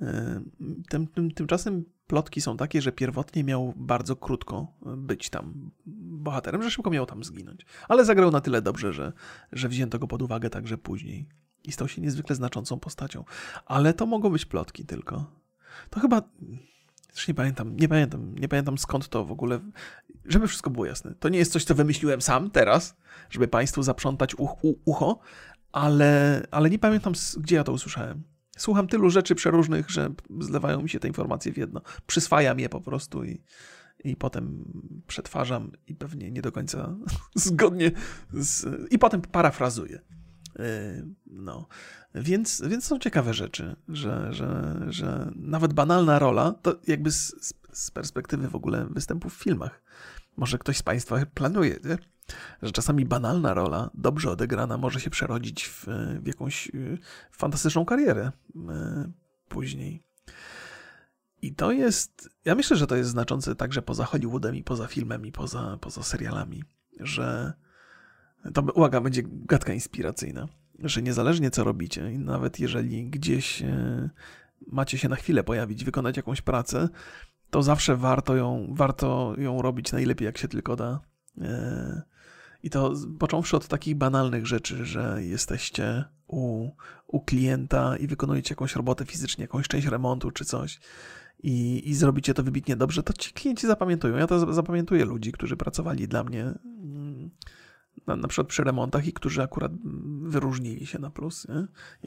[0.00, 0.40] E,
[0.88, 4.66] tym, tym, tymczasem plotki są takie, że pierwotnie miał bardzo krótko
[4.96, 7.66] być tam bohaterem, że szybko miał tam zginąć.
[7.88, 9.12] Ale zagrał na tyle dobrze, że,
[9.52, 11.28] że wzięto go pod uwagę także później.
[11.64, 13.24] I stał się niezwykle znaczącą postacią.
[13.66, 15.42] Ale to mogą być plotki tylko.
[15.90, 16.22] To chyba
[17.14, 19.60] Też nie pamiętam, nie pamiętam, nie pamiętam skąd to w ogóle,
[20.24, 21.14] żeby wszystko było jasne.
[21.20, 22.96] To nie jest coś, co wymyśliłem sam teraz,
[23.30, 25.18] żeby Państwu zaprzątać uch, u, ucho,
[25.72, 28.22] ale, ale nie pamiętam, gdzie ja to usłyszałem.
[28.56, 30.10] Słucham tylu rzeczy przeróżnych, że
[30.40, 31.80] zlewają mi się te informacje w jedno.
[32.06, 33.42] Przyswajam je po prostu i,
[34.04, 34.64] i potem
[35.06, 36.96] przetwarzam i pewnie nie do końca
[37.34, 37.90] zgodnie
[38.32, 40.00] z, i potem parafrazuję.
[40.58, 40.64] Yy,
[41.26, 41.68] no.
[42.14, 47.90] Więc, więc są ciekawe rzeczy, że, że, że nawet banalna rola, to jakby z, z
[47.90, 49.82] perspektywy w ogóle występu w filmach,
[50.36, 51.98] może ktoś z Państwa planuje, nie?
[52.62, 55.86] że czasami banalna rola, dobrze odegrana, może się przerodzić w,
[56.22, 56.98] w jakąś y,
[57.30, 58.60] fantastyczną karierę y,
[59.48, 60.02] później.
[61.42, 65.26] I to jest, ja myślę, że to jest znaczące także poza Hollywoodem i poza filmem
[65.26, 66.64] i poza, poza serialami,
[67.00, 67.52] że
[68.54, 70.48] to, uwaga, będzie gadka inspiracyjna,
[70.78, 74.10] że niezależnie co robicie, nawet jeżeli gdzieś y,
[74.66, 76.88] macie się na chwilę pojawić, wykonać jakąś pracę,
[77.50, 81.00] to zawsze warto ją, warto ją robić najlepiej, jak się tylko da.
[82.62, 86.70] I to począwszy od takich banalnych rzeczy, że jesteście u,
[87.06, 90.80] u klienta i wykonujecie jakąś robotę fizycznie, jakąś część remontu czy coś
[91.42, 94.16] i, i zrobicie to wybitnie dobrze, to ci klienci zapamiętują.
[94.16, 96.54] Ja to zapamiętuję ludzi, którzy pracowali dla mnie
[98.06, 99.72] na, na przykład przy remontach i którzy akurat
[100.22, 101.46] wyróżnili się na plus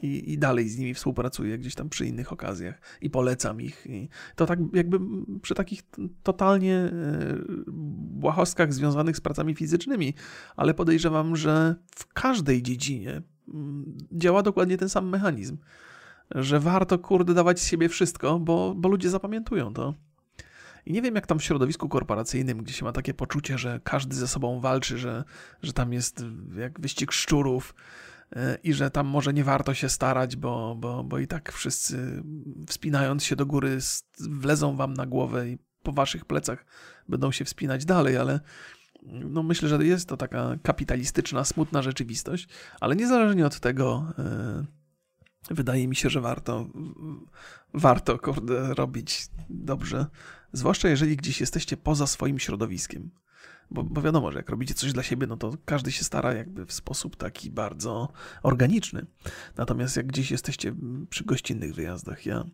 [0.02, 3.86] I, I, dalej z nimi współpracuję gdzieś tam przy innych okazjach i polecam ich.
[3.86, 4.98] I to tak jakby
[5.42, 5.82] przy takich
[6.22, 6.92] totalnie e,
[7.66, 10.14] błahostkach związanych z pracami fizycznymi,
[10.56, 13.22] ale podejrzewam, że w każdej dziedzinie
[13.54, 15.56] mm, działa dokładnie ten sam mechanizm.
[16.34, 19.94] Że warto, kurde, dawać z siebie wszystko, bo, bo ludzie zapamiętują to.
[20.86, 24.16] I nie wiem, jak tam w środowisku korporacyjnym, gdzie się ma takie poczucie, że każdy
[24.16, 25.24] ze sobą walczy, że,
[25.62, 26.24] że tam jest
[26.56, 27.74] jak wyścig szczurów
[28.36, 32.22] e, i że tam może nie warto się starać, bo, bo, bo i tak wszyscy
[32.68, 33.78] wspinając się do góry
[34.20, 36.66] wlezą wam na głowę i po waszych plecach
[37.08, 38.40] będą się wspinać dalej, ale
[39.02, 42.48] no myślę, że jest to taka kapitalistyczna, smutna rzeczywistość,
[42.80, 46.66] ale niezależnie od tego, yy, wydaje mi się, że warto,
[47.74, 50.06] warto kurde, robić dobrze,
[50.52, 53.10] zwłaszcza jeżeli gdzieś jesteście poza swoim środowiskiem.
[53.70, 56.66] Bo, bo, wiadomo, że jak robicie coś dla siebie, no to każdy się stara jakby
[56.66, 58.08] w sposób taki bardzo
[58.42, 59.06] organiczny.
[59.56, 60.74] Natomiast jak gdzieś jesteście
[61.10, 62.44] przy gościnnych wyjazdach, ja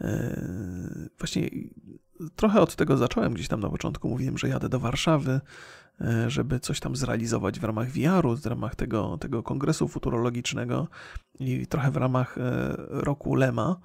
[0.00, 0.08] yy,
[1.18, 1.50] właśnie
[2.36, 4.08] trochę od tego zacząłem gdzieś tam na początku.
[4.08, 5.40] Mówiłem, że jadę do Warszawy
[6.00, 10.88] E, żeby coś tam zrealizować w ramach VR-u, w ramach tego, tego kongresu futurologicznego
[11.40, 13.76] i trochę w ramach e, roku Lema.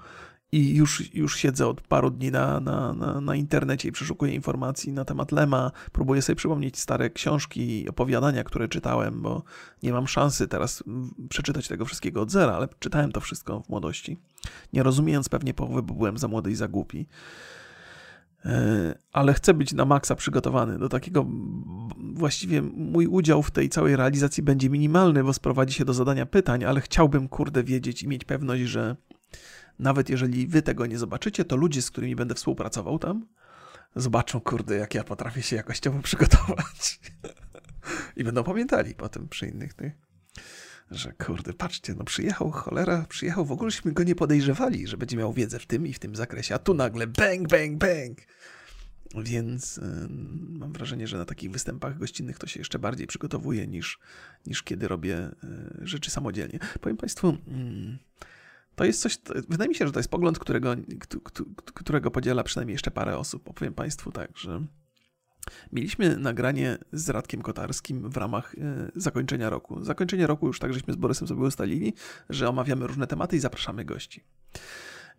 [0.51, 4.93] I już, już siedzę od paru dni na, na, na, na, internecie i przeszukuję informacji
[4.93, 5.71] na temat Lema.
[5.91, 9.43] Próbuję sobie przypomnieć stare książki i opowiadania, które czytałem, bo
[9.83, 10.83] nie mam szansy teraz
[11.29, 14.17] przeczytać tego wszystkiego od zera, ale czytałem to wszystko w młodości.
[14.73, 17.07] Nie rozumiejąc pewnie połowy, bo byłem za młody i za głupi.
[18.45, 21.25] E, ale chcę być na maksa przygotowany do takiego.
[22.13, 26.63] Właściwie mój udział w tej całej realizacji będzie minimalny, bo sprowadzi się do zadania pytań,
[26.63, 28.95] ale chciałbym, kurde, wiedzieć i mieć pewność, że
[29.79, 33.25] nawet jeżeli wy tego nie zobaczycie, to ludzie, z którymi będę współpracował tam,
[33.95, 36.99] zobaczą, kurde, jak ja potrafię się jakościowo przygotować.
[38.15, 39.73] I będą pamiętali potem przy innych
[40.91, 45.33] że kurde, patrzcie, no przyjechał cholera, przyjechał, w ogóleśmy go nie podejrzewali, że będzie miał
[45.33, 48.17] wiedzę w tym i w tym zakresie, a tu nagle bang, bang, bang.
[49.15, 49.83] Więc yy,
[50.49, 53.99] mam wrażenie, że na takich występach gościnnych to się jeszcze bardziej przygotowuje niż,
[54.45, 56.59] niż kiedy robię yy, rzeczy samodzielnie.
[56.81, 57.97] Powiem Państwu, yy,
[58.79, 59.17] to jest coś,
[59.49, 60.75] wydaje mi się, że to jest pogląd, którego,
[61.73, 63.49] którego podziela przynajmniej jeszcze parę osób.
[63.49, 64.65] Opowiem Państwu tak, że
[65.71, 69.83] Mieliśmy nagranie z Radkiem Kotarskim w ramach e, zakończenia roku.
[69.83, 71.93] Zakończenie roku już tak, żeśmy z Borysem sobie ustalili,
[72.29, 74.23] że omawiamy różne tematy i zapraszamy gości.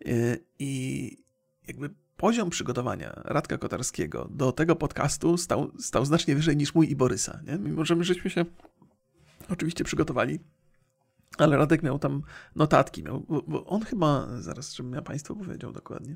[0.05, 1.17] E, I
[1.67, 6.95] jakby poziom przygotowania Radka Kotarskiego do tego podcastu stał, stał znacznie wyżej niż mój i
[6.95, 7.39] Borysa.
[7.47, 7.57] Nie?
[7.57, 8.45] Mimo, że my żeśmy się
[9.49, 10.39] oczywiście przygotowali
[11.37, 12.21] ale Radek miał tam
[12.55, 16.15] notatki, miał, bo on chyba, zaraz, żebym ja Państwu powiedział dokładnie.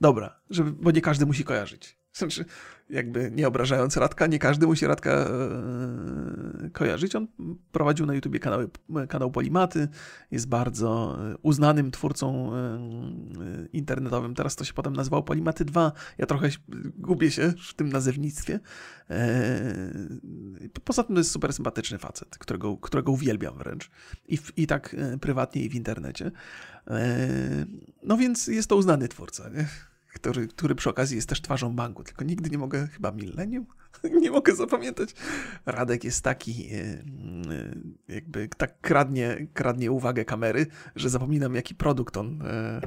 [0.00, 1.98] Dobra, żeby, bo nie każdy musi kojarzyć.
[2.18, 2.44] Znaczy,
[2.90, 7.16] jakby nie obrażając Radka, nie każdy musi Radka e, kojarzyć.
[7.16, 7.26] On
[7.72, 8.70] prowadził na YouTubie kanały,
[9.08, 9.88] kanał Polimaty,
[10.30, 12.78] jest bardzo uznanym twórcą e,
[13.72, 14.34] internetowym.
[14.34, 15.92] Teraz to się potem nazywał Polimaty 2.
[16.18, 16.48] Ja trochę
[16.98, 18.60] gubię się w tym nazewnictwie.
[19.10, 19.74] E,
[20.84, 23.90] poza tym to jest super sympatyczny facet, którego, którego uwielbiam wręcz.
[24.28, 26.30] I, w, I tak e, prywatnie, i w internecie.
[26.86, 27.66] E,
[28.02, 29.89] no więc jest to uznany twórca, nie?
[30.14, 33.66] Który, który przy okazji jest też twarzą banku, tylko nigdy nie mogę, chyba milenium,
[34.22, 35.14] nie mogę zapamiętać.
[35.66, 37.02] Radek jest taki, e, e,
[38.08, 40.66] jakby tak kradnie, kradnie uwagę kamery,
[40.96, 42.80] że zapominam, jaki produkt on e,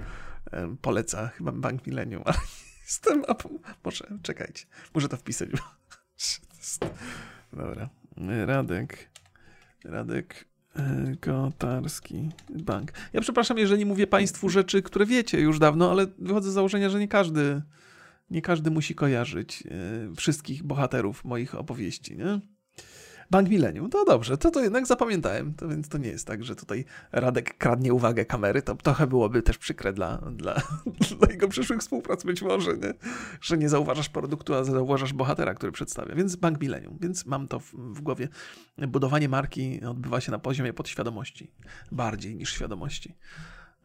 [0.82, 1.28] poleca.
[1.28, 2.38] Chyba Bank Millennium, ale
[2.84, 3.36] Jestem, a
[3.84, 5.50] może, czekajcie, muszę to wpisać.
[7.54, 7.90] Dobra,
[8.46, 9.10] Radek,
[9.84, 10.46] Radek
[11.22, 12.92] Kotarski Bank.
[13.14, 17.00] Ja przepraszam, jeżeli mówię Państwu rzeczy, które wiecie już dawno, ale wychodzę z założenia, że
[17.00, 17.62] nie każdy,
[18.30, 22.40] nie każdy musi kojarzyć e, wszystkich bohaterów moich opowieści, nie?
[23.32, 23.90] Bank Millennium.
[23.90, 27.58] To dobrze, to to jednak zapamiętałem, to więc to nie jest tak, że tutaj Radek
[27.58, 30.54] kradnie uwagę kamery, to trochę byłoby też przykre dla, dla,
[31.20, 32.94] dla jego przyszłych współprac być może, nie?
[33.42, 36.16] że nie zauważasz produktu, a zauważasz bohatera, który przedstawia.
[36.16, 38.28] Więc Bank Millennium, więc mam to w, w głowie.
[38.78, 41.52] Budowanie marki odbywa się na poziomie podświadomości,
[41.92, 43.16] bardziej niż świadomości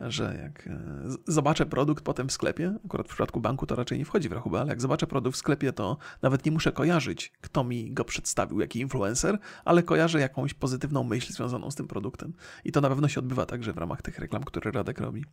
[0.00, 0.80] że jak e,
[1.26, 4.60] zobaczę produkt potem w sklepie, akurat w przypadku banku to raczej nie wchodzi w rachubę,
[4.60, 8.60] ale jak zobaczę produkt w sklepie, to nawet nie muszę kojarzyć, kto mi go przedstawił,
[8.60, 12.32] jaki influencer, ale kojarzę jakąś pozytywną myśl związaną z tym produktem.
[12.64, 15.24] I to na pewno się odbywa także w ramach tych reklam, które Radek robi.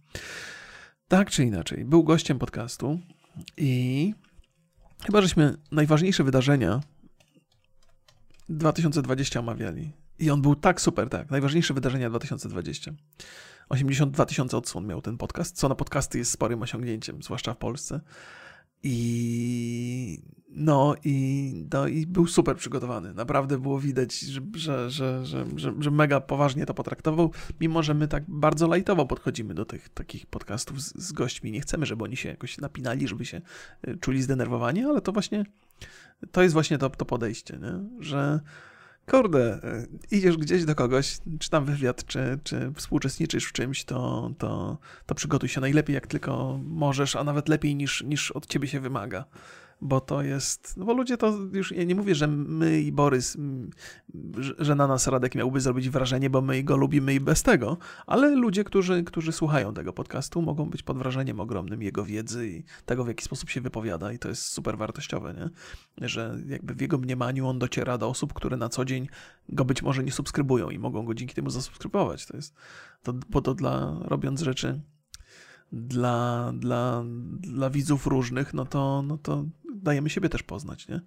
[1.07, 2.99] Tak czy inaczej, był gościem podcastu
[3.57, 4.13] i
[5.05, 6.81] chyba żeśmy najważniejsze wydarzenia
[8.49, 9.91] 2020 omawiali.
[10.19, 11.31] I on był tak super, tak.
[11.31, 12.91] Najważniejsze wydarzenia 2020.
[13.69, 18.01] 82 tysiące odsłon miał ten podcast, co na podcasty jest sporym osiągnięciem, zwłaszcza w Polsce.
[18.83, 20.21] I
[20.55, 23.13] no i, no i był super przygotowany.
[23.13, 27.31] Naprawdę było widać, że, że, że, że, że, mega poważnie to potraktował,
[27.61, 31.51] mimo że my tak bardzo lajtowo podchodzimy do tych takich podcastów z, z gośćmi.
[31.51, 33.41] Nie chcemy, żeby oni się jakoś napinali, żeby się
[33.87, 35.45] y, czuli zdenerwowani, ale to właśnie
[36.31, 38.03] to jest właśnie to, to podejście, nie?
[38.03, 38.39] że
[39.05, 44.31] kurde, e, idziesz gdzieś do kogoś, czy tam wywiad, czy, czy współuczestniczysz w czymś, to,
[44.37, 48.67] to, to przygotuj się najlepiej jak tylko możesz, a nawet lepiej niż, niż od ciebie
[48.67, 49.25] się wymaga
[49.81, 53.37] bo to jest, no bo ludzie to już, ja nie mówię, że my i Borys,
[54.57, 57.77] że na nas Radek miałby zrobić wrażenie, bo my go lubimy i bez tego,
[58.07, 62.63] ale ludzie, którzy, którzy słuchają tego podcastu, mogą być pod wrażeniem ogromnym jego wiedzy i
[62.85, 65.49] tego, w jaki sposób się wypowiada i to jest super wartościowe, nie?
[66.07, 69.07] że jakby w jego mniemaniu on dociera do osób, które na co dzień
[69.49, 72.25] go być może nie subskrybują i mogą go dzięki temu zasubskrybować.
[72.25, 72.55] To jest,
[73.03, 74.81] to, bo to dla, robiąc rzeczy
[75.71, 77.03] dla, dla,
[77.39, 81.01] dla widzów różnych, no to, no to dajemy siebie też poznać, nie?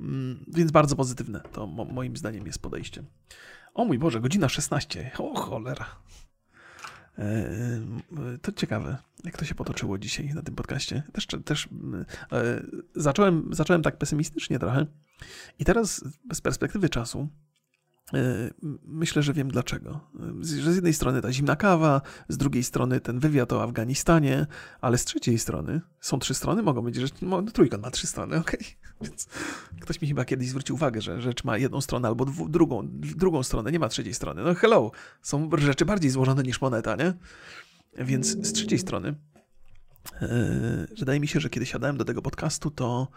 [0.00, 3.04] Mm, więc bardzo pozytywne to moim zdaniem jest podejście.
[3.74, 5.10] O mój Boże, godzina 16.
[5.18, 5.86] O cholera.
[7.18, 11.02] E, e, to ciekawe, jak to się potoczyło dzisiaj na tym podcaście.
[11.12, 11.68] Też, też
[12.32, 12.62] e,
[12.94, 14.86] zacząłem, zacząłem tak pesymistycznie trochę
[15.58, 17.28] i teraz z perspektywy czasu
[18.84, 20.00] myślę, że wiem dlaczego.
[20.40, 24.46] Że z jednej strony ta zimna kawa, z drugiej strony ten wywiad o Afganistanie,
[24.80, 27.14] ale z trzeciej strony są trzy strony, mogą być rzeczy.
[27.22, 28.60] No, trójkąt ma trzy strony, okej.
[28.60, 28.84] Okay.
[29.00, 29.26] Więc
[29.80, 33.42] ktoś mi chyba kiedyś zwrócił uwagę, że rzecz ma jedną stronę albo dwu, drugą, drugą
[33.42, 34.42] stronę, nie ma trzeciej strony.
[34.42, 34.90] No hello,
[35.22, 37.14] są rzeczy bardziej złożone niż moneta, nie?
[37.98, 39.14] Więc z trzeciej strony,
[40.20, 40.28] yy,
[40.98, 43.08] wydaje mi się, że kiedy siadałem do tego podcastu, to,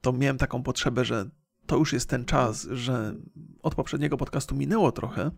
[0.00, 1.30] to miałem taką potrzebę, że
[1.66, 3.14] to już jest ten czas, że
[3.62, 5.30] od poprzedniego podcastu minęło trochę,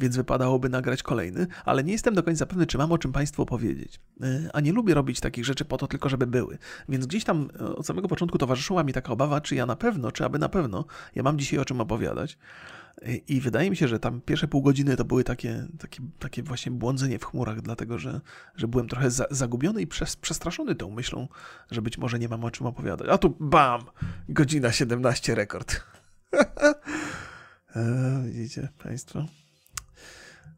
[0.00, 3.42] więc wypadałoby nagrać kolejny, ale nie jestem do końca pewny, czy mam o czym Państwu
[3.42, 4.00] opowiedzieć.
[4.20, 6.58] E, a nie lubię robić takich rzeczy po to tylko, żeby były.
[6.88, 10.12] Więc gdzieś tam e, od samego początku towarzyszyła mi taka obawa, czy ja na pewno,
[10.12, 10.84] czy aby na pewno
[11.14, 12.38] ja mam dzisiaj o czym opowiadać.
[13.28, 16.72] I wydaje mi się, że tam pierwsze pół godziny to były takie, takie, takie właśnie
[16.72, 18.20] błądzenie w chmurach, dlatego że,
[18.56, 19.86] że byłem trochę za, zagubiony i
[20.20, 21.28] przestraszony tą myślą,
[21.70, 23.08] że być może nie mam o czym opowiadać.
[23.10, 23.80] A tu bam!
[24.28, 25.80] Godzina 17 rekord.
[27.76, 29.26] e, widzicie Państwo?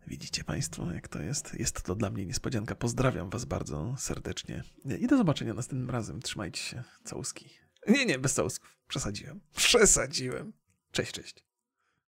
[0.06, 1.54] Widzicie Państwo, jak to jest?
[1.58, 2.74] Jest to dla mnie niespodzianka.
[2.74, 4.62] Pozdrawiam Was bardzo serdecznie
[5.00, 6.20] i do zobaczenia następnym razem.
[6.22, 6.82] Trzymajcie się.
[7.04, 7.50] Całuski.
[7.88, 8.78] Nie, nie, bez całusków.
[8.88, 9.40] Przesadziłem.
[9.56, 10.52] Przesadziłem.
[10.92, 11.53] Cześć, cześć.